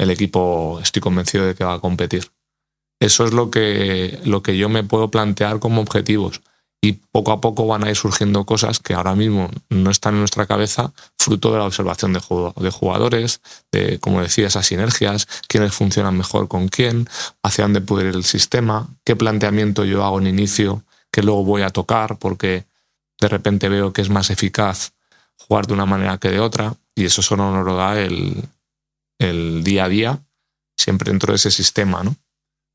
el 0.00 0.10
equipo 0.10 0.80
estoy 0.82 1.02
convencido 1.02 1.44
de 1.44 1.54
que 1.54 1.62
va 1.62 1.74
a 1.74 1.78
competir. 1.78 2.30
Eso 3.00 3.26
es 3.26 3.34
lo 3.34 3.50
que, 3.50 4.18
lo 4.24 4.42
que 4.42 4.56
yo 4.56 4.70
me 4.70 4.82
puedo 4.82 5.10
plantear 5.10 5.60
como 5.60 5.82
objetivos. 5.82 6.40
Y 6.82 6.92
poco 6.92 7.32
a 7.32 7.42
poco 7.42 7.66
van 7.66 7.84
a 7.84 7.90
ir 7.90 7.96
surgiendo 7.96 8.46
cosas 8.46 8.78
que 8.78 8.94
ahora 8.94 9.14
mismo 9.14 9.50
no 9.68 9.90
están 9.90 10.14
en 10.14 10.20
nuestra 10.20 10.46
cabeza, 10.46 10.94
fruto 11.18 11.52
de 11.52 11.58
la 11.58 11.66
observación 11.66 12.14
de, 12.14 12.20
jugadores, 12.70 13.42
de, 13.70 13.98
como 14.00 14.22
decía, 14.22 14.46
esas 14.46 14.66
sinergias, 14.66 15.28
quiénes 15.46 15.74
funcionan 15.74 16.16
mejor 16.16 16.48
con 16.48 16.68
quién, 16.68 17.06
hacia 17.42 17.64
dónde 17.64 17.82
puede 17.82 18.08
ir 18.08 18.14
el 18.14 18.24
sistema, 18.24 18.88
qué 19.04 19.16
planteamiento 19.16 19.84
yo 19.84 20.02
hago 20.02 20.18
en 20.18 20.28
inicio 20.28 20.82
que 21.12 21.22
luego 21.22 21.44
voy 21.44 21.60
a 21.60 21.68
tocar, 21.68 22.16
porque 22.18 22.64
de 23.20 23.28
repente 23.28 23.68
veo 23.68 23.92
que 23.92 24.00
es 24.00 24.08
más 24.08 24.30
eficaz 24.30 24.94
jugar 25.36 25.66
de 25.66 25.74
una 25.74 25.84
manera 25.84 26.16
que 26.16 26.30
de 26.30 26.40
otra, 26.40 26.74
y 26.94 27.04
eso 27.04 27.20
solo 27.20 27.50
nos 27.50 27.66
lo 27.66 27.76
da 27.76 28.00
el, 28.00 28.48
el 29.20 29.62
día 29.62 29.84
a 29.84 29.88
día, 29.88 30.18
siempre 30.76 31.10
dentro 31.12 31.32
de 31.32 31.36
ese 31.36 31.52
sistema, 31.52 32.02
¿no? 32.02 32.16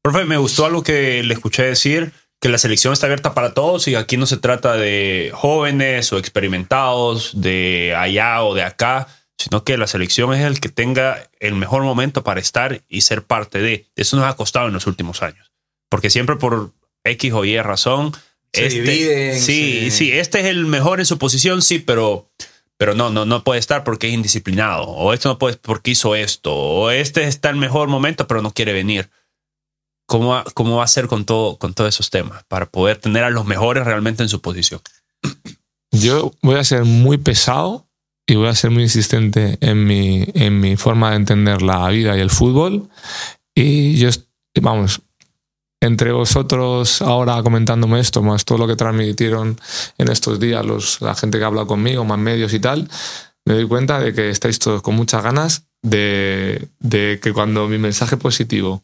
Profe, 0.02 0.24
me 0.24 0.38
gustó 0.38 0.66
algo 0.66 0.84
que 0.84 1.22
le 1.24 1.34
escuché 1.34 1.64
decir, 1.64 2.14
que 2.40 2.48
la 2.50 2.58
selección 2.58 2.94
está 2.94 3.08
abierta 3.08 3.34
para 3.34 3.54
todos 3.54 3.88
y 3.88 3.96
aquí 3.96 4.16
no 4.18 4.26
se 4.28 4.38
trata 4.38 4.76
de 4.76 5.32
jóvenes 5.34 6.14
o 6.14 6.18
experimentados, 6.20 7.32
de 7.42 7.94
allá 7.98 8.44
o 8.44 8.54
de 8.54 8.64
acá, 8.64 9.08
sino 9.38 9.64
que 9.64 9.78
la 9.78 9.88
selección 9.88 10.34
es 10.34 10.46
el 10.46 10.60
que 10.60 10.70
tenga 10.70 11.28
el 11.40 11.56
mejor 11.56 11.84
momento 11.84 12.24
para 12.24 12.40
estar 12.40 12.82
y 12.88 13.02
ser 13.02 13.24
parte 13.24 13.60
de. 13.60 13.88
Eso 13.96 14.16
nos 14.16 14.26
ha 14.26 14.36
costado 14.36 14.68
en 14.68 14.74
los 14.74 14.88
últimos 14.88 15.22
años, 15.24 15.52
porque 15.90 16.10
siempre 16.10 16.36
por 16.38 16.72
X 17.04 17.34
o 17.34 17.44
Y 17.46 17.60
razón... 17.62 18.14
Se 18.54 18.70
dividen, 18.70 19.42
sí, 19.42 19.90
se- 19.90 19.92
sí, 19.92 20.12
este 20.14 20.40
es 20.40 20.46
el 20.46 20.66
mejor 20.66 21.02
en 21.02 21.06
su 21.06 21.18
posición, 21.18 21.62
sí, 21.62 21.80
pero 21.80 22.30
pero 22.78 22.94
no, 22.94 23.10
no, 23.10 23.26
no 23.26 23.44
puede 23.44 23.60
estar 23.60 23.84
porque 23.84 24.08
es 24.08 24.14
indisciplinado, 24.14 24.84
o 24.84 25.14
esto 25.14 25.30
no 25.30 25.38
puede 25.38 25.58
porque 25.58 25.92
hizo 25.92 26.16
esto, 26.16 26.54
o 26.54 26.92
este 26.92 27.28
está 27.28 27.50
en 27.50 27.60
mejor 27.60 27.88
momento, 27.88 28.28
pero 28.28 28.42
no 28.42 28.52
quiere 28.52 28.74
venir. 28.74 29.10
¿Cómo 30.08 30.30
va, 30.30 30.44
cómo 30.54 30.78
va 30.78 30.84
a 30.84 30.88
ser 30.88 31.08
con, 31.08 31.26
todo, 31.26 31.58
con 31.58 31.74
todos 31.74 31.96
esos 31.96 32.12
temas 32.12 32.44
para 32.48 32.68
poder 32.68 32.98
tener 32.98 33.24
a 33.24 33.32
los 33.32 33.46
mejores 33.46 33.86
realmente 33.86 34.22
en 34.22 34.30
su 34.30 34.40
posición? 34.42 34.82
Yo 35.92 36.34
voy 36.42 36.56
a 36.56 36.64
ser 36.64 36.84
muy 36.84 37.18
pesado 37.18 37.88
y 38.28 38.36
voy 38.36 38.48
a 38.48 38.56
ser 38.56 38.72
muy 38.72 38.84
insistente 38.84 39.58
en 39.62 39.86
mi, 39.86 40.26
en 40.34 40.60
mi 40.60 40.76
forma 40.76 41.12
de 41.12 41.18
entender 41.18 41.62
la 41.62 41.88
vida 41.90 42.18
y 42.18 42.20
el 42.20 42.30
fútbol. 42.30 42.90
Y 43.56 43.96
yo, 43.98 44.10
vamos, 44.62 45.02
entre 45.86 46.12
vosotros 46.12 47.02
ahora 47.02 47.42
comentándome 47.44 48.00
esto, 48.00 48.22
más 48.22 48.46
todo 48.46 48.60
lo 48.60 48.68
que 48.68 48.76
transmitieron 48.76 49.60
en 49.98 50.10
estos 50.10 50.40
días 50.40 50.66
los, 50.66 51.02
la 51.02 51.16
gente 51.16 51.40
que 51.40 51.46
habla 51.46 51.66
conmigo, 51.66 52.04
más 52.06 52.20
medios 52.20 52.54
y 52.54 52.60
tal, 52.60 52.90
me 53.46 53.54
doy 53.54 53.68
cuenta 53.68 54.00
de 54.00 54.14
que 54.14 54.30
estáis 54.30 54.60
todos 54.60 54.82
con 54.82 54.96
muchas 54.96 55.24
ganas 55.24 55.68
de, 55.82 56.68
de 56.80 57.20
que 57.22 57.32
cuando 57.32 57.68
mi 57.68 57.78
mensaje 57.78 58.18
positivo 58.18 58.84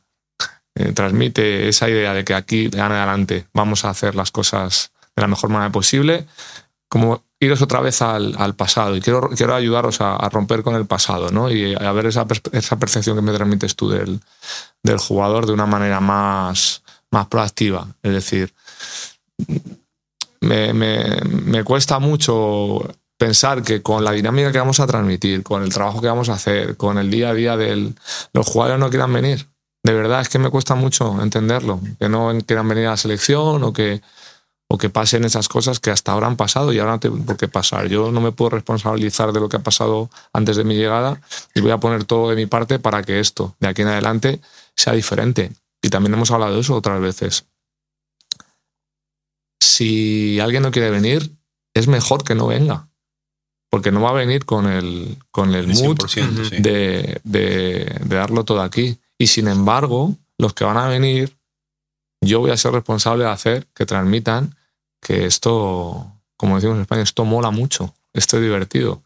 eh, 0.76 0.94
transmite 0.94 1.68
esa 1.68 1.90
idea 1.90 2.14
de 2.14 2.24
que 2.24 2.34
aquí, 2.34 2.68
de 2.68 2.80
adelante, 2.80 3.48
vamos 3.54 3.84
a 3.84 3.90
hacer 3.90 4.16
las 4.16 4.32
cosas 4.32 4.92
de 5.16 5.22
la 5.22 5.28
mejor 5.28 5.50
manera 5.50 5.72
posible, 5.72 6.28
como 6.88 7.24
iros 7.40 7.62
otra 7.62 7.82
vez 7.82 8.02
al, 8.02 8.36
al 8.38 8.56
pasado. 8.56 8.96
Y 8.96 9.02
quiero, 9.02 9.30
quiero 9.30 9.56
ayudaros 9.56 10.00
a, 10.00 10.16
a, 10.16 10.30
romper 10.30 10.62
con 10.64 10.76
el 10.76 10.86
pasado, 10.86 11.30
¿no? 11.32 11.50
Y 11.50 11.74
a 11.74 11.92
ver 11.92 12.06
esa, 12.06 12.26
esa 12.52 12.78
percepción 12.78 13.16
que 13.16 13.22
me 13.22 13.34
transmites 13.34 13.76
tú 13.76 13.90
del, 13.90 14.22
del 14.84 14.98
jugador 14.98 15.46
de 15.46 15.54
una 15.54 15.66
manera 15.66 16.00
más, 16.00 16.84
más 17.12 17.28
proactiva. 17.28 17.88
Es 18.02 18.14
decir, 18.14 18.54
me, 20.42 20.74
me, 20.74 21.22
me 21.26 21.64
cuesta 21.64 22.00
mucho 22.00 22.82
pensar 23.22 23.62
que 23.62 23.84
con 23.84 24.04
la 24.04 24.14
dinámica 24.14 24.52
que 24.52 24.58
vamos 24.58 24.80
a 24.80 24.88
transmitir, 24.88 25.44
con 25.44 25.62
el 25.62 25.72
trabajo 25.72 26.02
que 26.02 26.08
vamos 26.08 26.30
a 26.30 26.34
hacer, 26.34 26.76
con 26.76 26.98
el 26.98 27.12
día 27.12 27.30
a 27.30 27.34
día 27.36 27.56
de 27.56 27.94
los 28.34 28.48
jugadores 28.48 28.80
no 28.80 28.90
quieran 28.90 29.14
venir. 29.14 29.48
De 29.84 29.94
verdad, 29.94 30.22
es 30.22 30.30
que 30.30 30.40
me 30.40 30.50
cuesta 30.50 30.74
mucho 30.74 31.22
entenderlo, 31.22 31.80
que 32.00 32.10
no 32.10 32.32
quieran 32.48 32.68
venir 32.68 32.88
a 32.88 32.92
la 32.92 32.98
selección 32.98 33.64
o 33.64 33.74
que, 33.74 34.02
o 34.68 34.78
que 34.80 34.90
pasen 34.90 35.24
esas 35.24 35.48
cosas 35.48 35.80
que 35.80 35.92
hasta 35.92 36.12
ahora 36.12 36.26
han 36.26 36.36
pasado 36.36 36.74
y 36.74 36.80
ahora 36.80 36.94
no 36.94 37.00
tengo 37.00 37.24
por 37.24 37.38
qué 37.38 37.48
pasar. 37.48 37.88
Yo 37.90 38.12
no 38.12 38.22
me 38.22 38.32
puedo 38.32 38.50
responsabilizar 38.50 39.32
de 39.34 39.40
lo 39.40 39.50
que 39.50 39.58
ha 39.58 39.64
pasado 39.64 40.10
antes 40.34 40.56
de 40.56 40.64
mi 40.64 40.76
llegada 40.76 41.22
y 41.54 41.62
voy 41.62 41.72
a 41.72 41.78
poner 41.78 42.06
todo 42.06 42.32
de 42.32 42.36
mi 42.36 42.48
parte 42.48 42.80
para 42.80 43.04
que 43.04 43.20
esto, 43.20 43.56
de 43.60 43.68
aquí 43.68 43.84
en 43.84 43.90
adelante, 43.90 44.42
sea 44.76 44.94
diferente. 44.94 45.52
Y 45.82 45.90
también 45.90 46.14
hemos 46.14 46.32
hablado 46.32 46.56
de 46.56 46.62
eso 46.62 46.76
otras 46.76 47.02
veces. 47.02 47.46
Si 49.60 50.40
alguien 50.40 50.64
no 50.64 50.72
quiere 50.72 50.90
venir, 50.92 51.32
es 51.74 51.88
mejor 51.88 52.24
que 52.24 52.36
no 52.36 52.48
venga 52.48 52.92
porque 53.72 53.92
no 53.92 54.02
va 54.02 54.10
a 54.10 54.14
venir 54.14 54.44
con 54.44 54.68
el, 54.68 55.18
con 55.32 55.56
el 55.56 55.68
mood 55.68 55.98
sí. 56.08 56.22
de, 56.60 57.22
de, 57.24 58.00
de, 58.04 58.16
darlo 58.16 58.44
todo 58.44 58.62
aquí. 58.62 59.00
Y 59.18 59.28
sin 59.28 59.48
embargo, 59.48 60.14
los 60.38 60.54
que 60.54 60.66
van 60.66 60.76
a 60.76 60.90
venir, 60.90 61.38
yo 62.20 62.42
voy 62.42 62.52
a 62.52 62.58
ser 62.58 62.74
responsable 62.74 63.24
de 63.24 63.30
hacer 63.30 63.68
que 63.74 63.86
transmitan 63.86 64.58
que 65.00 65.26
esto, 65.26 66.06
como 66.36 66.56
decimos 66.56 66.76
en 66.76 66.82
España, 66.82 67.04
esto 67.04 67.24
mola 67.24 67.50
mucho, 67.50 67.96
esto 68.12 68.36
es 68.38 68.44
divertido. 68.44 69.04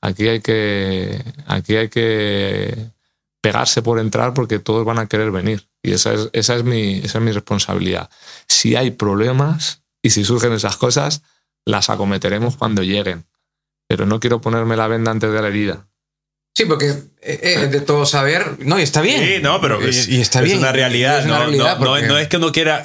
Aquí 0.00 0.26
hay 0.26 0.40
que, 0.40 1.24
aquí 1.46 1.76
hay 1.76 1.88
que 1.88 2.90
pegarse 3.40 3.82
por 3.82 4.00
entrar 4.00 4.34
porque 4.34 4.58
todos 4.58 4.84
van 4.84 4.98
a 4.98 5.06
querer 5.06 5.30
venir. 5.30 5.67
Y 5.82 5.92
esa 5.92 6.14
es, 6.14 6.30
esa 6.32 6.56
es, 6.56 6.64
mi, 6.64 6.98
esa 6.98 7.18
es 7.18 7.24
mi 7.24 7.32
responsabilidad. 7.32 8.10
Si 8.48 8.76
hay 8.76 8.90
problemas 8.90 9.82
y 10.02 10.10
si 10.10 10.24
surgen 10.24 10.52
esas 10.52 10.76
cosas, 10.76 11.22
las 11.64 11.90
acometeremos 11.90 12.56
cuando 12.56 12.82
lleguen 12.82 13.26
pero 13.88 14.04
no 14.06 14.20
quiero 14.20 14.40
ponerme 14.40 14.76
la 14.76 14.86
venda 14.86 15.10
antes 15.10 15.32
de 15.32 15.42
la 15.42 15.48
herida. 15.48 15.88
Sí, 16.54 16.66
porque 16.66 16.94
es 17.22 17.70
de 17.70 17.80
todo 17.80 18.04
saber, 18.04 18.58
no, 18.64 18.78
y 18.78 18.82
está 18.82 19.00
bien. 19.00 19.20
Sí, 19.24 19.42
no, 19.42 19.60
pero 19.60 19.80
es, 19.80 20.08
y 20.08 20.20
está 20.20 20.40
es 20.40 20.44
bien. 20.46 20.58
una 20.58 20.72
realidad. 20.72 21.20
Es 21.20 21.24
una 21.24 21.38
no, 21.38 21.44
realidad 21.44 21.78
no, 21.78 21.86
porque- 21.86 22.02
no, 22.06 22.14
no 22.14 22.18
es 22.18 22.28
que 22.28 22.36
uno 22.36 22.52
quiera. 22.52 22.82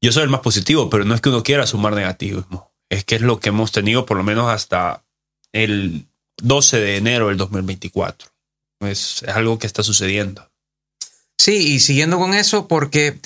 Yo 0.00 0.12
soy 0.12 0.22
el 0.22 0.28
más 0.28 0.40
positivo, 0.40 0.88
pero 0.88 1.04
no 1.04 1.14
es 1.14 1.20
que 1.20 1.28
uno 1.28 1.42
quiera 1.42 1.66
sumar 1.66 1.94
negativismo. 1.94 2.72
Es 2.88 3.04
que 3.04 3.16
es 3.16 3.20
lo 3.20 3.40
que 3.40 3.48
hemos 3.48 3.72
tenido 3.72 4.06
por 4.06 4.16
lo 4.16 4.22
menos 4.22 4.48
hasta 4.48 5.04
el 5.52 6.06
12 6.36 6.80
de 6.80 6.96
enero 6.98 7.28
del 7.28 7.36
2024. 7.36 8.28
Es, 8.80 9.24
es 9.24 9.28
algo 9.34 9.58
que 9.58 9.66
está 9.66 9.82
sucediendo. 9.82 10.48
Sí, 11.38 11.74
y 11.74 11.80
siguiendo 11.80 12.18
con 12.18 12.34
eso, 12.34 12.68
porque 12.68 13.18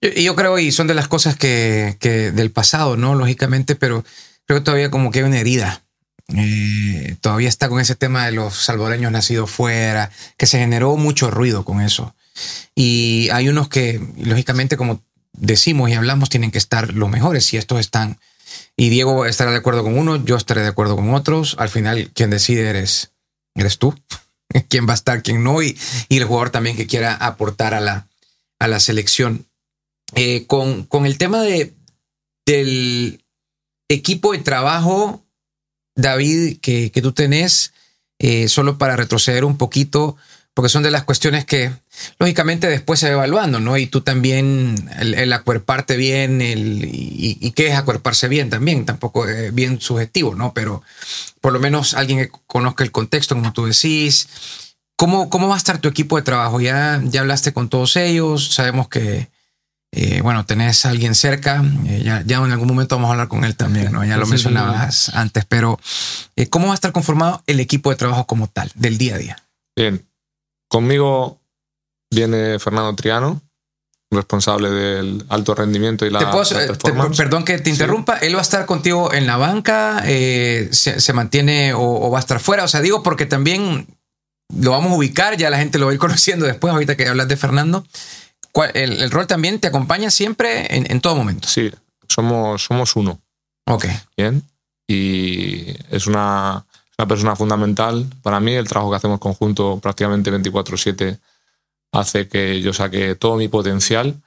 yo, 0.00 0.10
yo 0.10 0.34
creo, 0.34 0.58
y 0.58 0.72
son 0.72 0.86
de 0.86 0.94
las 0.94 1.06
cosas 1.06 1.36
que, 1.36 1.96
que 2.00 2.32
del 2.32 2.50
pasado, 2.50 2.96
¿no? 2.96 3.14
Lógicamente, 3.14 3.76
pero 3.76 4.04
creo 4.46 4.60
que 4.60 4.64
todavía 4.64 4.90
como 4.90 5.10
que 5.10 5.20
hay 5.20 5.24
una 5.26 5.38
herida. 5.38 5.82
Eh, 6.36 7.16
todavía 7.20 7.48
está 7.48 7.68
con 7.68 7.80
ese 7.80 7.94
tema 7.94 8.26
de 8.26 8.32
los 8.32 8.54
salvadoreños 8.54 9.12
nacidos 9.12 9.50
fuera, 9.50 10.10
que 10.36 10.46
se 10.46 10.58
generó 10.58 10.96
mucho 10.96 11.30
ruido 11.30 11.64
con 11.64 11.80
eso. 11.80 12.14
Y 12.74 13.28
hay 13.32 13.48
unos 13.48 13.68
que, 13.68 14.00
lógicamente, 14.18 14.76
como 14.76 15.02
decimos 15.32 15.90
y 15.90 15.94
hablamos, 15.94 16.28
tienen 16.28 16.50
que 16.50 16.58
estar 16.58 16.92
los 16.94 17.08
mejores 17.08 17.52
y 17.52 17.56
estos 17.56 17.80
están. 17.80 18.18
Y 18.76 18.90
Diego 18.90 19.26
estará 19.26 19.50
de 19.50 19.58
acuerdo 19.58 19.82
con 19.82 19.98
uno, 19.98 20.16
yo 20.16 20.36
estaré 20.36 20.62
de 20.62 20.68
acuerdo 20.68 20.96
con 20.96 21.12
otros. 21.14 21.56
Al 21.58 21.68
final, 21.68 22.10
quien 22.14 22.30
decide 22.30 22.68
eres, 22.68 23.12
eres 23.54 23.78
tú. 23.78 23.94
quién 24.68 24.86
va 24.86 24.92
a 24.92 24.94
estar, 24.94 25.22
quién 25.22 25.42
no, 25.42 25.62
y, 25.62 25.78
y 26.08 26.16
el 26.16 26.24
jugador 26.24 26.50
también 26.50 26.76
que 26.76 26.86
quiera 26.86 27.14
aportar 27.14 27.74
a 27.74 27.80
la, 27.80 28.08
a 28.58 28.68
la 28.68 28.80
selección. 28.80 29.46
Eh, 30.14 30.46
con, 30.46 30.84
con 30.84 31.04
el 31.04 31.18
tema 31.18 31.42
de, 31.42 31.74
del 32.46 33.22
equipo 33.88 34.32
de 34.32 34.38
trabajo, 34.38 35.22
David, 35.94 36.58
que, 36.60 36.90
que 36.90 37.02
tú 37.02 37.12
tenés, 37.12 37.72
eh, 38.18 38.48
solo 38.48 38.78
para 38.78 38.96
retroceder 38.96 39.44
un 39.44 39.58
poquito, 39.58 40.16
porque 40.58 40.70
son 40.70 40.82
de 40.82 40.90
las 40.90 41.04
cuestiones 41.04 41.44
que 41.44 41.70
lógicamente 42.18 42.66
después 42.66 42.98
se 42.98 43.06
va 43.06 43.12
evaluando, 43.12 43.60
¿no? 43.60 43.76
Y 43.76 43.86
tú 43.86 44.00
también, 44.00 44.90
el, 44.98 45.14
el 45.14 45.32
acuerparte 45.32 45.96
bien, 45.96 46.42
el, 46.42 46.84
y, 46.84 47.38
y 47.40 47.52
qué 47.52 47.68
es 47.68 47.76
acuerparse 47.76 48.26
bien 48.26 48.50
también, 48.50 48.84
tampoco 48.84 49.28
es 49.28 49.54
bien 49.54 49.80
subjetivo, 49.80 50.34
¿no? 50.34 50.52
Pero 50.54 50.82
por 51.40 51.52
lo 51.52 51.60
menos 51.60 51.94
alguien 51.94 52.18
que 52.18 52.32
conozca 52.48 52.82
el 52.82 52.90
contexto, 52.90 53.36
como 53.36 53.52
tú 53.52 53.66
decís. 53.66 54.26
¿Cómo, 54.96 55.30
cómo 55.30 55.46
va 55.46 55.54
a 55.54 55.58
estar 55.58 55.78
tu 55.78 55.86
equipo 55.86 56.16
de 56.16 56.22
trabajo? 56.22 56.60
Ya, 56.60 57.00
ya 57.04 57.20
hablaste 57.20 57.52
con 57.52 57.68
todos 57.68 57.94
ellos, 57.94 58.52
sabemos 58.52 58.88
que, 58.88 59.28
eh, 59.92 60.22
bueno, 60.22 60.44
tenés 60.44 60.84
a 60.86 60.90
alguien 60.90 61.14
cerca, 61.14 61.62
eh, 61.86 62.02
ya, 62.04 62.24
ya, 62.26 62.38
en 62.38 62.50
algún 62.50 62.66
momento 62.66 62.96
vamos 62.96 63.10
a 63.10 63.12
hablar 63.12 63.28
con 63.28 63.44
él 63.44 63.54
también, 63.54 63.92
¿no? 63.92 64.04
Ya 64.04 64.16
lo 64.16 64.26
mencionabas 64.26 65.10
antes, 65.10 65.44
pero 65.44 65.78
eh, 66.34 66.48
¿cómo 66.48 66.66
va 66.66 66.72
a 66.72 66.74
estar 66.74 66.90
conformado 66.90 67.44
el 67.46 67.60
equipo 67.60 67.90
de 67.90 67.96
trabajo 67.96 68.26
como 68.26 68.48
tal, 68.48 68.72
del 68.74 68.98
día 68.98 69.14
a 69.14 69.18
día? 69.18 69.36
Bien, 69.76 70.04
conmigo 70.68 71.40
viene 72.10 72.58
Fernando 72.58 72.94
Triano, 72.94 73.40
responsable 74.10 74.70
del 74.70 75.24
alto 75.28 75.54
rendimiento 75.54 76.06
y 76.06 76.10
la, 76.10 76.20
¿Te 76.20 76.26
puedo, 76.26 76.42
la 76.54 76.66
te, 76.66 76.74
performance. 76.74 77.16
perdón 77.16 77.44
que 77.44 77.58
te 77.58 77.70
interrumpa, 77.70 78.18
sí. 78.18 78.26
él 78.26 78.34
va 78.34 78.38
a 78.38 78.42
estar 78.42 78.64
contigo 78.64 79.12
en 79.12 79.26
la 79.26 79.36
banca, 79.36 80.02
eh, 80.06 80.68
se, 80.72 81.00
se, 81.00 81.12
mantiene 81.12 81.74
o, 81.74 81.80
o, 81.80 82.10
va 82.10 82.18
a 82.18 82.20
estar 82.20 82.40
fuera, 82.40 82.64
o 82.64 82.68
sea, 82.68 82.80
digo 82.80 83.02
porque 83.02 83.26
también 83.26 83.86
lo 84.56 84.70
vamos 84.70 84.92
a 84.92 84.94
ubicar, 84.94 85.36
ya 85.36 85.50
la 85.50 85.58
gente 85.58 85.78
lo 85.78 85.86
va 85.86 85.92
a 85.92 85.94
ir 85.94 86.00
conociendo 86.00 86.46
después, 86.46 86.72
ahorita 86.72 86.96
que 86.96 87.08
hablas 87.08 87.28
de 87.28 87.36
Fernando. 87.36 87.84
El, 88.74 89.02
el, 89.02 89.10
rol 89.12 89.28
también 89.28 89.60
te 89.60 89.68
acompaña 89.68 90.10
siempre 90.10 90.74
en, 90.74 90.90
en, 90.90 91.00
todo 91.00 91.14
momento. 91.14 91.46
Sí, 91.46 91.70
somos, 92.08 92.64
somos 92.64 92.96
uno. 92.96 93.20
Ok. 93.66 93.86
Bien. 94.16 94.42
Y 94.88 95.76
es 95.94 96.08
una, 96.08 96.66
una 96.98 97.06
persona 97.06 97.36
fundamental 97.36 98.06
para 98.22 98.40
mí. 98.40 98.54
El 98.54 98.68
trabajo 98.68 98.90
que 98.90 98.96
hacemos 98.96 99.20
conjunto 99.20 99.78
prácticamente 99.80 100.32
24-7 100.32 101.18
hace 101.92 102.28
que 102.28 102.60
yo 102.60 102.72
saque 102.72 103.14
todo 103.14 103.36
mi 103.36 103.48
potencial 103.48 104.20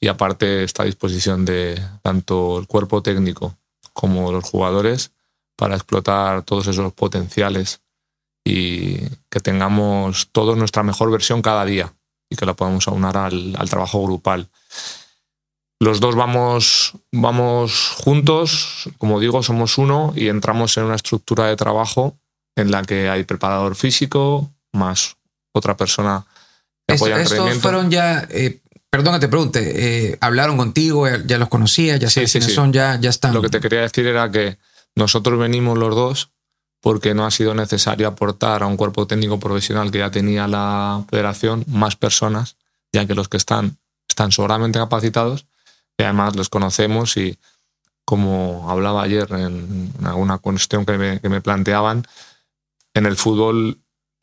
y 0.00 0.08
aparte 0.08 0.62
está 0.64 0.84
a 0.84 0.86
disposición 0.86 1.44
de 1.44 1.80
tanto 2.02 2.58
el 2.58 2.66
cuerpo 2.66 3.02
técnico 3.02 3.56
como 3.92 4.30
los 4.30 4.44
jugadores 4.44 5.10
para 5.56 5.74
explotar 5.74 6.42
todos 6.42 6.66
esos 6.68 6.92
potenciales 6.92 7.80
y 8.44 8.98
que 9.28 9.40
tengamos 9.40 10.28
todos 10.30 10.56
nuestra 10.56 10.82
mejor 10.82 11.10
versión 11.10 11.42
cada 11.42 11.64
día 11.64 11.92
y 12.30 12.36
que 12.36 12.46
la 12.46 12.54
podamos 12.54 12.86
aunar 12.88 13.16
al, 13.16 13.56
al, 13.58 13.68
trabajo 13.68 14.02
grupal. 14.02 14.48
Los 15.78 16.00
dos 16.00 16.14
vamos, 16.14 16.94
vamos 17.12 17.90
juntos, 17.98 18.88
como 18.96 19.20
digo, 19.20 19.42
somos 19.42 19.76
uno 19.76 20.12
y 20.16 20.28
entramos 20.28 20.76
en 20.78 20.84
una 20.84 20.94
estructura 20.94 21.46
de 21.46 21.56
trabajo 21.56 22.16
en 22.56 22.70
la 22.70 22.82
que 22.82 23.10
hay 23.10 23.24
preparador 23.24 23.76
físico 23.76 24.50
más 24.72 25.16
otra 25.52 25.76
persona 25.76 26.24
que 26.86 26.94
Esto, 26.94 27.06
apoya 27.06 27.16
el 27.16 27.22
Estos 27.22 27.58
fueron 27.58 27.90
ya, 27.90 28.26
eh, 28.30 28.60
perdón 28.88 29.14
que 29.14 29.20
te 29.20 29.28
pregunte, 29.28 30.10
eh, 30.10 30.18
hablaron 30.22 30.56
contigo, 30.56 31.06
ya 31.26 31.36
los 31.36 31.48
conocías, 31.50 32.00
ya 32.00 32.08
sabes 32.08 32.30
sí, 32.30 32.38
quiénes 32.38 32.50
sí. 32.50 32.54
son, 32.54 32.72
ya, 32.72 32.98
ya 32.98 33.10
están. 33.10 33.34
Lo 33.34 33.42
que 33.42 33.50
te 33.50 33.60
quería 33.60 33.82
decir 33.82 34.06
era 34.06 34.30
que 34.30 34.56
nosotros 34.94 35.38
venimos 35.38 35.76
los 35.76 35.94
dos 35.94 36.30
porque 36.80 37.14
no 37.14 37.26
ha 37.26 37.30
sido 37.30 37.54
necesario 37.54 38.08
aportar 38.08 38.62
a 38.62 38.66
un 38.66 38.78
cuerpo 38.78 39.06
técnico 39.06 39.38
profesional 39.38 39.90
que 39.90 39.98
ya 39.98 40.10
tenía 40.10 40.48
la 40.48 41.04
federación 41.10 41.64
más 41.66 41.96
personas, 41.96 42.56
ya 42.92 43.06
que 43.06 43.14
los 43.14 43.28
que 43.28 43.36
están 43.36 43.76
están 44.08 44.32
sobradamente 44.32 44.78
capacitados 44.78 45.46
y 45.98 46.02
además 46.02 46.36
los 46.36 46.48
conocemos 46.48 47.16
y 47.16 47.38
como 48.04 48.70
hablaba 48.70 49.02
ayer 49.02 49.26
en 49.32 49.92
alguna 50.04 50.38
cuestión 50.38 50.86
que 50.86 50.96
me, 50.96 51.20
que 51.20 51.28
me 51.28 51.40
planteaban, 51.40 52.06
en 52.94 53.06
el 53.06 53.16
fútbol 53.16 53.78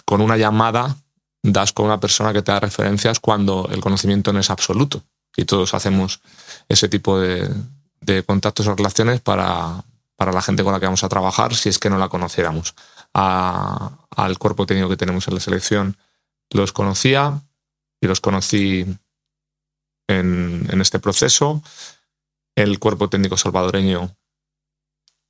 con 0.06 0.22
una 0.22 0.38
llamada 0.38 0.98
das 1.44 1.74
con 1.74 1.88
una 1.88 2.00
persona 2.00 2.32
que 2.32 2.42
te 2.42 2.52
da 2.52 2.62
referencias 2.62 3.20
cuando 3.20 3.68
el 3.72 3.82
conocimiento 3.82 4.32
no 4.32 4.40
es 4.40 4.50
absoluto 4.50 5.04
y 5.36 5.46
todos 5.46 5.74
hacemos 5.74 6.22
ese 6.70 6.88
tipo 6.88 7.20
de, 7.20 7.50
de 8.00 8.24
contactos 8.24 8.68
o 8.68 8.76
relaciones 8.76 9.20
para, 9.20 9.84
para 10.16 10.32
la 10.32 10.42
gente 10.42 10.64
con 10.64 10.74
la 10.74 10.80
que 10.80 10.86
vamos 10.86 11.04
a 11.04 11.10
trabajar 11.10 11.56
si 11.56 11.70
es 11.70 11.80
que 11.80 11.90
no 11.90 11.98
la 11.98 12.10
conociéramos. 12.10 12.76
Al 13.14 14.38
cuerpo 14.40 14.66
técnico 14.66 14.90
que 14.90 14.98
tenemos 14.98 15.28
en 15.28 15.36
la 15.36 15.40
selección 15.40 15.98
los 16.50 16.72
conocía 16.72 17.42
y 18.00 18.08
los 18.08 18.22
conocí 18.22 18.86
en, 20.08 20.82
este 20.82 21.00
proceso. 21.00 21.62
El 22.56 22.80
cuerpo 22.80 23.10
técnico 23.10 23.38
salvadoreño 23.38 24.16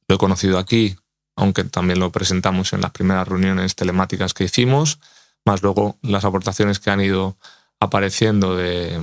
lo 0.08 0.16
he 0.16 0.18
conocido 0.18 0.58
aquí, 0.58 0.96
aunque 1.36 1.64
también 1.64 2.00
lo 2.00 2.12
presentamos 2.12 2.74
en 2.74 2.82
las 2.82 2.92
primeras 2.92 3.28
reuniones 3.28 3.76
telemáticas 3.76 4.34
que 4.34 4.44
hicimos, 4.44 5.00
más 5.46 5.62
luego 5.62 5.98
las 6.02 6.26
aportaciones 6.26 6.80
que 6.80 6.90
han 6.90 7.02
ido 7.02 7.38
apareciendo 7.80 8.56
de 8.56 8.98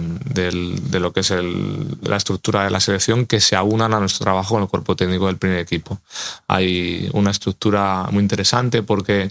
lo 1.00 1.12
que 1.12 1.20
es 1.20 1.30
el- 1.30 1.98
la 2.00 2.16
estructura 2.16 2.64
de 2.64 2.70
la 2.70 2.80
selección 2.80 3.26
que 3.26 3.40
se 3.40 3.54
aunan 3.56 3.92
a 3.92 4.00
nuestro 4.00 4.24
trabajo 4.24 4.54
con 4.54 4.62
el 4.62 4.68
cuerpo 4.68 4.96
técnico 4.96 5.26
del 5.26 5.36
primer 5.36 5.58
equipo. 5.58 6.00
Hay 6.48 7.10
una 7.12 7.30
estructura 7.30 8.08
muy 8.10 8.22
interesante 8.22 8.82
porque 8.82 9.30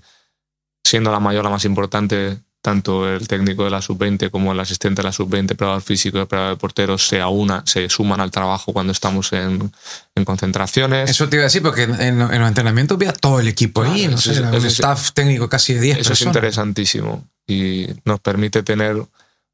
siendo 0.83 1.11
la 1.11 1.19
mayor, 1.19 1.43
la 1.43 1.49
más 1.49 1.65
importante, 1.65 2.39
tanto 2.61 3.07
el 3.09 3.27
técnico 3.27 3.63
de 3.63 3.69
la 3.69 3.81
sub-20 3.81 4.29
como 4.31 4.51
el 4.51 4.59
asistente 4.59 5.01
de 5.01 5.07
la 5.07 5.13
sub-20, 5.13 5.47
preparador 5.47 5.81
físico 5.81 6.17
y 6.17 6.21
preparador 6.21 6.55
de 6.55 6.59
porteros 6.59 7.07
se 7.07 7.21
se 7.65 7.89
suman 7.89 8.19
al 8.19 8.31
trabajo 8.31 8.73
cuando 8.73 8.91
estamos 8.91 9.31
en, 9.33 9.71
en 10.15 10.25
concentraciones. 10.25 11.09
Eso 11.09 11.29
te 11.29 11.37
iba 11.37 11.43
a 11.43 11.45
decir, 11.47 11.61
porque 11.61 11.83
en, 11.83 11.95
en 12.01 12.19
los 12.19 12.47
entrenamientos 12.47 12.97
vi 12.97 13.05
a 13.05 13.13
todo 13.13 13.39
el 13.39 13.47
equipo 13.47 13.81
ahí, 13.83 14.01
Claro, 14.01 14.11
no 14.11 14.17
sé, 14.17 14.31
es- 14.31 14.37
eso 14.39 14.57
es- 14.57 14.73
staff 14.73 15.11
técnico 15.13 15.47
casi 15.47 15.73
de 15.73 15.81
10 15.81 15.93
Eso 15.99 16.01
es 16.01 16.07
personas. 16.19 16.35
interesantísimo 16.35 17.25
y 17.47 17.87
nos 18.05 18.19
permite 18.19 18.61
tener 18.63 18.97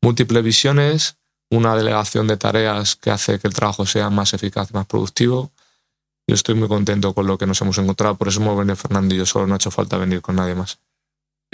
múltiples 0.01 0.43
visiones, 0.43 1.17
una 1.51 1.75
delegación 1.75 2.25
de 2.27 2.37
tareas 2.37 2.95
que 2.95 3.11
hace 3.11 3.37
que 3.39 3.47
el 3.47 3.53
trabajo 3.53 3.85
sea 3.85 4.09
más 4.09 4.33
eficaz 4.33 4.73
más 4.73 4.85
productivo. 4.87 5.51
Yo 6.27 6.33
estoy 6.33 6.55
muy 6.55 6.67
contento 6.67 7.13
con 7.13 7.27
lo 7.27 7.37
que 7.37 7.45
nos 7.45 7.61
hemos 7.61 7.77
encontrado, 7.77 8.15
por 8.15 8.27
eso 8.29 8.41
hemos 8.41 8.57
venido 8.57 8.75
Fernando 8.75 9.13
y 9.13 9.19
yo 9.19 9.27
solo, 9.27 9.45
no 9.45 9.53
ha 9.53 9.57
hecho 9.57 9.69
falta 9.69 9.95
venir 9.97 10.21
con 10.21 10.35
nadie 10.35 10.55
más. 10.55 10.79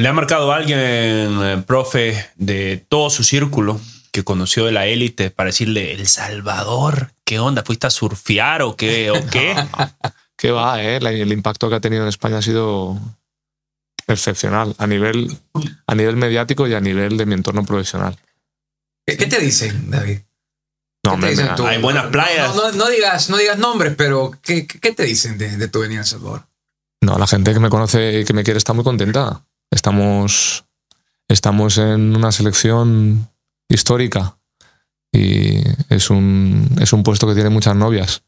¿Le 0.02 0.08
ha 0.08 0.14
marcado 0.14 0.52
a 0.52 0.56
alguien, 0.56 0.80
eh, 0.80 1.64
profe, 1.68 2.26
de 2.36 2.84
todo 2.90 3.10
su 3.12 3.24
círculo 3.24 3.80
que 4.12 4.24
conoció 4.24 4.66
de 4.66 4.72
la 4.72 4.88
élite 4.88 5.30
para 5.30 5.48
decirle, 5.48 5.94
El 5.94 6.08
Salvador, 6.08 7.12
¿qué 7.24 7.38
onda? 7.40 7.64
¿Fuiste 7.64 7.86
a 7.86 7.92
surfear 7.92 8.64
o 8.64 8.76
qué? 8.76 9.12
¿O 9.12 9.24
qué? 9.32 9.56
¿Qué 10.36 10.50
va, 10.52 10.82
eh? 10.82 10.98
El 10.98 11.32
impacto 11.32 11.70
que 11.70 11.76
ha 11.76 11.80
tenido 11.80 12.02
en 12.02 12.10
España 12.10 12.40
ha 12.40 12.42
sido 12.42 12.98
excepcional 14.08 14.74
a 14.80 14.88
nivel, 14.88 15.38
a 15.86 15.94
nivel 15.94 16.16
mediático 16.16 16.68
y 16.68 16.74
a 16.74 16.82
nivel 16.82 17.16
de 17.18 17.26
mi 17.28 17.36
entorno 17.36 17.64
profesional. 17.64 18.18
¿Qué, 19.06 19.18
qué 19.18 19.28
te 19.28 19.40
dicen, 19.40 19.92
David? 19.92 20.18
No, 20.18 20.24
¿Qué 20.24 21.04
te 21.04 21.10
hombre, 21.14 21.30
dicen 21.30 21.46
me- 21.48 21.56
tú? 21.56 21.66
Hay 21.68 21.80
buenas 21.80 22.08
playas. 22.08 22.56
No, 22.56 22.72
no- 22.72 22.78
no 22.78 22.90
digas, 22.90 23.30
no 23.30 23.38
digas 23.38 23.60
nombres, 23.60 23.94
pero 23.96 24.32
¿qué, 24.42 24.66
qué- 24.66 24.94
te 24.94 25.04
dicen 25.04 25.38
de, 25.38 25.58
de 25.58 25.68
tu 25.68 25.80
venida 25.82 26.02
a 26.02 26.06
Salvador? 26.06 26.48
No, 27.02 27.18
la 27.20 27.28
gente 27.28 27.54
que 27.54 27.60
me 27.60 27.70
conoce 27.70 28.22
y 28.22 28.26
que 28.26 28.34
me 28.34 28.44
quiere 28.44 28.58
está 28.58 28.74
muy 28.74 28.84
contenta. 28.84 29.46
Estamos, 29.72 30.66
estamos 31.28 31.78
en 31.78 32.16
una 32.16 32.32
selección 32.32 33.30
histórica 33.70 34.38
y 35.12 35.64
es 35.90 36.10
un, 36.10 36.70
es 36.80 36.94
un 36.94 37.04
puesto 37.04 37.28
que 37.28 37.34
tiene 37.34 37.50
muchas 37.50 37.76
novias. 37.76 38.24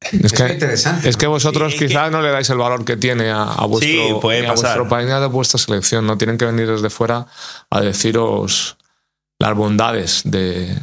Es 0.00 0.32
que, 0.32 0.52
interesante. 0.52 1.08
es 1.08 1.16
que 1.16 1.26
vosotros 1.26 1.72
Sí, 1.72 1.86
quizás 1.86 2.12
no 2.12 2.20
le 2.20 2.30
dais 2.30 2.48
el 2.50 2.58
valor 2.58 2.84
que 2.84 2.96
tiene 2.96 3.30
a, 3.30 3.44
a 3.44 3.64
vuestro, 3.66 3.88
Sí, 3.90 3.98
a 4.10 4.20
pasar. 4.20 4.54
vuestro 4.54 4.88
país 4.88 5.06
ni 5.06 5.12
a 5.12 5.26
vuestra 5.26 5.58
selección. 5.58 6.06
No 6.06 6.18
tienen 6.18 6.36
que 6.36 6.44
venir 6.44 6.68
desde 6.68 6.90
fuera 6.90 7.26
a 7.70 7.80
deciros 7.80 8.76
las 9.38 9.54
bondades 9.54 10.22
de 10.24 10.76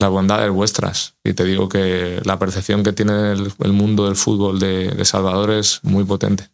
las 0.00 0.10
bondades 0.10 0.50
vuestras. 0.50 1.14
Y 1.22 1.34
te 1.34 1.44
digo 1.44 1.68
que 1.68 2.20
la 2.24 2.38
percepción 2.38 2.82
que 2.82 2.92
tiene 2.92 3.32
el, 3.32 3.52
el 3.62 3.72
mundo 3.72 4.06
del 4.06 4.16
fútbol 4.16 4.58
de, 4.58 4.88
de 4.90 5.04
Salvador 5.04 5.50
es 5.50 5.80
muy 5.84 6.04
potente. 6.04 6.48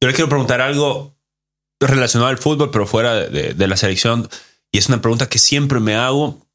Yo 0.00 0.06
les 0.08 0.14
quiero 0.14 0.28
preguntar 0.28 0.60
algo 0.60 1.14
relacionado 1.80 2.28
al 2.30 2.38
fútbol, 2.38 2.70
pero 2.70 2.86
fuera 2.86 3.14
de, 3.14 3.28
de- 3.28 3.54
de 3.54 3.66
la 3.66 3.76
selección. 3.76 4.28
Y 4.72 4.78
es 4.78 4.88
una 4.88 5.00
pregunta 5.02 5.28
que 5.28 5.38
siempre 5.38 5.80
me 5.80 5.94
hago. 5.94 6.46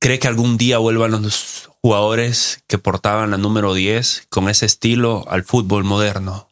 ¿Cree 0.00 0.18
que 0.18 0.28
algún 0.28 0.56
día 0.58 0.78
vuelvan 0.78 1.12
los 1.12 1.68
jugadores 1.82 2.62
que 2.68 2.78
portaban 2.78 3.30
la 3.30 3.38
número 3.38 3.72
10 3.74 4.26
con 4.28 4.48
ese 4.48 4.66
estilo 4.66 5.24
al 5.28 5.42
fútbol 5.44 5.84
moderno? 5.84 6.50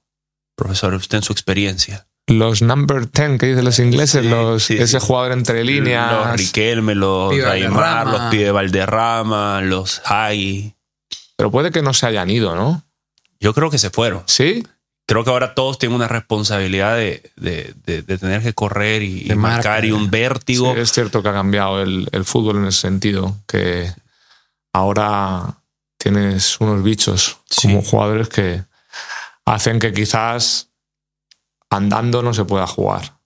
Profesor, 0.57 0.95
usted 0.95 1.19
en 1.19 1.23
su 1.25 1.33
experiencia. 1.33 2.07
Los 2.27 2.63
number 2.63 3.11
10 3.11 3.39
que 3.39 3.47
dicen 3.49 3.65
los 3.67 3.79
ingleses, 3.79 4.23
Sí, 4.23 4.29
los, 4.31 4.63
sí, 4.63 4.75
ese 4.79 4.99
sí. 4.99 5.07
jugador 5.07 5.33
entre 5.33 5.63
líneas. 5.63 6.11
Los 6.13 6.37
Riquelme, 6.39 6.95
los 6.95 7.31
Pibe 7.35 7.47
Aymar, 7.47 8.07
los 8.07 8.21
Pibe 8.31 8.51
Valderrama, 8.51 9.61
los 9.61 10.01
Hagi. 10.07 10.75
Pero 11.37 11.51
puede 11.51 11.71
que 11.71 11.83
no 11.83 11.93
se 11.93 12.07
hayan 12.07 12.31
ido, 12.31 12.55
¿no? 12.57 12.83
Yo 13.41 13.53
creo 13.53 13.69
que 13.71 13.79
se 13.79 13.91
fueron. 13.91 14.23
Sí, 14.27 14.67
Creo 15.07 15.23
que 15.23 15.31
ahora 15.31 15.55
todos 15.55 15.79
tienen 15.79 15.97
una 15.97 16.09
responsabilidad 16.09 16.97
de, 16.97 17.31
de- 17.37 17.75
de- 17.85 18.03
de 18.03 18.19
tener 18.19 18.43
que 18.43 18.55
correr 18.55 19.03
y, 19.03 19.27
marcar 19.37 19.85
y 19.85 19.93
un 19.93 20.05
Sí, 20.05 20.09
vértigo. 20.11 20.75
es 20.75 20.93
cierto 20.93 21.23
que 21.23 21.29
ha 21.29 21.33
cambiado 21.35 21.83
el, 21.83 22.09
el 22.13 22.25
fútbol 22.25 22.57
en 22.57 22.67
ese 22.67 22.81
sentido, 22.81 23.37
que 23.47 23.93
ahora 24.73 25.59
tienes 25.99 26.59
unos 26.61 26.83
bichos 26.83 27.39
Sí. 27.51 27.69
como 27.69 27.83
jugadores 27.83 28.29
que 28.29 28.65
hacen 29.45 29.79
que 29.79 29.93
quizás 29.93 30.71
andando 31.71 32.23
no 32.23 32.33
se 32.35 32.45
pueda 32.45 32.67
jugar. 32.67 33.19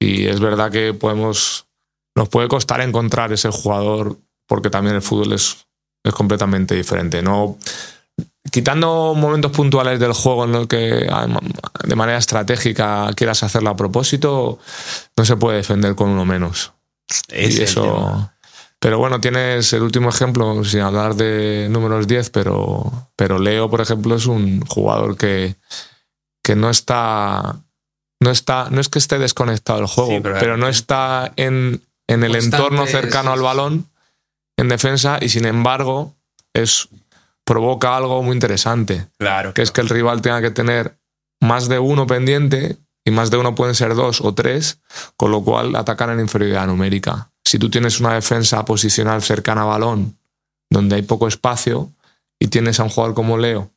Y 0.00 0.26
es 0.26 0.40
verdad 0.40 0.70
que 0.70 0.94
podemos, 0.94 1.66
nos 2.14 2.28
puede 2.28 2.48
costar 2.48 2.80
encontrar 2.80 3.32
ese 3.32 3.50
jugador 3.50 4.18
porque 4.46 4.70
también 4.70 4.96
el 4.96 5.02
fútbol 5.02 5.32
es, 5.34 5.66
es 6.04 6.14
completamente 6.14 6.74
diferente. 6.74 7.22
No, 7.22 7.58
quitando 8.50 9.14
momentos 9.16 9.52
puntuales 9.52 9.98
del 10.00 10.12
juego 10.12 10.44
en 10.44 10.52
los 10.52 10.66
que 10.66 11.08
adem- 11.08 11.40
de 11.84 11.96
manera 11.96 12.18
estratégica 12.18 13.10
quieras 13.14 13.42
hacerlo 13.42 13.70
a 13.70 13.76
propósito, 13.76 14.58
no 15.16 15.24
se 15.24 15.36
puede 15.36 15.58
defender 15.58 15.94
con 15.94 16.10
uno 16.10 16.24
menos. 16.24 16.72
Y 17.30 17.62
eso-. 17.62 18.30
Pero 18.78 18.98
bueno, 18.98 19.20
tienes 19.20 19.72
el 19.72 19.82
último 19.82 20.10
ejemplo, 20.10 20.62
sin 20.64 20.80
hablar 20.80 21.14
de 21.14 21.68
números 21.70 22.06
10, 22.06 22.30
pero, 22.30 23.10
pero 23.16 23.38
Leo, 23.38 23.70
por 23.70 23.80
ejemplo, 23.80 24.14
es 24.16 24.26
un 24.26 24.60
jugador 24.66 25.16
que, 25.16 25.56
que 26.42 26.54
no 26.56 26.68
está. 26.70 27.56
No 28.20 28.30
está. 28.30 28.68
No 28.70 28.80
es 28.80 28.88
que 28.88 28.98
esté 28.98 29.18
desconectado 29.18 29.78
del 29.80 29.88
juego, 29.88 30.10
Sí, 30.10 30.20
pero- 30.22 30.36
pero, 30.38 30.56
no 30.56 30.68
está 30.68 31.32
en, 31.36 31.82
en 32.06 32.22
el 32.24 32.34
entorno 32.36 32.86
cercano 32.86 33.32
al 33.32 33.40
balón 33.40 33.86
en 34.58 34.68
defensa 34.68 35.18
y 35.20 35.28
sin 35.30 35.44
embargo 35.46 36.14
es 36.54 36.88
provoca 37.46 37.96
algo 37.96 38.22
muy 38.22 38.34
interesante 38.34 39.08
Claro. 39.18 39.54
que 39.54 39.62
es 39.62 39.70
que 39.70 39.80
el 39.80 39.88
rival 39.88 40.20
tenga 40.20 40.42
que 40.42 40.50
tener 40.50 40.98
más 41.40 41.68
de 41.68 41.78
uno 41.78 42.06
pendiente 42.06 42.76
y 43.04 43.12
más 43.12 43.30
de 43.30 43.36
uno 43.36 43.54
pueden 43.54 43.74
ser 43.74 43.94
dos 43.94 44.20
o 44.20 44.34
tres, 44.34 44.80
con 45.16 45.30
lo 45.30 45.42
cual 45.44 45.76
atacan 45.76 46.10
en 46.10 46.20
inferioridad 46.20 46.66
numérica. 46.66 47.30
Si 47.44 47.58
tú 47.58 47.70
tienes 47.70 48.00
una 48.00 48.14
defensa 48.14 48.64
posicional 48.64 49.22
cercana 49.22 49.62
a 49.62 49.66
balón, 49.66 50.18
donde 50.68 50.96
hay 50.96 51.02
poco 51.02 51.28
espacio, 51.28 51.92
y 52.40 52.48
tienes 52.48 52.80
a 52.80 52.82
un 52.82 52.88
jugador 52.90 53.14
como 53.14 53.38
Leo 53.38 53.70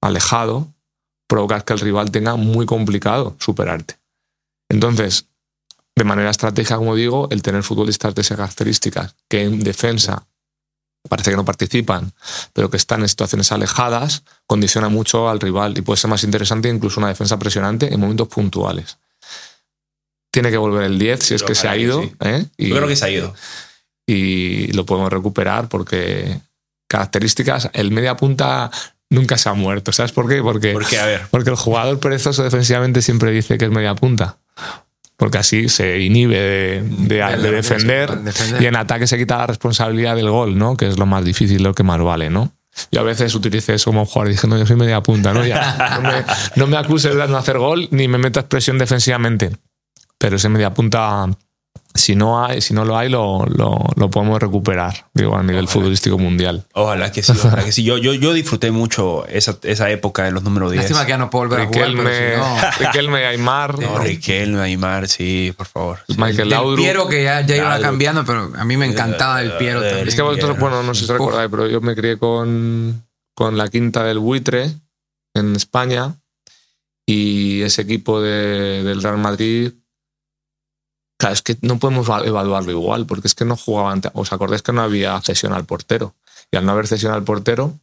alejado, 0.00 0.72
provocas 1.28 1.64
que 1.64 1.74
el 1.74 1.80
rival 1.80 2.10
tenga 2.10 2.36
muy 2.36 2.64
complicado 2.66 3.36
superarte. 3.38 3.98
Entonces, 4.70 5.28
de 5.94 6.04
manera 6.04 6.30
estratégica, 6.30 6.76
como 6.76 6.94
digo, 6.94 7.28
el 7.30 7.42
tener 7.42 7.62
futbolistas 7.62 8.14
de 8.14 8.22
esas 8.22 8.38
características 8.38 9.16
que 9.28 9.42
en 9.42 9.60
defensa 9.60 10.26
parece 11.06 11.30
que 11.30 11.36
no 11.36 11.44
participan, 11.44 12.12
pero 12.52 12.70
que 12.70 12.76
están 12.76 13.02
en 13.02 13.08
situaciones 13.08 13.52
alejadas, 13.52 14.22
condiciona 14.46 14.88
mucho 14.88 15.28
al 15.28 15.40
rival 15.40 15.76
y 15.78 15.82
puede 15.82 15.98
ser 15.98 16.10
más 16.10 16.24
interesante 16.24 16.68
incluso 16.68 17.00
una 17.00 17.08
defensa 17.08 17.38
presionante 17.38 17.92
en 17.92 18.00
momentos 18.00 18.28
puntuales. 18.28 18.98
Tiene 20.30 20.50
que 20.50 20.56
volver 20.58 20.84
el 20.84 20.98
10 20.98 21.20
si 21.20 21.34
es 21.34 21.42
que 21.42 21.54
se 21.54 21.68
ha 21.68 21.76
ido. 21.76 22.02
sí. 22.02 22.12
¿eh? 22.20 22.44
Y, 22.56 22.68
Yo 22.68 22.76
creo 22.76 22.88
que 22.88 22.96
se 22.96 23.04
ha 23.04 23.10
ido. 23.10 23.34
y 24.06 24.68
lo 24.72 24.84
podemos 24.84 25.10
recuperar 25.10 25.68
porque 25.68 26.40
características, 26.88 27.70
el 27.72 27.90
media 27.90 28.16
punta 28.16 28.70
nunca 29.10 29.38
se 29.38 29.48
ha 29.48 29.54
muerto. 29.54 29.92
¿Sabes 29.92 30.12
por 30.12 30.28
qué? 30.28 30.42
Porque, 30.42 30.72
Porque, 30.72 30.98
a 30.98 31.06
ver, 31.06 31.22
porque 31.30 31.50
el 31.50 31.56
jugador 31.56 31.98
perezoso 32.00 32.42
defensivamente 32.42 33.02
siempre 33.02 33.30
dice 33.30 33.58
que 33.58 33.66
es 33.66 33.70
media 33.70 33.94
punta. 33.94 34.38
Porque 35.16 35.38
así 35.38 35.68
se 35.70 35.98
inhibe 36.00 36.36
de, 36.38 36.82
de- 36.82 37.16
De- 37.24 37.36
de 37.38 37.50
defender, 37.52 38.10
de 38.18 38.22
defender. 38.24 38.62
y 38.62 38.66
en 38.66 38.76
ataque 38.76 39.06
se 39.06 39.16
quita 39.16 39.38
la 39.38 39.46
responsabilidad 39.46 40.14
del 40.16 40.28
gol, 40.30 40.58
¿no? 40.58 40.76
Que 40.76 40.86
es 40.88 40.98
lo 40.98 41.06
más 41.06 41.24
difícil, 41.24 41.62
lo 41.62 41.72
que 41.74 41.82
más 41.82 42.00
vale, 42.00 42.28
¿no? 42.28 42.52
Yo 42.92 43.00
a 43.00 43.04
veces 43.04 43.34
utilicé 43.34 43.72
eso 43.74 43.90
como 43.90 44.04
jugador 44.04 44.28
diciendo 44.32 44.58
yo 44.58 44.66
soy 44.66 44.76
media 44.76 45.00
punta, 45.02 45.32
¿no? 45.32 45.46
Ya, 45.46 45.98
no, 46.02 46.10
me, 46.10 46.24
no 46.56 46.66
me 46.66 46.76
acuses 46.76 47.14
de 47.16 47.26
no 47.28 47.38
hacer 47.38 47.56
gol 47.58 47.88
ni 47.90 48.06
me 48.08 48.18
metas 48.18 48.44
presión 48.44 48.76
defensivamente. 48.76 49.50
Pero 50.18 50.36
ese 50.36 50.50
media 50.50 50.74
punta, 50.74 51.26
si 51.96 52.14
no 52.14 52.44
hay, 52.44 52.60
si 52.60 52.74
no 52.74 52.84
lo 52.84 52.96
hay, 52.96 53.08
lo, 53.08 53.44
lo, 53.46 53.84
lo 53.96 54.10
podemos 54.10 54.40
recuperar, 54.40 55.06
digo, 55.14 55.36
a 55.36 55.42
nivel 55.42 55.68
futbolístico 55.68 56.18
mundial. 56.18 56.64
ojalá 56.74 57.12
que 57.12 57.22
sí, 57.22 57.32
ojalá 57.32 57.64
que 57.64 57.72
sí. 57.72 57.82
Yo, 57.84 57.98
yo, 57.98 58.14
yo 58.14 58.32
disfruté 58.32 58.70
mucho 58.70 59.26
esa, 59.26 59.58
esa 59.62 59.90
época 59.90 60.24
de 60.24 60.32
los 60.32 60.42
números 60.42 60.72
10. 60.72 60.82
Lástima 60.84 61.04
que 61.04 61.10
ya 61.10 61.18
no 61.18 61.30
puedo 61.30 61.46
volver 61.48 61.60
a 61.60 61.66
jugar, 61.66 61.88
Riquelme, 61.88 62.10
si 62.12 62.36
no... 62.38 62.56
Riquelme, 62.86 63.26
Aymar, 63.26 63.78
No, 63.78 63.98
Riquelme, 63.98 64.60
Aymar, 64.60 65.08
sí, 65.08 65.52
por 65.56 65.66
favor. 65.66 65.98
Sí. 66.08 66.14
Michael 66.18 66.48
Laudrup. 66.50 66.84
Piero 66.84 67.08
que 67.08 67.24
ya, 67.24 67.40
ya 67.42 67.56
iba 67.56 67.78
cambiando, 67.80 68.24
pero 68.24 68.52
a 68.56 68.64
mí 68.64 68.76
me 68.76 68.86
encantaba 68.86 69.40
el 69.42 69.52
Piero 69.58 69.80
también. 69.82 70.08
Es 70.08 70.14
que 70.14 70.22
vosotros, 70.22 70.58
bueno, 70.58 70.82
no 70.82 70.94
sé 70.94 71.06
si 71.06 71.12
recordáis, 71.12 71.50
pero 71.50 71.66
yo 71.68 71.80
me 71.80 71.94
crié 71.94 72.18
con, 72.18 73.04
con 73.34 73.56
la 73.56 73.68
quinta 73.68 74.04
del 74.04 74.18
buitre 74.18 74.70
en 75.34 75.54
España 75.56 76.14
y 77.06 77.62
ese 77.62 77.82
equipo 77.82 78.20
de- 78.20 78.82
del 78.82 79.02
Real 79.02 79.18
Madrid. 79.18 79.72
Claro, 81.18 81.32
es 81.34 81.42
que 81.42 81.56
no 81.62 81.78
podemos 81.78 82.06
eva- 82.08 82.24
evaluarlo 82.26 82.70
igual, 82.72 83.06
porque 83.06 83.28
es 83.28 83.34
que 83.34 83.44
no 83.44 83.56
jugaban. 83.56 84.02
¿Os 84.12 84.32
acordáis 84.32 84.62
que 84.62 84.72
no 84.72 84.82
había 84.82 85.20
cesión 85.22 85.52
al 85.52 85.64
portero? 85.64 86.14
Y 86.52 86.56
al 86.56 86.66
no 86.66 86.72
haber 86.72 86.86
cesión 86.86 87.12
al 87.12 87.22
portero, 87.24 87.74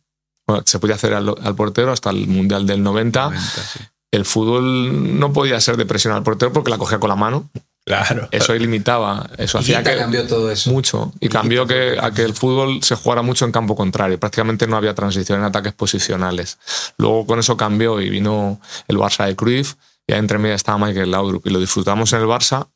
bueno, 0.47 0.63
se 0.65 0.79
podía 0.79 0.95
hacer 0.95 1.13
al, 1.13 1.33
al 1.41 1.55
portero 1.55 1.91
hasta 1.91 2.09
el 2.11 2.27
Mundial 2.27 2.65
del 2.67 2.83
90. 2.83 3.23
90, 3.29 3.41
sí. 3.63 3.79
El 4.11 4.25
fútbol 4.25 5.19
no 5.19 5.33
podía 5.33 5.59
ser 5.59 5.75
de 5.77 5.85
presión 5.87 6.13
al 6.13 6.21
portero 6.21 6.53
porque 6.53 6.69
la 6.69 6.77
cogía 6.77 6.99
con 6.99 7.09
la 7.09 7.15
mano 7.15 7.49
Claro. 7.85 8.29
Eso 8.31 8.53
limitaba, 8.55 9.29
eso 9.37 9.57
hacía 9.57 9.83
que 9.83 9.97
cambió 9.97 10.25
todo 10.25 10.49
eso. 10.49 10.71
mucho 10.71 11.11
y 11.19 11.27
cambió 11.27 11.67
que, 11.67 11.97
a 11.99 12.11
que 12.11 12.21
el 12.23 12.33
fútbol 12.33 12.81
se 12.81 12.95
jugara 12.95 13.23
mucho 13.23 13.43
en 13.43 13.51
campo 13.51 13.75
contrario. 13.75 14.17
Prácticamente 14.17 14.67
no 14.67 14.77
había 14.77 14.93
transición 14.95 15.39
en 15.39 15.45
ataques 15.45 15.73
posicionales. 15.73 16.59
Luego 16.97 17.25
con 17.25 17.39
eso 17.39 17.57
cambió 17.57 17.99
y 17.99 18.09
vino 18.09 18.61
el 18.87 18.95
Barça 18.97 19.25
de 19.25 19.35
Cruyff 19.35 19.73
y 20.07 20.13
ahí 20.13 20.19
entre 20.19 20.37
media 20.37 20.55
estaba 20.55 20.77
Michael 20.77 21.11
Laudrup 21.11 21.45
y 21.45 21.49
lo 21.49 21.59
disfrutamos 21.59 22.13
en 22.13 22.21
el 22.21 22.25
Barça, 22.27 22.67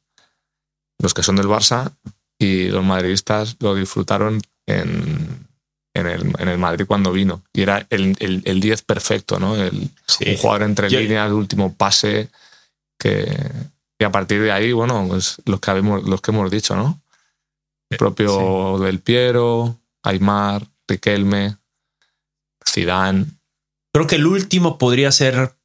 los 1.00 1.14
que 1.14 1.24
son 1.24 1.36
del 1.36 1.48
Barça 1.48 1.92
y 2.40 2.66
los 2.70 2.84
madridistas 2.84 3.56
lo 3.60 3.76
disfrutaron 3.76 4.42
en, 4.68 5.48
en, 5.96 6.08
el, 6.08 6.34
en 6.40 6.48
el 6.48 6.58
Madrid 6.58 6.86
cuando 6.88 7.12
vino. 7.12 7.44
Y 7.54 7.62
era 7.62 7.86
el, 7.90 8.16
el, 8.20 8.42
el 8.46 8.60
10 8.60 8.82
perfecto, 8.84 9.40
¿no? 9.40 9.56
El, 9.56 9.90
Sí. 10.08 10.30
Un 10.32 10.38
jugador 10.38 10.64
entre 10.64 10.90
Yo- 10.90 11.00
líneas, 11.00 11.28
el 11.28 11.34
último 11.34 11.74
pase 11.74 12.30
que... 13.00 13.52
Y 14.00 14.04
a 14.04 14.12
partir 14.12 14.42
de 14.42 14.52
ahí, 14.52 14.72
bueno, 14.74 15.06
pues 15.08 15.42
los 15.46 15.60
que, 15.60 15.72
habemos, 15.72 16.04
los 16.04 16.22
que 16.22 16.30
hemos 16.32 16.52
dicho, 16.52 16.76
¿no? 16.76 17.02
El 17.90 17.98
propio 17.98 18.78
Del 18.80 19.00
Piero, 19.00 19.80
Aymar, 20.04 20.68
Riquelme, 20.88 21.58
Zidane. 22.68 23.26
Creo 23.94 24.06
que 24.08 24.16
el 24.16 24.28
último 24.28 24.78
podría 24.78 25.12
ser 25.12 25.56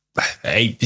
eh, 0.45 0.79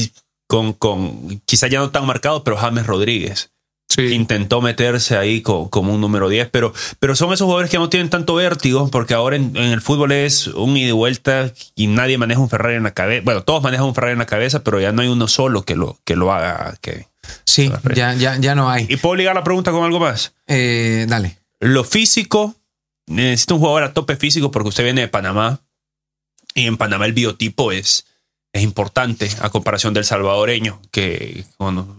con, 0.47 0.73
con 0.73 1.39
quizá 1.45 1.67
ya 1.67 1.79
no 1.79 1.91
tan 1.91 2.05
marcado, 2.05 2.43
pero 2.43 2.57
James 2.57 2.85
Rodríguez. 2.85 3.51
Sí, 3.89 4.13
Intentó 4.13 4.61
meterse 4.61 5.15
ahí 5.17 5.41
co- 5.41 5.69
como 5.69 5.93
un 5.93 6.01
número 6.01 6.27
10, 6.27 6.49
pero, 6.51 6.73
pero 6.99 7.15
son 7.15 7.31
esos 7.31 7.45
jugadores 7.45 7.71
que 7.71 7.77
no 7.77 7.87
tienen 7.89 8.09
tanto 8.09 8.35
vértigo, 8.35 8.89
porque 8.91 9.13
ahora 9.13 9.37
en, 9.37 9.55
en 9.55 9.71
el 9.71 9.79
fútbol 9.81 10.11
es 10.11 10.47
un 10.47 10.75
ida 10.75 10.89
y 10.89 10.91
vuelta 10.91 11.53
y 11.73 11.87
nadie 11.87 12.17
maneja 12.17 12.41
un 12.41 12.49
Ferrari 12.49 12.75
en 12.75 12.83
la 12.83 12.93
cabeza. 12.93 13.21
Bueno, 13.23 13.43
todos 13.43 13.63
manejan 13.63 13.85
un 13.87 13.95
Ferrari 13.95 14.11
en 14.13 14.19
la 14.19 14.25
cabeza, 14.25 14.61
pero 14.63 14.79
ya 14.81 14.91
no 14.91 15.01
hay 15.01 15.07
uno 15.07 15.27
solo 15.29 15.63
que 15.63 15.75
lo, 15.77 15.97
que 16.03 16.17
lo 16.17 16.33
haga. 16.33 16.75
Que... 16.81 17.07
Sí, 17.45 17.71
ya, 17.95 18.13
ya, 18.13 18.35
ya 18.37 18.55
no 18.55 18.69
hay. 18.69 18.85
¿Y 18.89 18.97
puedo 18.97 19.15
ligar 19.15 19.35
la 19.35 19.43
pregunta 19.45 19.71
con 19.71 19.85
algo 19.85 19.99
más? 20.01 20.33
Eh, 20.47 21.05
dale. 21.07 21.39
Lo 21.61 21.83
físico, 21.85 22.55
necesita 23.07 23.53
un 23.53 23.61
jugador 23.61 23.83
a 23.83 23.93
tope 23.93 24.17
físico 24.17 24.51
porque 24.51 24.69
usted 24.69 24.83
viene 24.83 25.01
de 25.01 25.07
Panamá 25.07 25.61
y 26.53 26.67
en 26.67 26.75
Panamá 26.77 27.05
el 27.05 27.13
biotipo 27.13 27.71
es, 27.71 28.05
es 28.53 28.63
importante 28.63 29.29
a 29.41 29.49
comparación 29.49 29.93
del 29.93 30.05
salvadoreño, 30.05 30.81
que 30.91 31.45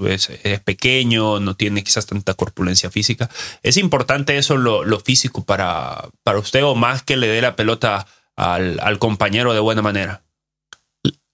es, 0.08 0.60
pequeño, 0.64 1.38
no 1.40 1.54
tiene 1.54 1.84
quizás 1.84 2.06
tanta 2.06 2.34
corpulencia 2.34 2.90
física. 2.90 3.30
¿Es 3.62 3.76
importante 3.76 4.38
eso, 4.38 4.56
lo, 4.56 4.84
lo 4.84 4.98
físico, 5.00 5.44
para, 5.44 6.08
para 6.24 6.38
usted 6.38 6.64
o 6.64 6.74
más 6.74 7.02
que 7.02 7.16
le 7.16 7.28
dé 7.28 7.40
la 7.42 7.54
pelota 7.54 8.06
al, 8.36 8.80
al 8.80 8.98
compañero 8.98 9.52
de 9.52 9.60
buena 9.60 9.82
manera? 9.82 10.22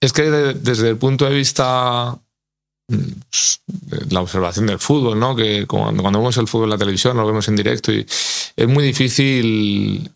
es 0.01 0.13
que 0.13 0.23
de- 0.29 0.53
desde 0.53 0.89
el 0.89 0.97
punto 0.97 1.25
de 1.25 1.33
vista 1.33 2.15
mm, 2.89 3.11
la 4.11 4.21
observación 4.21 4.67
del 4.67 4.77
fútbol, 4.79 5.19
¿no? 5.19 5.35
Que 5.35 5.65
cuando, 5.65 6.03
cuando 6.03 6.19
vemos 6.19 6.37
el 6.37 6.47
fútbol 6.47 6.65
en 6.65 6.71
la 6.71 6.77
televisión, 6.77 7.17
lo 7.17 7.25
vemos 7.25 7.47
en 7.47 7.55
directo 7.55 7.91
y 7.91 8.05
es 8.55 8.67
muy 8.67 8.83
difícil 8.83 10.11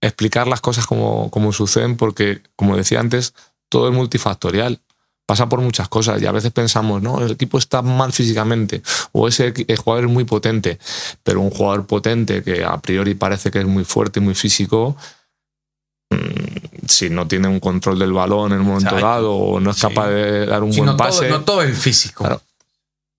explicar 0.00 0.46
las 0.46 0.60
cosas 0.60 0.86
como, 0.86 1.30
como 1.30 1.52
suceden 1.52 1.96
porque, 1.96 2.42
como 2.54 2.76
decía 2.76 3.00
antes, 3.00 3.34
todo 3.74 3.88
es 3.88 3.94
multifactorial. 3.94 4.78
Pasa 5.26 5.48
por 5.48 5.60
muchas 5.60 5.88
cosas 5.88 6.22
y 6.22 6.26
a 6.26 6.32
veces 6.32 6.52
pensamos, 6.52 7.02
no, 7.02 7.20
el 7.20 7.32
equipo 7.32 7.58
está 7.58 7.82
mal 7.82 8.12
físicamente 8.12 8.82
o 9.10 9.26
ese 9.26 9.52
jugador 9.76 10.04
es 10.04 10.10
muy 10.12 10.22
potente, 10.24 10.78
pero 11.24 11.40
un 11.40 11.50
jugador 11.50 11.86
potente 11.86 12.42
que 12.44 12.62
a 12.62 12.76
priori 12.78 13.14
parece 13.14 13.50
que 13.50 13.58
es 13.60 13.66
muy 13.66 13.84
fuerte 13.84 14.20
y 14.20 14.22
muy 14.22 14.34
físico, 14.36 14.96
mm, 16.10 16.86
si 16.86 17.10
no 17.10 17.26
tiene 17.26 17.48
un 17.48 17.58
control 17.58 17.98
del 17.98 18.12
balón 18.12 18.52
en 18.52 18.60
un 18.60 18.66
momento 18.66 18.94
dado 18.96 19.34
o 19.34 19.58
no 19.60 19.70
es 19.70 19.76
Sí. 19.76 19.82
capaz 19.88 20.08
de 20.10 20.46
dar 20.46 20.62
un 20.62 20.72
Sí, 20.72 20.78
buen 20.80 20.90
no, 20.90 20.96
todo, 20.96 21.08
pase, 21.08 21.28
no 21.30 21.40
todo 21.42 21.62
es 21.62 21.76
físico. 21.78 22.22
Claro. 22.24 22.40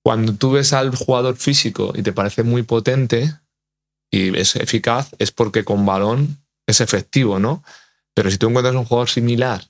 cuando 0.03 0.33
tú 0.35 0.51
ves 0.51 0.71
al 0.73 0.95
jugador 0.95 1.35
físico 1.35 1.91
y 1.95 2.03
te 2.03 2.13
parece 2.13 2.43
muy 2.43 2.61
potente 2.61 3.33
y 4.11 4.37
es 4.37 4.55
eficaz, 4.55 5.09
es 5.17 5.31
porque 5.31 5.65
con 5.65 5.85
balón 5.87 6.37
es 6.67 6.79
efectivo, 6.79 7.39
¿no? 7.39 7.63
Pero 8.13 8.29
si 8.29 8.37
tú 8.37 8.47
encuentras 8.47 8.75
un 8.75 8.85
jugador 8.85 9.09
similar 9.09 9.63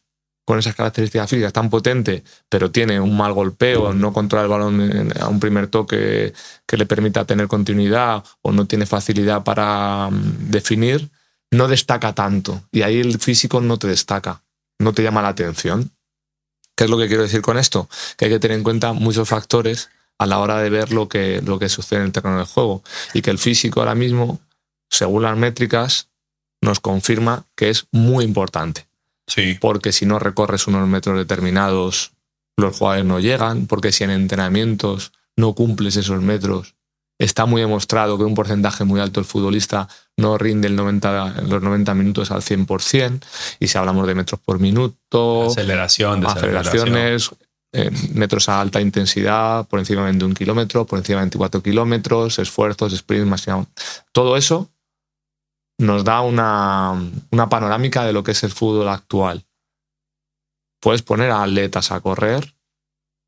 con 0.45 0.59
esas 0.59 0.75
características 0.75 1.29
físicas 1.29 1.51
tan 1.51 1.71
potente, 1.71 2.23
pero 2.49 2.69
tiene 2.71 2.99
un 2.99 3.17
mal 3.17 3.33
golpeo, 3.33 3.93
no 3.93 4.13
controla 4.13 4.43
el 4.43 4.49
balón 4.49 5.13
a 5.19 5.27
un 5.27 5.39
primer 5.39 5.67
toque 5.67 6.33
que 6.67 6.77
le 6.77 6.85
permita 6.85 7.25
tener 7.25 7.47
continuidad 7.47 8.23
o 8.43 8.51
no 8.51 8.65
tiene 8.65 8.85
facilidad 8.85 9.43
para 9.43 10.09
mm, 10.11 10.51
definir, 10.51 11.09
no 11.49 11.67
destaca 11.67 12.13
tanto. 12.13 12.63
Y 12.71 12.83
ahí 12.83 12.99
el 12.99 13.19
físico 13.19 13.59
no 13.59 13.79
te 13.79 13.87
destaca, 13.87 14.43
no 14.79 14.93
te 14.93 15.01
llama 15.01 15.23
la 15.23 15.29
atención. 15.29 15.91
¿Qué 16.75 16.83
es 16.83 16.89
lo 16.89 16.97
que 16.97 17.07
quiero 17.07 17.23
decir 17.23 17.41
con 17.41 17.57
esto? 17.57 17.89
Que 18.15 18.25
hay 18.25 18.31
que 18.31 18.39
tener 18.39 18.57
en 18.57 18.63
cuenta 18.63 18.93
muchos 18.93 19.27
factores 19.27 19.89
a 20.19 20.27
la 20.27 20.39
hora 20.39 20.59
de 20.59 20.69
ver 20.69 20.91
lo 20.91 21.09
que, 21.09 21.41
lo 21.41 21.57
que 21.57 21.69
sucede 21.69 21.99
en 21.99 22.05
el 22.05 22.11
terreno 22.11 22.37
del 22.37 22.45
juego. 22.45 22.83
Y 23.13 23.21
que 23.21 23.31
el 23.31 23.39
físico 23.39 23.79
ahora 23.79 23.95
mismo, 23.95 24.39
según 24.89 25.23
las 25.23 25.37
métricas, 25.37 26.09
nos 26.61 26.79
confirma 26.79 27.45
que 27.55 27.69
es 27.69 27.87
muy 27.91 28.25
importante. 28.25 28.87
Sí. 29.28 29.57
Porque 29.59 29.91
si 29.91 30.05
no 30.05 30.19
recorres 30.19 30.67
unos 30.67 30.88
metros 30.88 31.17
determinados, 31.17 32.11
los 32.57 32.78
jugadores 32.78 33.05
no 33.05 33.19
llegan. 33.19 33.67
Porque 33.67 33.91
si 33.91 34.03
en 34.03 34.11
entrenamientos 34.11 35.11
no 35.36 35.53
cumples 35.53 35.95
esos 35.95 36.21
metros, 36.21 36.76
está 37.17 37.45
muy 37.45 37.61
demostrado 37.61 38.17
que 38.17 38.23
un 38.23 38.36
porcentaje 38.36 38.84
muy 38.84 38.99
alto 38.99 39.19
el 39.19 39.26
futbolista 39.26 39.88
no 40.17 40.38
rinde 40.38 40.67
el 40.67 40.76
90, 40.76 41.43
los 41.47 41.61
90 41.61 41.93
minutos 41.93 42.32
al 42.32 42.41
100%. 42.41 43.21
Y 43.59 43.67
si 43.67 43.78
hablamos 43.78 44.07
de 44.07 44.15
metros 44.15 44.39
por 44.39 44.59
minuto, 44.59 45.47
Aceleración, 45.47 46.26
aceleraciones, 46.26 47.32
eh, 47.73 47.91
metros 48.13 48.47
a 48.47 48.61
alta 48.61 48.80
intensidad, 48.80 49.67
por 49.67 49.80
encima 49.80 50.01
de 50.01 50.07
21 50.07 50.34
kilómetros, 50.34 50.88
por 50.88 50.99
encima 50.99 51.19
de 51.19 51.26
24 51.26 51.61
kilómetros, 51.61 52.39
esfuerzos, 52.39 52.95
sprints, 52.95 53.28
máximo. 53.28 53.67
Todo 54.11 54.38
eso 54.38 54.69
nos 55.78 56.03
da 56.03 56.21
una, 56.21 56.93
una 57.32 57.49
panorámica 57.49 58.03
de 58.05 58.13
lo 58.13 58.23
que 58.23 58.32
es 58.32 58.43
el 58.43 58.51
fútbol 58.51 58.88
actual. 58.89 59.45
Puedes 60.82 61.01
poner 61.01 61.32
a 61.32 61.43
atletas 61.43 61.91
a 61.91 61.99
correr 61.99 62.53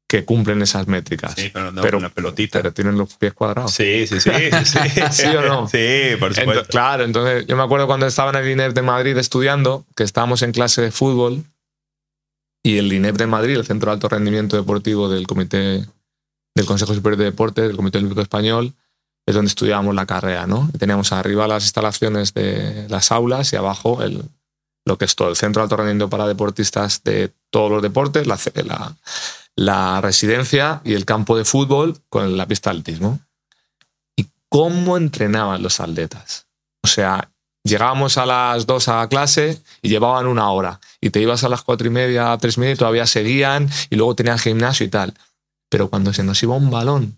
que 0.10 0.24
cumplen 0.24 0.62
esas 0.62 0.88
métricas, 0.88 1.34
Sí, 1.36 1.50
pero 1.54 1.72
no 1.74 1.82
Pero- 1.82 1.98
una 1.98 2.10
pelotita. 2.10 2.60
pero 2.60 2.72
tienen 2.74 2.98
los 2.98 3.16
pies 3.16 3.34
cuadrados. 3.34 3.74
Sí, 3.74 4.08
sí, 4.08 4.22
sí. 4.22 4.30
Sí, 4.64 4.80
¿Sí 5.12 5.26
o 5.36 5.42
no? 5.42 5.68
Sí, 5.68 6.16
por 6.18 6.34
supuesto. 6.34 6.66
claro, 6.70 7.04
entonces 7.04 7.46
yo 7.46 7.58
me 7.58 7.64
acuerdo 7.64 7.88
cuando 7.88 8.06
estaba 8.08 8.30
en 8.32 8.38
el 8.46 8.52
INEP 8.52 8.74
de 8.74 8.82
Madrid 8.84 9.18
estudiando, 9.18 9.86
que 9.96 10.04
estábamos 10.04 10.42
en 10.44 10.54
clase 10.54 10.82
de 10.82 10.92
fútbol 10.92 11.44
y 12.64 12.78
el 12.78 12.92
INEP 12.94 13.18
de 13.18 13.28
Madrid, 13.28 13.56
el 13.58 13.66
Centro 13.66 13.92
de 13.92 13.96
Alto 13.96 14.08
Rendimiento 14.08 14.56
Deportivo 14.56 15.10
del 15.10 15.28
Comité 15.28 15.86
del 16.56 16.66
Consejo 16.66 16.94
Superior 16.94 17.18
de 17.20 17.26
Deportes, 17.26 17.68
del 17.68 17.76
Comité 17.76 17.98
Olímpico 17.98 18.22
Español, 18.22 18.74
es 19.28 19.36
donde 19.36 19.50
estudiábamos 19.50 19.94
la 19.94 20.06
carrera, 20.06 20.48
¿no? 20.48 20.72
Teníamos 20.80 21.12
arriba 21.12 21.48
las 21.48 21.64
instalaciones 21.64 22.34
de 22.34 22.88
las 22.90 23.12
aulas 23.12 23.52
y 23.52 23.58
abajo 23.58 24.00
lo 24.86 24.98
que 24.98 25.04
es 25.04 25.16
todo, 25.16 25.28
el 25.28 25.36
Centro 25.36 25.62
de 25.62 25.64
Alto 25.66 25.76
Rendimiento 25.76 26.10
para 26.10 26.26
Deportistas 26.28 27.04
de 27.04 27.34
todos 27.50 27.70
los 27.70 27.82
deportes, 27.82 28.26
la, 28.26 30.02
residencia 30.02 30.82
y 30.86 30.94
el 30.94 31.04
campo 31.04 31.38
de 31.38 31.44
fútbol 31.44 31.98
con 32.08 32.38
la 32.38 32.48
pista 32.48 32.72
de 32.72 32.80
atletismo 32.80 33.20
y 34.16 34.28
cómo 34.48 34.96
entrenaban 34.96 35.62
los 35.62 35.82
atletas. 35.82 36.48
O 36.82 36.88
sea, 36.88 37.30
llegábamos 37.66 38.18
a 38.18 38.26
las 38.26 38.66
dos 38.66 38.88
a 38.88 39.10
clase 39.10 39.62
y 39.82 39.90
llevaban 39.90 40.26
una 40.26 40.50
hora. 40.52 40.80
Y 41.02 41.10
te 41.10 41.20
ibas 41.20 41.44
a 41.44 41.50
las 41.50 41.64
cuatro 41.64 41.88
y 41.88 41.90
media, 41.90 42.38
tres 42.40 42.56
y 42.56 42.62
media 42.62 42.76
y 42.76 42.78
todavía 42.78 43.08
seguían 43.08 43.70
y 43.90 43.98
luego 43.98 44.16
tenían 44.16 44.40
gimnasio 44.40 44.86
y 44.86 44.90
tal. 44.90 45.14
Pero 45.70 45.90
cuando 45.90 46.14
se 46.14 46.24
nos 46.24 46.42
iba 46.44 46.56
un 46.56 46.70
balón, 46.70 47.18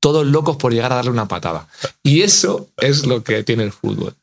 todos 0.00 0.26
locos 0.26 0.56
por 0.56 0.72
llegar 0.72 0.92
a 0.92 0.96
darle 0.96 1.10
una 1.10 1.28
patada. 1.28 1.68
Y 2.02 2.22
eso 2.22 2.68
es 2.76 3.06
lo 3.06 3.22
que 3.22 3.42
tiene 3.42 3.64
el 3.64 3.72
fútbol. 3.72 4.14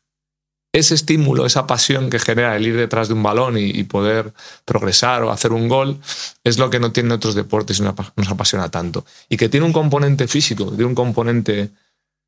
Ese 0.72 0.94
estímulo, 0.94 1.46
esa 1.46 1.66
pasión 1.66 2.10
que 2.10 2.18
genera 2.18 2.54
el 2.54 2.66
ir 2.66 2.76
detrás 2.76 3.08
de 3.08 3.14
un 3.14 3.22
balón 3.22 3.56
y, 3.56 3.82
poder 3.84 4.34
progresar 4.66 5.22
o 5.22 5.30
hacer 5.30 5.52
un 5.52 5.68
gol, 5.68 5.98
es 6.44 6.58
lo 6.58 6.68
que 6.68 6.80
no 6.80 6.92
tienen 6.92 7.12
otros 7.12 7.34
deportes 7.34 7.78
y 7.78 7.82
nos 7.82 8.28
apasiona 8.28 8.70
tanto. 8.70 9.06
Y 9.30 9.38
que 9.38 9.48
tiene 9.48 9.64
un 9.64 9.72
componente 9.72 10.28
físico, 10.28 10.66
tiene 10.66 10.84
un 10.84 10.94
componente 10.94 11.70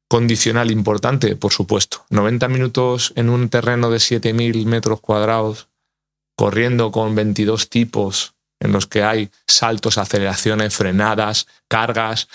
condicional 0.09 0.71
importante, 0.71 1.37
por 1.37 1.53
supuesto. 1.53 2.07
90 2.09 2.49
minutos 2.49 3.13
en 3.17 3.29
un 3.29 3.51
terreno 3.51 3.91
de 3.91 3.99
7.000 3.99 4.65
metros 4.65 5.01
cuadrados, 5.01 5.69
corriendo 6.35 6.91
con 6.91 7.15
22 7.15 7.69
tipos 7.69 8.35
en 8.61 8.73
los 8.73 8.87
que 8.87 9.03
hay 9.03 9.31
saltos, 9.47 9.99
aceleraciones, 9.99 10.75
frenadas, 10.75 11.47
cargas. 11.69 12.29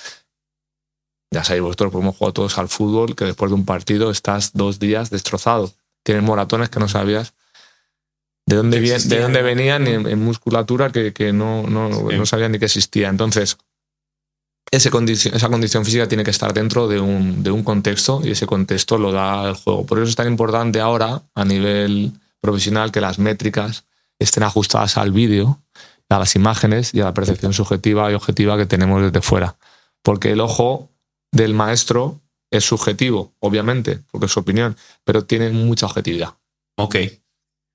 Ya 1.34 1.44
sabéis 1.44 1.64
vosotros, 1.64 1.92
porque 1.92 2.04
hemos 2.04 2.16
jugado 2.16 2.34
todos 2.34 2.58
al 2.60 2.70
fútbol, 2.70 3.16
que 3.16 3.26
después 3.26 3.50
de 3.50 3.56
un 3.56 3.66
partido 3.66 4.12
estás 4.12 4.52
dos 4.54 4.78
días 4.78 5.10
destrozado. 5.10 5.74
Tienes 6.04 6.24
moratones 6.24 6.70
que 6.70 6.80
no 6.80 6.88
sabías 6.88 7.34
de 8.46 8.56
dónde, 8.58 8.80
de 8.80 9.20
dónde 9.20 9.42
venían 9.42 9.88
en, 9.88 10.06
en 10.06 10.24
musculatura 10.24 10.92
que, 10.92 11.12
que 11.12 11.34
no, 11.34 11.64
no, 11.64 11.90
Sí. 12.10 12.18
no 12.18 12.26
sabían 12.28 12.52
ni 12.52 12.60
que 12.60 12.66
existía. 12.66 13.10
Entonces, 13.10 13.58
ese 14.70 14.90
esa 15.34 15.50
condición 15.50 15.86
física 15.86 16.08
tiene 16.08 16.24
que 16.24 16.32
estar 16.32 16.54
dentro 16.54 16.88
de 16.88 17.00
un, 17.00 17.42
de 17.42 17.50
un 17.50 17.64
contexto 17.64 18.22
y 18.24 18.32
ese 18.32 18.46
contexto 18.46 19.00
lo 19.00 19.12
da 19.12 19.50
el 19.50 19.56
juego. 19.56 19.86
Por 19.88 19.98
eso 20.00 20.10
es 20.10 20.16
tan 20.16 20.28
importante 20.28 20.80
ahora, 20.82 21.24
a 21.34 21.46
nivel 21.46 22.12
profesional, 22.42 22.92
que 22.92 23.02
las 23.02 23.18
métricas 23.18 23.86
estén 24.20 24.44
ajustadas 24.44 24.98
al 24.98 25.12
vídeo, 25.12 25.60
a 26.10 26.20
las 26.20 26.36
imágenes 26.36 26.94
y 26.94 27.02
a 27.02 27.06
la 27.06 27.14
percepción 27.16 27.54
subjetiva 27.54 28.12
y 28.12 28.14
objetiva 28.14 28.56
que 28.56 28.68
tenemos 28.68 29.02
desde 29.02 29.22
fuera. 29.22 29.56
Porque 30.04 30.32
el 30.32 30.42
ojo 30.42 30.90
del 31.34 31.54
maestro 31.54 32.22
es 32.52 32.64
subjetivo, 32.64 33.34
obviamente, 33.40 34.00
porque 34.12 34.28
es 34.28 34.32
su 34.32 34.40
opinión, 34.40 34.78
pero 35.04 35.26
tiene 35.26 35.50
mucha 35.50 35.88
objetividad. 35.88 36.36
Ok. 36.78 36.96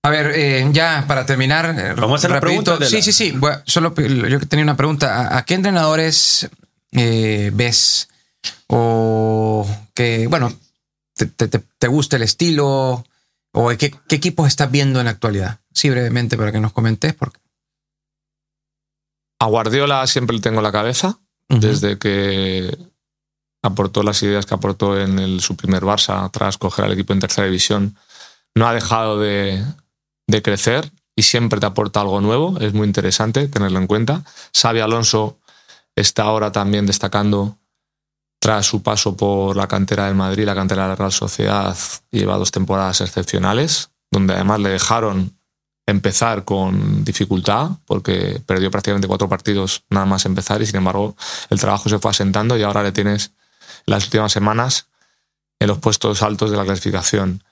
A 0.04 0.10
ver, 0.10 0.32
eh, 0.36 0.66
ya 0.72 1.04
para 1.08 1.26
terminar. 1.26 1.74
eh, 1.76 1.94
Vamos 1.94 2.12
a 2.24 2.26
hacer 2.28 2.30
rapidito. 2.30 2.80
Sí, 2.84 3.02
sí, 3.02 3.12
sí. 3.12 3.32
Bueno, 3.32 3.60
solo 3.66 3.92
yo 3.96 4.38
tenía 4.46 4.62
una 4.62 4.76
pregunta. 4.76 5.14
¿A, 5.34 5.38
a 5.38 5.44
qué 5.44 5.54
entrenadores 5.54 6.48
eh, 6.92 7.50
ves? 7.52 8.08
O 8.68 9.68
que, 9.94 10.28
bueno, 10.28 10.52
te, 11.14 11.26
te- 11.26 11.48
te- 11.48 11.88
gusta 11.88 12.16
el 12.16 12.22
estilo? 12.22 13.04
¿O 13.52 13.68
qué, 13.76 13.92
qué 14.06 14.16
equipos 14.16 14.46
estás 14.46 14.70
viendo 14.70 15.00
en 15.00 15.06
la 15.06 15.10
actualidad? 15.10 15.58
Sí, 15.74 15.90
brevemente 15.90 16.36
para 16.36 16.52
que 16.52 16.60
nos 16.60 16.72
comentes. 16.72 17.12
Porque, 17.14 17.40
A 19.40 19.46
Guardiola 19.46 20.06
siempre 20.06 20.36
le 20.36 20.42
tengo 20.42 20.58
en 20.58 20.64
la 20.64 20.72
cabeza, 20.72 21.18
desde 21.48 21.98
que 21.98 22.76
aportó 23.62 24.02
las 24.02 24.22
ideas 24.22 24.46
que 24.46 24.54
aportó 24.54 25.00
en 25.00 25.40
su 25.40 25.56
primer 25.56 25.82
Barça 25.82 26.30
tras 26.30 26.58
coger 26.58 26.84
al 26.84 26.92
equipo 26.92 27.12
en 27.12 27.20
tercera 27.20 27.46
división. 27.46 27.96
No 28.54 28.66
ha 28.66 28.74
dejado 28.74 29.18
de, 29.18 29.64
de 30.26 30.42
crecer 30.42 30.90
y 31.14 31.22
siempre 31.22 31.60
te 31.60 31.66
aporta 31.66 32.00
algo 32.00 32.20
nuevo. 32.20 32.58
Es 32.60 32.72
muy 32.74 32.86
interesante 32.86 33.48
tenerlo 33.48 33.78
en 33.78 33.86
cuenta. 33.86 34.24
Xavi 34.56 34.80
Alonso 34.80 35.38
está 35.96 36.22
ahora 36.22 36.52
también 36.52 36.86
destacando 36.86 37.58
tras 38.38 38.66
su 38.66 38.82
paso 38.82 39.16
por 39.16 39.56
la 39.56 39.66
cantera 39.66 40.06
del 40.06 40.14
Madrid, 40.14 40.44
la 40.44 40.54
cantera 40.54 40.84
de 40.84 40.88
la 40.90 40.96
Real 40.96 41.12
Sociedad, 41.12 41.76
lleva 42.10 42.36
dos 42.36 42.52
temporadas 42.52 43.00
excepcionales, 43.00 43.90
donde 44.10 44.34
además 44.34 44.60
le 44.60 44.68
dejaron 44.70 45.36
empezar 45.86 46.44
con 46.44 47.02
dificultad, 47.02 47.70
porque 47.86 48.40
perdió 48.46 48.70
prácticamente 48.70 49.08
cuatro 49.08 49.28
partidos 49.28 49.84
nada 49.90 50.06
más 50.06 50.26
empezar 50.26 50.60
y 50.62 50.66
sin 50.66 50.76
embargo 50.76 51.16
el 51.50 51.58
trabajo 51.58 51.88
se 51.88 51.98
fue 51.98 52.10
asentando 52.10 52.56
y 52.56 52.62
ahora 52.62 52.82
le 52.82 52.92
tienes 52.92 53.32
las 53.86 54.04
últimas 54.04 54.32
semanas 54.32 54.86
en 55.60 55.68
los 55.68 55.78
puestos 55.78 56.22
altos 56.22 56.50
de 56.50 56.56
la 56.56 56.64
clasificación. 56.64 57.42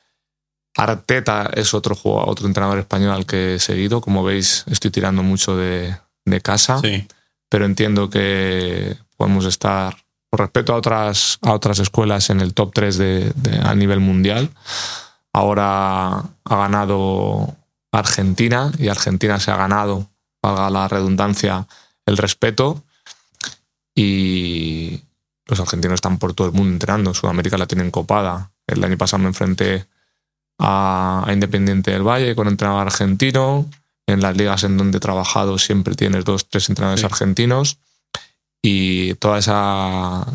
Arteta 0.76 1.50
es 1.54 1.72
otro 1.74 1.94
jugador, 1.94 2.28
otro 2.30 2.46
entrenador 2.46 2.78
español 2.78 3.12
al 3.12 3.26
que 3.26 3.54
he 3.54 3.58
seguido. 3.58 4.00
Como 4.00 4.22
veis, 4.22 4.64
estoy 4.68 4.90
tirando 4.90 5.22
mucho 5.22 5.56
de, 5.56 5.96
de 6.24 6.40
casa 6.40 6.78
Sí. 6.80 7.06
pero 7.48 7.64
entiendo 7.64 8.10
que 8.10 8.96
podemos 9.16 9.46
estar, 9.46 9.96
por 10.30 10.40
respeto 10.40 10.74
a 10.74 10.76
otras, 10.76 11.38
a 11.42 11.52
otras 11.54 11.78
escuelas, 11.78 12.28
en 12.30 12.40
el 12.40 12.52
top 12.52 12.72
3 12.74 12.98
de, 12.98 13.32
de- 13.34 13.58
a 13.58 13.74
nivel 13.74 14.00
mundial. 14.00 14.50
Ahora 15.32 16.08
ha 16.44 16.56
ganado 16.56 17.56
Argentina 17.92 18.70
y 18.78 18.88
Argentina 18.88 19.40
se 19.40 19.50
ha 19.50 19.56
ganado, 19.56 20.10
valga 20.42 20.68
la 20.70 20.88
redundancia, 20.88 21.66
el 22.04 22.18
respeto. 22.18 22.82
Y 23.94 25.00
los 25.46 25.60
argentinos 25.60 25.94
están 25.96 26.18
por 26.18 26.34
todo 26.34 26.48
el 26.48 26.52
mundo 26.52 26.72
entrenando. 26.72 27.14
Sudamérica 27.14 27.56
la 27.58 27.66
tienen 27.66 27.90
copada. 27.90 28.50
El 28.66 28.82
año 28.84 28.98
pasado 28.98 29.22
me 29.22 29.28
enfrenté 29.28 29.86
a, 30.58 31.24
a 31.26 31.32
Independiente 31.32 31.90
del 31.92 32.02
Valle 32.02 32.34
con 32.34 32.48
entrenador 32.48 32.86
argentino. 32.86 33.68
En 34.08 34.20
las 34.20 34.36
ligas 34.36 34.62
en 34.64 34.76
donde 34.76 34.98
he 34.98 35.00
trabajado 35.00 35.58
siempre 35.58 35.94
tienes 35.94 36.24
dos, 36.24 36.48
tres 36.48 36.68
entrenadores 36.68 37.00
Sí. 37.00 37.06
argentinos. 37.06 37.78
Y 38.62 39.14
toda 39.14 39.38
esa, 39.38 40.26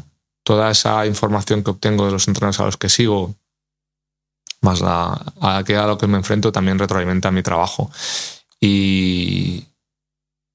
toda 0.43 0.71
esa 0.71 1.05
información 1.05 1.63
que 1.63 1.71
obtengo 1.71 2.05
de 2.05 2.11
los 2.11 2.27
entrenadores 2.27 2.59
a 2.59 2.65
los 2.65 2.77
que 2.77 2.89
sigo, 2.89 3.35
más 4.61 4.79
la, 4.81 5.19
a 5.41 5.63
que 5.65 5.75
a 5.75 5.87
lo 5.87 5.97
que 5.97 6.07
me 6.07 6.17
enfrento, 6.17 6.51
también 6.51 6.79
retroalimenta 6.79 7.31
mi 7.31 7.43
trabajo. 7.43 7.89
Y 8.59 9.65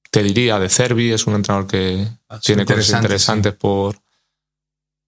te 0.09 0.23
diría, 0.23 0.57
de 0.59 0.69
Cervi 0.69 1.11
es 1.11 1.27
un 1.27 1.35
entrenador 1.35 1.67
que 1.67 2.07
tiene 2.41 2.63
cosas 2.65 2.87
interesante, 2.89 3.05
interesantes 3.05 3.53
por, 3.53 3.97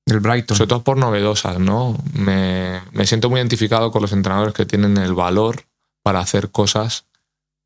del 0.10 0.20
Brighton. 0.20 0.58
sobre 0.58 0.68
todo 0.68 0.84
por 0.84 0.98
novedosas, 0.98 1.60
¿no? 1.60 1.98
Me, 2.14 2.82
me 2.92 3.08
siento 3.08 3.30
muy 3.30 3.40
identificado 3.40 3.92
con 3.92 4.02
los 4.02 4.12
entrenadores 4.12 4.54
que 4.54 4.66
tienen 4.66 4.98
el 4.98 5.14
valor 5.14 5.64
para 6.04 6.20
hacer 6.20 6.50
cosas 6.50 7.06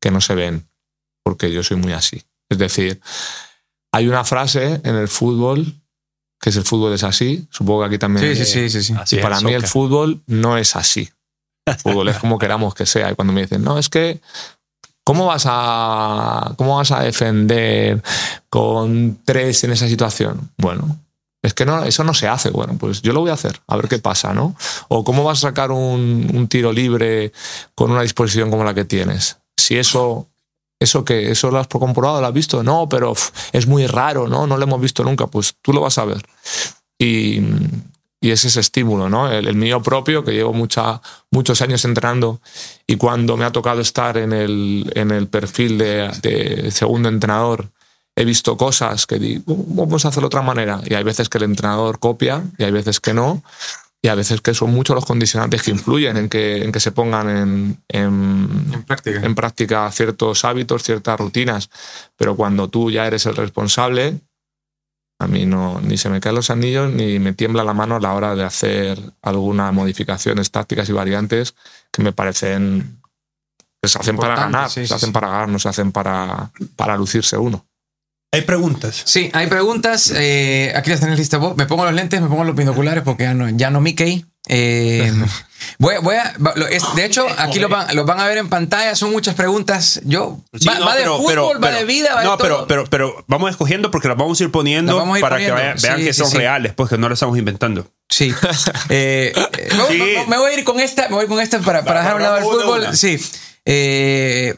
que 0.00 0.10
no 0.10 0.20
se 0.20 0.34
ven, 0.34 0.68
porque 1.22 1.52
yo 1.52 1.62
soy 1.62 1.76
muy 1.76 1.92
así. 1.92 2.22
Es 2.48 2.58
decir, 2.58 3.00
hay 3.92 4.08
una 4.08 4.24
frase 4.24 4.80
en 4.84 4.94
el 4.94 5.08
fútbol 5.08 5.74
que 6.44 6.50
es 6.50 6.56
el 6.56 6.64
fútbol 6.64 6.92
es 6.92 7.02
así, 7.04 7.46
supongo 7.48 7.80
que 7.80 7.86
aquí 7.86 7.98
también. 7.98 8.36
Sí, 8.36 8.44
sí, 8.44 8.68
sí, 8.68 8.68
sí, 8.68 8.82
sí. 8.82 8.94
Así 9.00 9.16
Y 9.16 9.22
para 9.22 9.40
mí 9.40 9.54
el 9.54 9.66
fútbol 9.66 10.20
no 10.26 10.58
es 10.58 10.76
así. 10.76 11.08
El 11.64 11.76
fútbol 11.76 12.10
es 12.10 12.18
como 12.18 12.38
queramos 12.38 12.74
que 12.74 12.84
sea. 12.84 13.10
Y 13.10 13.14
cuando 13.14 13.32
me 13.32 13.40
dicen, 13.40 13.64
no, 13.64 13.78
es 13.78 13.88
que, 13.88 14.20
¿cómo 15.04 15.24
vas 15.24 15.44
a, 15.46 16.52
cómo 16.58 16.76
vas 16.76 16.90
a 16.90 17.00
defender 17.00 18.02
con 18.50 19.20
tres 19.24 19.64
en 19.64 19.72
esa 19.72 19.88
situación? 19.88 20.50
Bueno, 20.58 20.98
es 21.44 21.52
que 21.52 21.66
no, 21.66 21.84
eso 21.84 22.04
no 22.04 22.14
se 22.14 22.26
hace. 22.26 22.48
Bueno, 22.50 22.76
pues 22.78 23.02
yo 23.02 23.12
lo 23.12 23.20
voy 23.20 23.30
a 23.30 23.34
hacer, 23.34 23.60
a 23.66 23.76
ver 23.76 23.86
qué 23.86 23.98
pasa, 23.98 24.32
¿no? 24.32 24.56
O 24.88 25.04
cómo 25.04 25.24
vas 25.24 25.38
a 25.38 25.48
sacar 25.48 25.70
un, 25.70 26.48
tiro 26.48 26.72
libre 26.72 27.32
con 27.74 27.90
una 27.90 28.00
disposición 28.00 28.50
como 28.50 28.64
la 28.64 28.72
que 28.72 28.86
tienes. 28.86 29.36
Si 29.54 29.76
eso, 29.76 30.30
eso 30.80 31.04
que, 31.04 31.30
eso 31.30 31.50
lo 31.50 31.58
has 31.58 31.68
comprobado, 31.68 32.22
lo 32.22 32.26
has 32.26 32.32
visto, 32.32 32.62
no, 32.62 32.88
pero 32.88 33.12
es 33.52 33.66
muy 33.66 33.86
raro, 33.86 34.26
¿no? 34.26 34.46
No 34.46 34.56
lo 34.56 34.62
hemos 34.64 34.80
visto 34.80 35.04
nunca, 35.04 35.26
pues 35.26 35.54
tú 35.60 35.74
lo 35.74 35.82
vas 35.82 35.98
a 35.98 36.06
ver. 36.06 36.24
Y, 36.98 37.42
es 38.22 38.46
ese 38.46 38.60
estímulo, 38.60 39.10
¿no? 39.10 39.30
El, 39.30 39.54
mío 39.54 39.82
propio, 39.82 40.24
que 40.24 40.32
llevo 40.32 40.54
muchos 40.54 41.60
años 41.60 41.84
entrenando 41.84 42.40
y 42.86 42.96
cuando 42.96 43.36
me 43.36 43.44
ha 43.44 43.52
tocado 43.52 43.82
estar 43.82 44.16
en 44.16 44.32
el, 44.32 45.28
perfil 45.30 45.76
de 45.76 46.70
segundo 46.70 47.10
entrenador, 47.10 47.70
he 48.16 48.24
visto 48.24 48.56
cosas 48.56 49.06
que 49.06 49.18
digo, 49.18 49.42
vamos 49.46 50.04
a 50.04 50.08
hacerlo 50.08 50.28
de 50.28 50.36
otra 50.36 50.42
manera. 50.42 50.80
Y 50.84 50.94
hay 50.94 51.04
veces 51.04 51.28
que 51.28 51.38
el 51.38 51.44
entrenador 51.44 51.98
copia 51.98 52.42
y 52.58 52.64
hay 52.64 52.70
veces 52.70 53.00
que 53.00 53.14
no. 53.14 53.42
Y 54.02 54.08
a 54.08 54.14
veces 54.14 54.42
que 54.42 54.52
son 54.52 54.72
muchos 54.72 54.94
los 54.94 55.06
condicionantes 55.06 55.62
que 55.62 55.70
influyen 55.70 56.16
en 56.18 56.28
que, 56.28 56.62
en 56.62 56.72
que 56.72 56.80
se 56.80 56.92
pongan 56.92 57.28
en, 57.28 57.82
en, 57.88 58.70
En 58.72 58.82
práctica. 58.82 59.20
en 59.24 59.34
práctica 59.34 59.90
ciertos 59.90 60.44
hábitos, 60.44 60.82
ciertas 60.82 61.18
rutinas. 61.18 61.70
Pero 62.16 62.36
cuando 62.36 62.68
tú 62.68 62.90
ya 62.90 63.06
eres 63.06 63.24
el 63.24 63.34
responsable, 63.34 64.20
a 65.18 65.26
mí 65.26 65.46
no, 65.46 65.80
ni 65.80 65.96
se 65.96 66.10
me 66.10 66.20
caen 66.20 66.34
los 66.34 66.50
anillos 66.50 66.92
ni 66.92 67.18
me 67.18 67.32
tiembla 67.32 67.64
la 67.64 67.72
mano 67.72 67.96
a 67.96 68.00
la 68.00 68.12
hora 68.12 68.34
de 68.34 68.44
hacer 68.44 68.98
algunas 69.22 69.72
modificaciones 69.72 70.50
tácticas 70.50 70.88
y 70.88 70.92
variantes 70.92 71.54
que 71.90 72.02
me 72.02 72.12
parecen 72.12 73.00
que 73.80 73.88
se 73.88 73.98
hacen 73.98 74.16
para 74.16 74.34
ganar, 74.36 74.70
sí, 74.70 74.86
se 74.86 74.94
hacen 74.94 75.08
sí. 75.08 75.12
para 75.12 75.28
ganar, 75.28 75.48
no 75.48 75.58
se 75.58 75.68
hacen 75.68 75.92
para, 75.92 76.50
para 76.76 76.96
lucirse 76.96 77.36
uno. 77.36 77.64
Hay 78.34 78.42
preguntas. 78.42 79.02
Sí, 79.04 79.30
hay 79.32 79.46
preguntas. 79.46 80.12
eh, 80.14 80.72
aquí 80.76 80.90
las 80.90 81.00
tenés 81.00 81.18
listas 81.18 81.40
vos. 81.40 81.56
Me 81.56 81.66
pongo 81.66 81.84
los 81.84 81.94
lentes, 81.94 82.20
me 82.20 82.28
pongo 82.28 82.44
los 82.44 82.54
binoculares 82.56 83.02
porque 83.04 83.24
ya 83.24 83.34
no, 83.34 83.48
ya 83.50 83.70
no 83.70 83.80
Mickey. 83.80 84.24
Eh, 84.46 85.10
voy, 85.78 85.94
a- 85.94 86.00
voy 86.00 86.16
a, 86.16 86.34
de 86.96 87.04
hecho, 87.06 87.26
aquí 87.38 87.58
lo 87.58 87.68
van, 87.70 87.88
a 88.20 88.26
ver 88.26 88.36
en 88.38 88.48
pantalla. 88.50 88.94
Son 88.94 89.10
muchas 89.12 89.34
preguntas. 89.34 90.00
Yo 90.04 90.38
Sí, 90.52 90.68
va, 90.68 90.78
no, 90.78 90.84
va 90.86 90.94
de 90.96 91.00
pero- 91.02 91.16
fútbol, 91.16 91.28
pero- 91.32 91.46
va 91.54 91.60
pero- 91.60 91.76
de 91.78 91.84
vida, 91.86 92.14
va 92.14 92.24
no, 92.24 92.32
de 92.32 92.42
pero, 92.42 92.56
todo. 92.56 92.66
pero, 92.66 92.84
pero 92.90 93.24
vamos 93.28 93.50
escogiendo 93.50 93.90
porque 93.90 94.08
las 94.08 94.16
vamos 94.18 94.38
a 94.40 94.44
ir 94.44 94.50
poniendo 94.50 95.00
a 95.00 95.16
ir 95.16 95.20
para 95.22 95.36
poniendo. 95.36 95.56
que 95.56 95.62
vean, 95.62 95.76
vean 95.80 95.98
Sí, 95.98 96.04
que 96.04 96.12
sí, 96.12 96.18
son 96.20 96.30
sí. 96.30 96.36
reales, 96.36 96.74
pues 96.74 96.90
que 96.90 96.98
no 96.98 97.08
las 97.08 97.16
estamos 97.16 97.38
inventando. 97.38 97.86
Sí. 98.10 98.34
Eh, 98.90 99.32
eh, 99.34 99.68
me, 99.72 99.82
voy- 99.82 99.92
Sí. 99.92 99.98
me- 99.98 100.26
me 100.26 100.36
voy 100.38 100.50
a 100.52 100.58
ir 100.58 100.64
con 100.64 100.78
esta, 100.80 101.08
me 101.08 101.14
voy 101.16 101.26
con 101.26 101.40
esta 101.40 101.60
para, 101.60 101.84
para 101.84 102.00
dejar 102.00 102.12
a 102.12 102.16
un 102.16 102.22
lado 102.22 102.36
el 102.38 102.44
fútbol. 102.44 102.96
Sí. 102.96 103.18
Eh, 103.64 104.56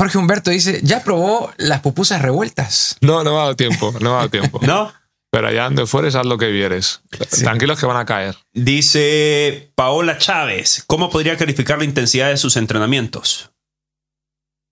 Jorge 0.00 0.18
Humberto 0.18 0.50
dice: 0.50 0.80
Ya 0.82 1.02
probó 1.02 1.52
las 1.56 1.80
pupusas 1.80 2.22
revueltas. 2.22 2.96
No, 3.00 3.24
no 3.24 3.30
me 3.32 3.36
ha 3.36 3.40
dado 3.40 3.56
tiempo, 3.56 3.92
no 3.94 4.00
me 4.00 4.08
ha 4.08 4.18
dado 4.18 4.30
tiempo. 4.30 4.60
¿No? 4.62 4.92
Pero 5.30 5.48
allá 5.48 5.64
donde 5.64 5.86
fueres, 5.86 6.14
haz 6.14 6.24
lo 6.24 6.38
que 6.38 6.46
vieres. 6.50 7.02
Tranquilos 7.42 7.78
que 7.78 7.84
van 7.84 7.98
a 7.98 8.06
caer. 8.06 8.34
Dice 8.54 9.70
Paola 9.74 10.16
Chávez, 10.16 10.82
¿cómo 10.86 11.10
podría 11.10 11.36
calificar 11.36 11.76
la 11.78 11.84
intensidad 11.84 12.28
de 12.28 12.36
sus 12.36 12.56
entrenamientos? 12.56 13.50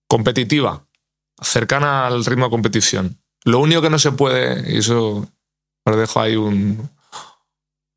competitiva, 0.09 0.87
cercana 1.41 2.07
al 2.07 2.23
ritmo 2.23 2.45
de 2.45 2.49
competición. 2.51 3.21
Lo 3.43 3.59
único 3.59 3.81
que 3.81 3.89
no 3.89 3.99
se 3.99 4.13
puede, 4.13 4.73
y 4.73 4.77
eso 4.77 5.29
os 5.85 5.97
dejo 5.97 6.21
ahí 6.21 6.37
un- 6.37 6.89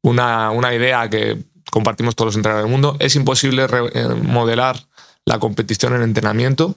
una, 0.02 0.50
una 0.50 0.74
idea 0.74 1.08
que 1.08 1.38
compartimos 1.70 2.16
todos 2.16 2.26
los 2.26 2.36
entrenadores 2.36 2.64
del 2.64 2.72
mundo, 2.72 2.96
es 2.98 3.14
imposible 3.14 3.64
eh, 3.94 4.08
modelar 4.22 4.88
la 5.24 5.38
competición 5.38 5.94
en 5.94 6.02
entrenamiento 6.02 6.76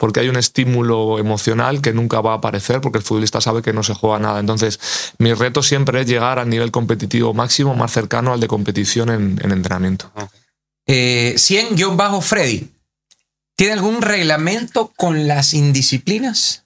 porque 0.00 0.20
hay 0.20 0.30
un 0.30 0.36
estímulo 0.36 1.18
emocional 1.18 1.82
que 1.82 1.92
nunca 1.92 2.22
va 2.22 2.32
a 2.32 2.36
aparecer 2.36 2.80
porque 2.80 2.96
el 2.96 3.04
futbolista 3.04 3.42
sabe 3.42 3.60
que 3.60 3.74
no 3.74 3.82
se 3.82 3.92
juega 3.92 4.18
nada. 4.18 4.40
Entonces, 4.40 4.80
mi 5.18 5.34
reto 5.34 5.62
siempre 5.62 6.00
es 6.00 6.06
llegar 6.06 6.38
al 6.38 6.48
nivel 6.48 6.70
competitivo 6.70 7.34
máximo 7.34 7.74
más 7.74 7.92
cercano 7.92 8.32
al 8.32 8.40
de 8.40 8.48
competición 8.48 9.10
en, 9.10 9.38
en 9.44 9.52
entrenamiento. 9.52 10.10
Eh, 10.86 11.34
100-Freddy. 11.36 12.70
¿Tiene 13.56 13.74
algún 13.74 14.00
reglamento 14.00 14.90
con 14.96 15.28
las 15.28 15.52
indisciplinas? 15.52 16.64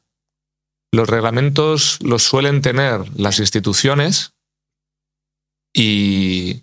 Los 0.92 1.08
reglamentos 1.08 1.98
los 2.02 2.22
suelen 2.22 2.62
tener 2.62 3.00
las 3.18 3.40
instituciones 3.40 4.34
y 5.72 6.62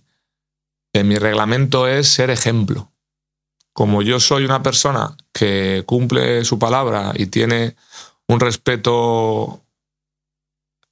en 0.93 1.09
mi 1.09 1.17
reglamento 1.17 1.89
es 1.89 2.07
ser 2.07 2.29
ejemplo. 2.29 2.90
Como 3.73 4.01
yo 4.01 4.19
soy 4.19 4.43
una 4.43 4.61
persona 4.61 5.15
que 5.33 5.83
cumple 5.85 6.43
su 6.45 6.59
palabra 6.59 7.13
y 7.15 7.27
tiene 7.27 7.75
un 8.27 8.39
respeto 8.39 9.61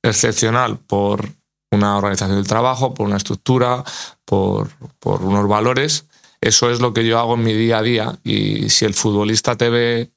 excepcional 0.02 0.78
por 0.80 1.28
una 1.72 1.98
organización 1.98 2.38
del 2.38 2.48
trabajo, 2.48 2.94
por 2.94 3.06
una 3.08 3.18
estructura, 3.18 3.84
por, 4.26 4.70
por 5.00 5.24
unos 5.24 5.48
valores. 5.48 6.06
Eso 6.42 6.72
es 6.72 6.80
lo 6.80 6.94
que 6.94 7.06
yo 7.06 7.20
hago 7.20 7.36
en 7.36 7.44
mi 7.44 7.54
día 7.54 7.80
a 7.80 7.84
día 7.84 8.20
y 8.24 8.70
si 8.70 8.86
el 8.86 8.94
futbolista 8.94 9.58
te 9.58 9.70
ve 9.70 10.12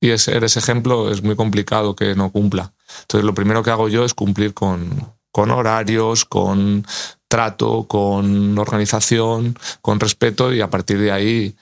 y 0.00 0.10
es, 0.10 0.28
eres 0.28 0.56
ejemplo, 0.56 1.10
es 1.10 1.22
muy 1.22 1.34
complicado 1.34 1.96
que 1.96 2.14
no 2.14 2.30
cumpla. 2.30 2.72
Entonces 3.02 3.24
lo 3.24 3.34
primero 3.34 3.62
que 3.62 3.70
hago 3.70 3.88
yo 3.88 4.04
es 4.04 4.14
cumplir 4.14 4.54
con, 4.54 5.12
con 5.32 5.50
horarios, 5.50 6.24
con 6.24 6.86
trato, 7.26 7.86
con 7.88 8.56
organización, 8.58 9.58
con 9.82 10.00
respeto 10.00 10.54
y 10.54 10.60
a 10.60 10.70
partir 10.70 11.00
de 11.00 11.12
ahí 11.12 11.56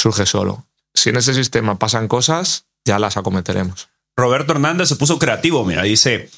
surge 0.00 0.26
solo. 0.26 0.66
Si 0.94 1.10
en 1.10 1.16
ese 1.16 1.34
sistema 1.34 1.78
pasan 1.78 2.08
cosas, 2.08 2.64
ya 2.84 2.98
las 2.98 3.16
acometeremos. 3.16 3.88
Roberto 4.16 4.52
Hernández 4.52 4.88
se 4.88 4.96
puso 4.96 5.18
creativo, 5.18 5.64
mira, 5.64 5.82
dice 5.82 6.28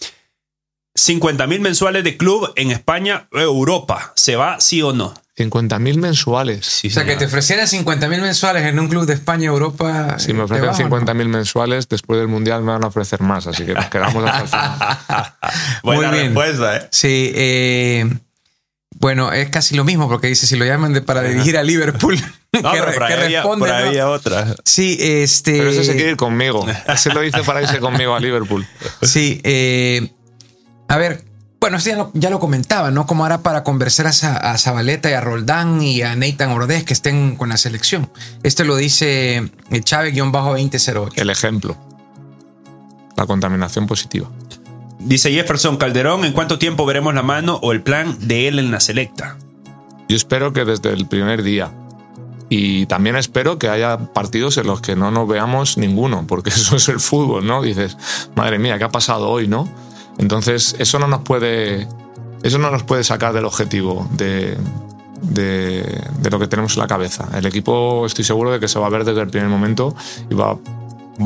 50 0.95 1.47
mil 1.47 1.61
mensuales 1.61 2.05
de 2.05 2.17
club 2.17 2.53
en 2.57 2.71
España, 2.71 3.29
Europa, 3.33 4.13
¿se 4.15 4.37
va 4.37 4.61
sí 4.61 4.83
o 4.83 4.93
no? 4.93 5.15
50 5.37 5.79
mil 5.79 5.99
mensuales. 5.99 6.67
Sí, 6.67 6.89
O 6.89 6.91
sea, 6.91 7.07
que 7.07 7.17
te 7.17 7.25
ofrecieran 7.25 7.67
50 7.67 8.07
mil 8.09 8.21
mensuales 8.21 8.67
en 8.67 8.79
un 8.79 8.89
club 8.89 9.07
de 9.07 9.15
España, 9.15 9.47
Europa. 9.47 10.19
Si 10.19 10.33
me 10.35 10.41
¿te 10.41 10.45
ofrecen 10.45 10.67
vas 10.67 10.77
o 10.79 10.83
no? 10.83 10.85
50 10.89 11.15
mil 11.15 11.29
mensuales, 11.29 11.89
después 11.89 12.19
del 12.21 12.29
Mundial 12.29 12.63
me 12.63 12.73
van 12.73 12.85
a 12.85 12.89
ofrecer 12.89 13.23
más, 13.23 13.47
así 13.47 13.65
que 13.65 13.73
nos 13.73 13.87
quedamos 13.87 14.23
hasta 14.29 14.41
el 14.43 14.49
final. 14.49 15.35
Buena 15.83 16.09
Muy 16.11 16.19
bien. 16.19 16.35
respuesta, 16.35 16.77
¿eh? 16.77 16.89
Sí, 16.91 17.33
eh, 17.35 18.11
bueno, 18.99 19.33
es 19.33 19.49
casi 19.49 19.75
lo 19.75 19.85
mismo 19.85 20.07
porque 20.09 20.27
dice 20.27 20.47
si 20.47 20.57
lo 20.57 20.67
llaman 20.67 20.93
de, 20.93 21.01
para 21.01 21.23
dirigir 21.23 21.57
a 21.57 21.63
Liverpool. 21.63 22.21
No, 22.61 22.71
que 22.73 22.83
pero 22.83 23.05
ahí 23.07 23.13
había, 23.15 23.39
responde, 23.41 23.65
otra. 24.09 24.55
Sí, 24.65 24.97
este. 25.01 25.57
Pero 25.57 25.71
ese 25.71 25.85
se 25.85 25.95
quiere 25.95 26.11
ir 26.11 26.17
conmigo. 26.17 26.67
Ese 26.87 27.11
lo 27.15 27.21
dice 27.23 27.43
para 27.45 27.63
irse 27.63 27.79
conmigo 27.79 28.15
a 28.15 28.21
Liverpool. 28.21 28.67
Sí, 29.01 29.41
eh, 29.43 30.11
a 30.89 30.99
ver, 30.99 31.25
bueno, 31.59 31.79
esto 31.79 31.89
ya 31.91 31.97
lo, 31.97 32.11
ya 32.13 32.29
lo 32.29 32.39
comentaba, 32.41 32.91
¿no? 32.91 33.07
Cómo 33.07 33.25
hará 33.25 33.39
para 33.43 33.63
a, 34.07 34.13
Za- 34.13 34.37
a 34.37 34.59
Zabaleta 34.59 35.09
y 35.09 35.15
a 35.15 35.21
Roldán 35.23 35.81
y 35.81 36.03
a 36.03 36.15
Nathan 36.15 36.51
Ordez 36.51 36.85
que 36.85 36.93
estén 36.93 37.37
con 37.37 37.49
la 37.49 37.57
selección. 37.57 38.11
Esto 38.43 38.65
lo 38.65 38.77
dice 38.77 39.37
eh, 39.37 39.81
Chávez-2008. 39.81 41.13
El 41.17 41.31
ejemplo. 41.31 41.77
La 43.17 43.25
contaminación 43.27 43.87
positiva. 43.87 44.29
Dice 44.99 45.33
Jefferson 45.33 45.79
Calderón, 45.79 46.25
¿en 46.25 46.33
cuánto 46.33 46.59
tiempo 46.59 46.85
veremos 46.85 47.15
la 47.15 47.23
mano 47.23 47.59
o 47.63 47.73
el 47.73 47.81
plan 47.83 48.17
de 48.21 48.49
él 48.49 48.59
en 48.59 48.71
la 48.71 48.81
selecta? 48.81 49.37
Yo 50.09 50.17
espero 50.17 50.53
que 50.53 50.65
desde 50.65 50.91
el 50.93 51.07
primer 51.07 51.43
día. 51.43 51.71
Y 52.55 52.85
también 52.85 53.17
espero 53.17 53.59
que 53.59 53.71
haya 53.71 53.97
partidos 53.97 54.59
en 54.59 54.67
los 54.67 54.83
que 54.83 54.95
no 54.95 55.11
nos 55.11 55.27
veamos 55.27 55.79
ninguno, 55.79 56.27
porque 56.29 56.51
eso 56.55 56.77
es 56.77 56.87
el 56.91 57.01
fútbol, 57.01 57.47
¿no? 57.47 57.63
Dices, 57.63 57.97
madre 58.35 58.59
mía, 58.59 58.77
¿qué 58.77 58.85
ha 58.85 58.91
pasado 58.91 59.31
hoy, 59.31 59.49
no? 59.49 59.67
Entonces, 60.19 60.77
eso 60.79 60.99
no 60.99 61.09
nos 61.09 61.23
puede, 61.23 61.89
eso 62.43 62.59
no 62.59 62.71
nos 62.71 62.83
puede 62.83 63.05
sacar 63.05 63.33
del 63.33 63.47
objetivo 63.47 64.07
de, 64.19 64.59
de, 65.23 66.31
lo 66.31 66.39
que 66.39 66.47
tenemos 66.47 66.75
en 66.75 66.81
la 66.81 66.87
cabeza. 66.87 67.27
El 67.35 67.47
equipo, 67.47 68.05
estoy 68.05 68.27
seguro 68.27 68.51
de 68.51 68.61
que 68.61 68.69
se 68.69 68.79
va 68.79 68.87
a 68.87 68.91
ver 68.91 69.07
desde 69.07 69.23
el 69.23 69.29
primer 69.29 69.49
momento 69.49 69.97
y 70.29 70.35
va, 70.35 70.53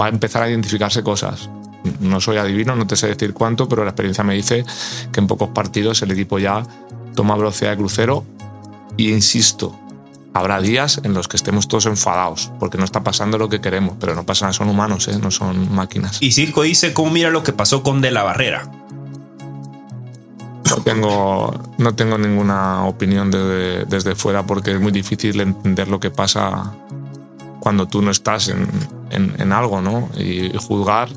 va 0.01 0.07
a 0.07 0.09
empezar 0.09 0.45
a 0.45 0.49
identificarse 0.49 1.03
cosas. 1.03 1.51
No 1.99 2.20
soy 2.20 2.37
adivino, 2.37 2.77
no 2.77 2.87
te 2.87 2.95
sé 2.95 3.09
decir 3.09 3.35
cuánto, 3.35 3.68
pero 3.68 3.83
la 3.83 3.91
experiencia 3.91 4.22
me 4.22 4.35
dice 4.35 4.64
que 5.11 5.18
en 5.18 5.27
pocos 5.27 5.49
partidos 5.49 6.01
el 6.03 6.12
equipo 6.12 6.39
ya 6.39 6.62
toma 7.16 7.35
velocidad 7.35 7.72
de 7.72 7.79
crucero 7.79 8.24
y 8.97 9.11
insisto, 9.11 9.77
habrá 10.37 10.61
días 10.61 11.01
en 11.05 11.14
los 11.14 11.28
que 11.28 11.37
estemos 11.37 11.66
todos 11.68 11.87
enfadados 11.87 12.53
porque 12.61 12.78
no 12.78 12.84
está 12.84 13.03
pasando 13.03 13.39
lo 13.39 13.49
que 13.49 13.61
queremos, 13.61 13.95
pero 13.99 14.14
no 14.14 14.24
pasa 14.24 14.53
son 14.53 14.68
humanos, 14.68 15.09
¿eh? 15.09 15.18
no 15.20 15.30
son 15.30 15.74
máquinas. 15.74 16.18
Y 16.22 16.32
Circo 16.32 16.62
dice, 16.62 16.93
¿cómo 16.93 17.11
mira 17.11 17.30
lo 17.30 17.43
que 17.43 17.53
pasó 17.53 17.82
con 17.82 18.01
De 18.01 18.11
La 18.11 18.22
Barrera? 18.22 18.70
No 20.68 20.76
tengo, 20.82 21.55
no 21.78 21.95
tengo 21.95 22.18
ninguna 22.18 22.84
opinión 22.87 23.30
desde, 23.30 23.84
desde 23.84 24.14
fuera 24.16 24.45
porque 24.45 24.72
es 24.72 24.80
muy 24.80 24.91
difícil 24.93 25.41
entender 25.41 25.89
lo 25.89 26.01
que 26.01 26.11
pasa 26.11 26.72
cuando 27.61 27.87
tú 27.87 28.03
no 28.03 28.11
estás 28.11 28.49
en, 28.49 28.68
en- 29.11 29.34
en 29.41 29.53
algo, 29.53 29.80
¿no? 29.80 30.09
Y, 30.16 30.55
y 30.55 30.59
juzgar, 30.59 31.09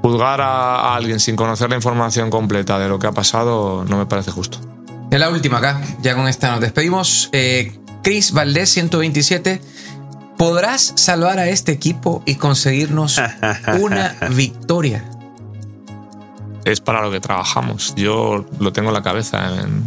juzgar 0.00 0.40
a, 0.40 0.76
a 0.76 0.94
alguien 0.96 1.18
sin 1.18 1.34
conocer 1.34 1.68
la 1.70 1.76
información 1.76 2.30
completa 2.30 2.78
de 2.78 2.88
lo 2.88 2.98
que 2.98 3.08
ha 3.08 3.12
pasado 3.12 3.84
no 3.88 3.98
me 3.98 4.06
parece 4.06 4.30
justo. 4.30 4.58
Es 5.14 5.20
la 5.20 5.30
última 5.30 5.58
acá, 5.58 5.80
ya 6.02 6.16
con 6.16 6.26
esta 6.26 6.50
nos 6.50 6.60
despedimos. 6.60 7.28
Eh, 7.30 7.72
Chris 8.02 8.32
Valdés, 8.32 8.70
127. 8.70 9.60
¿Podrás 10.36 10.92
salvar 10.96 11.38
a 11.38 11.46
este 11.48 11.70
equipo 11.70 12.24
y 12.26 12.34
conseguirnos 12.34 13.22
una 13.80 14.16
victoria? 14.34 15.04
es 16.64 16.80
para 16.80 17.00
lo 17.02 17.12
que 17.12 17.20
trabajamos. 17.20 17.94
Yo 17.94 18.44
lo 18.58 18.72
tengo 18.72 18.88
en 18.88 18.94
la 18.94 19.04
cabeza. 19.04 19.60
en- 19.62 19.84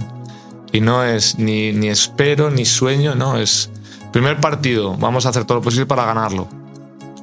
y 0.71 0.79
no 0.79 1.03
es 1.03 1.37
ni, 1.37 1.73
ni 1.73 1.89
espero 1.89 2.49
ni 2.49 2.63
sueño, 2.63 3.13
no, 3.13 3.35
es 3.37 3.69
primer 4.13 4.39
partido, 4.39 4.95
vamos 4.95 5.25
a 5.25 5.29
hacer 5.29 5.43
todo 5.43 5.57
lo 5.57 5.61
posible 5.61 5.87
para 5.87 6.05
ganarlo. 6.05 6.47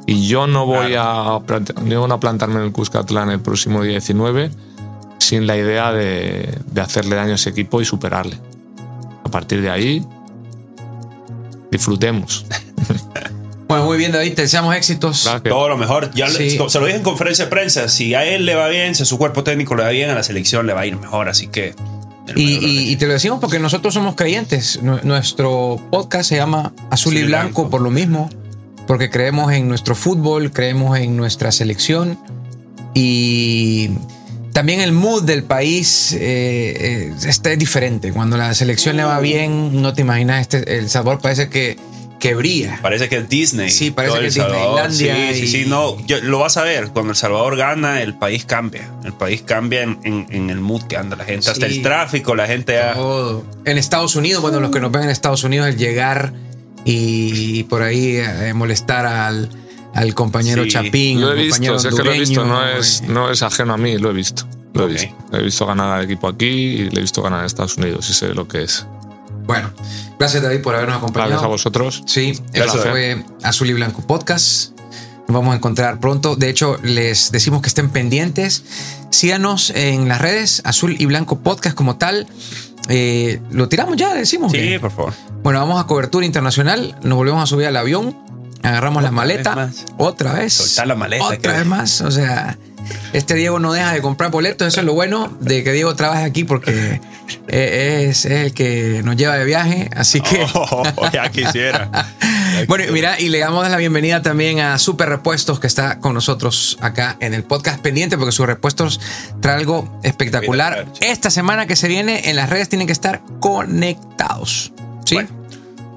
Y 0.06 0.26
yo 0.28 0.46
no 0.46 0.66
voy 0.66 0.94
a, 0.98 1.38
yo 1.86 2.06
no 2.06 2.14
a 2.14 2.20
plantarme 2.20 2.56
en 2.56 2.64
el 2.66 2.72
Cuscatlán 2.72 3.30
el 3.30 3.40
próximo 3.40 3.82
día 3.82 3.92
19 3.92 4.50
sin 5.24 5.46
la 5.46 5.56
idea 5.56 5.92
de, 5.92 6.58
de 6.70 6.80
hacerle 6.80 7.16
daño 7.16 7.32
a 7.32 7.34
ese 7.36 7.50
equipo 7.50 7.80
y 7.80 7.84
superarle. 7.84 8.38
A 9.24 9.30
partir 9.30 9.60
de 9.62 9.70
ahí, 9.70 10.04
disfrutemos. 11.70 12.46
Bueno, 13.66 13.86
muy 13.86 13.96
bien, 13.96 14.12
David, 14.12 14.34
te 14.34 14.42
deseamos 14.42 14.76
éxitos. 14.76 15.22
Gracias. 15.24 15.42
Todo 15.44 15.70
lo 15.70 15.78
mejor. 15.78 16.10
Ya 16.14 16.28
Sí. 16.28 16.50
se 16.68 16.78
lo 16.78 16.84
dije 16.84 16.98
en 16.98 17.02
conferencia 17.02 17.46
de 17.46 17.50
prensa. 17.50 17.88
Si 17.88 18.14
a 18.14 18.22
él 18.22 18.44
le 18.44 18.54
va 18.54 18.68
bien, 18.68 18.94
si 18.94 19.04
a 19.04 19.06
su 19.06 19.16
cuerpo 19.16 19.42
técnico 19.42 19.74
le 19.74 19.82
va 19.84 19.88
bien, 19.88 20.10
a 20.10 20.14
la 20.14 20.22
selección 20.22 20.66
le 20.66 20.74
va 20.74 20.82
a 20.82 20.86
ir 20.86 20.96
mejor. 20.98 21.30
Así 21.30 21.46
que. 21.46 21.74
Y, 22.36 22.42
y- 22.58 22.90
y 22.92 22.96
te 22.96 23.06
lo 23.06 23.14
decimos 23.14 23.38
porque 23.40 23.58
nosotros 23.58 23.94
somos 23.94 24.16
creyentes. 24.16 24.80
Nu- 24.82 25.00
Nuestro 25.02 25.80
podcast 25.90 26.28
se 26.28 26.36
llama 26.36 26.74
Azul, 26.90 27.14
y 27.14 27.16
Azul 27.16 27.16
y 27.16 27.22
Blanco, 27.24 27.62
Blanco. 27.62 27.70
por 27.70 27.80
lo 27.80 27.90
mismo, 27.90 28.28
porque 28.86 29.08
creemos 29.08 29.50
en 29.54 29.66
nuestro 29.66 29.94
fútbol, 29.96 30.52
creemos 30.52 30.98
en 30.98 31.16
nuestra 31.16 31.50
selección 31.50 32.18
y 32.92 33.88
también 34.54 34.80
el 34.80 34.92
mood 34.92 35.24
del 35.24 35.42
país 35.44 36.12
eh, 36.14 36.18
eh, 36.20 37.12
está 37.26 37.50
diferente. 37.56 38.10
Cuando 38.12 38.38
la 38.38 38.54
selección 38.54 38.96
le 38.96 39.04
va 39.04 39.20
bien, 39.20 39.82
no 39.82 39.92
te 39.92 40.00
imaginas, 40.00 40.40
este, 40.40 40.78
El 40.78 40.88
Salvador 40.88 41.20
parece 41.20 41.50
que, 41.50 41.76
que 42.20 42.34
brilla. 42.34 42.78
Parece 42.80 43.08
que 43.10 43.16
es 43.18 43.28
Disney. 43.28 43.68
Sí, 43.68 43.90
parece 43.90 44.18
que 44.20 44.26
es. 44.28 44.34
Disneylandia 44.34 45.16
Sí, 45.34 45.34
sí, 45.40 45.44
y- 45.44 45.48
sí. 45.48 45.64
No, 45.68 45.98
yo- 46.06 46.20
lo 46.22 46.38
vas 46.38 46.56
a 46.56 46.62
ver. 46.62 46.88
Cuando 46.88 47.10
El 47.10 47.16
Salvador 47.16 47.56
gana, 47.58 48.00
el 48.00 48.14
país 48.14 48.46
cambia. 48.46 48.88
El 49.04 49.12
país 49.12 49.42
cambia 49.42 49.82
en, 49.82 49.98
en- 50.04 50.26
en 50.30 50.48
el 50.48 50.60
mood 50.60 50.84
que 50.84 50.96
anda 50.96 51.16
la 51.16 51.24
gente. 51.24 51.50
Hasta 51.50 51.66
el 51.66 51.82
tráfico, 51.82 52.34
la 52.34 52.46
gente. 52.46 52.78
Todo. 52.94 53.44
En 53.66 53.76
Estados 53.76 54.16
Unidos, 54.16 54.40
bueno, 54.40 54.60
los 54.60 54.70
que 54.70 54.80
nos 54.80 54.90
ven 54.90 55.02
en 55.02 55.10
Estados 55.10 55.44
Unidos, 55.44 55.68
el 55.68 55.76
llegar 55.76 56.32
y 56.84 57.64
por 57.64 57.82
ahí 57.82 58.16
eh, 58.18 58.52
molestar 58.54 59.04
al, 59.06 59.48
al 59.94 60.14
compañero 60.14 60.64
Sí. 60.64 60.70
Chapín, 60.70 61.20
Lo 61.20 61.28
al 61.30 61.38
he 61.38 61.42
visto, 61.44 61.60
que 61.60 62.02
lo 62.02 62.12
he 62.12 62.18
visto, 62.18 62.44
no 62.44 62.66
es, 62.66 63.00
eh, 63.00 63.04
no 63.08 63.30
es 63.30 63.42
ajeno 63.42 63.74
a 63.74 63.76
mí, 63.76 63.96
lo 63.98 64.10
he 64.10 64.12
visto. 64.12 64.44
Lo 64.74 64.84
he 64.88 64.92
visto. 64.92 65.14
He 65.32 65.42
visto 65.42 65.66
ganar 65.66 65.90
al 65.98 66.04
equipo 66.04 66.26
aquí 66.28 66.46
y 66.46 66.90
le 66.90 66.98
he 66.98 67.00
visto 67.02 67.22
ganar 67.22 67.42
a 67.44 67.46
Estados 67.46 67.76
Unidos 67.76 68.08
y 68.10 68.12
sé 68.12 68.34
lo 68.34 68.48
que 68.48 68.62
es. 68.64 68.84
Bueno, 69.46 69.70
gracias 70.18 70.42
David 70.42 70.62
por 70.62 70.74
habernos 70.74 70.96
acompañado. 70.96 71.30
Gracias 71.30 71.44
a 71.44 71.48
vosotros. 71.48 72.02
Sí, 72.06 72.32
Gracias, 72.52 72.76
esto 72.76 72.90
fue 72.90 73.22
Azul 73.42 73.70
y 73.70 73.72
Blanco 73.74 74.02
Podcast. 74.06 74.70
Nos 75.28 75.34
vamos 75.36 75.52
a 75.52 75.56
encontrar 75.56 76.00
pronto. 76.00 76.34
De 76.36 76.48
hecho, 76.50 76.78
les 76.82 77.30
decimos 77.30 77.62
que 77.62 77.68
estén 77.68 77.90
pendientes. 77.90 78.64
Síganos 79.10 79.70
en 79.70 80.08
las 80.08 80.20
redes, 80.20 80.60
Azul 80.64 80.96
y 80.98 81.06
Blanco 81.06 81.38
Podcast 81.40 81.76
como 81.76 81.96
tal. 81.96 82.26
Eh, 82.88 83.40
lo 83.50 83.68
tiramos 83.68 83.96
ya, 83.96 84.12
decimos. 84.14 84.52
Sí, 84.52 84.58
que- 84.58 84.80
por 84.80 84.90
favor. 84.90 85.12
Bueno, 85.42 85.60
vamos 85.60 85.80
a 85.82 85.86
cobertura 85.86 86.26
internacional. 86.26 86.96
Nos 87.02 87.16
volvemos 87.16 87.42
a 87.42 87.46
subir 87.46 87.66
al 87.66 87.76
avión. 87.76 88.16
Agarramos 88.64 89.02
la 89.02 89.10
Otra 89.10 89.16
maleta. 89.16 89.54
vez. 89.54 89.84
Otra 89.98 90.32
vez. 90.32 90.52
Soltar 90.54 90.86
la 90.88 90.94
maleta, 90.96 91.24
Otra 91.24 91.38
que- 91.38 91.48
vez 91.58 91.66
más. 91.66 92.00
O 92.00 92.10
sea, 92.10 92.56
este 93.12 93.34
Diego 93.34 93.58
no 93.60 93.72
deja 93.72 93.92
de 93.92 94.00
comprar 94.02 94.30
boletos. 94.30 94.66
Eso 94.68 94.80
es 94.80 94.86
lo 94.86 94.94
bueno 94.94 95.32
de 95.40 95.62
que 95.62 95.72
Diego 95.72 95.94
trabaje 95.94 96.24
aquí 96.24 96.44
porque 96.44 97.00
eh, 97.48 98.06
es, 98.10 98.24
es 98.24 98.32
el 98.46 98.54
que 98.54 99.02
nos 99.04 99.16
lleva 99.16 99.36
de 99.36 99.44
viaje. 99.44 99.90
Así 99.94 100.20
que. 100.20 100.44
Oh, 100.54 100.82
ya 101.12 101.30
quisiera. 101.30 101.90
Bueno, 102.68 102.84
mira, 102.92 103.18
y 103.18 103.30
le 103.30 103.40
damos 103.40 103.68
la 103.68 103.76
bienvenida 103.76 104.22
también 104.22 104.60
a 104.60 104.78
Super 104.78 105.08
Repuestos, 105.08 105.58
que 105.58 105.66
está 105.66 105.98
con 105.98 106.14
nosotros 106.14 106.78
acá 106.80 107.16
en 107.18 107.34
el 107.34 107.42
podcast 107.42 107.80
pendiente, 107.80 108.16
porque 108.16 108.30
sus 108.30 108.46
repuestos 108.46 109.00
trae 109.40 109.56
algo 109.56 109.98
espectacular. 110.04 110.74
Espectacular, 110.78 111.10
Esta 111.12 111.30
semana 111.30 111.66
que 111.66 111.74
se 111.74 111.88
viene 111.88 112.30
en 112.30 112.36
las 112.36 112.50
redes 112.50 112.68
tienen 112.68 112.86
que 112.86 112.92
estar 112.92 113.22
conectados. 113.40 114.72
¿Sí? 115.04 115.16
Bueno. 115.16 115.30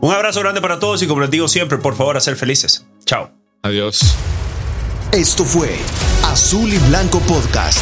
Un 0.01 0.11
abrazo 0.13 0.39
grande 0.41 0.61
para 0.61 0.79
todos 0.79 1.01
y 1.01 1.07
como 1.07 1.21
les 1.21 1.31
digo 1.31 1.47
siempre, 1.47 1.77
por 1.77 1.95
favor, 1.95 2.17
a 2.17 2.19
ser 2.19 2.35
felices. 2.35 2.85
Chao. 3.05 3.31
Adiós. 3.63 4.15
Esto 5.11 5.43
fue 5.43 5.75
Azul 6.23 6.71
y 6.71 6.77
Blanco 6.89 7.19
Podcast. 7.21 7.81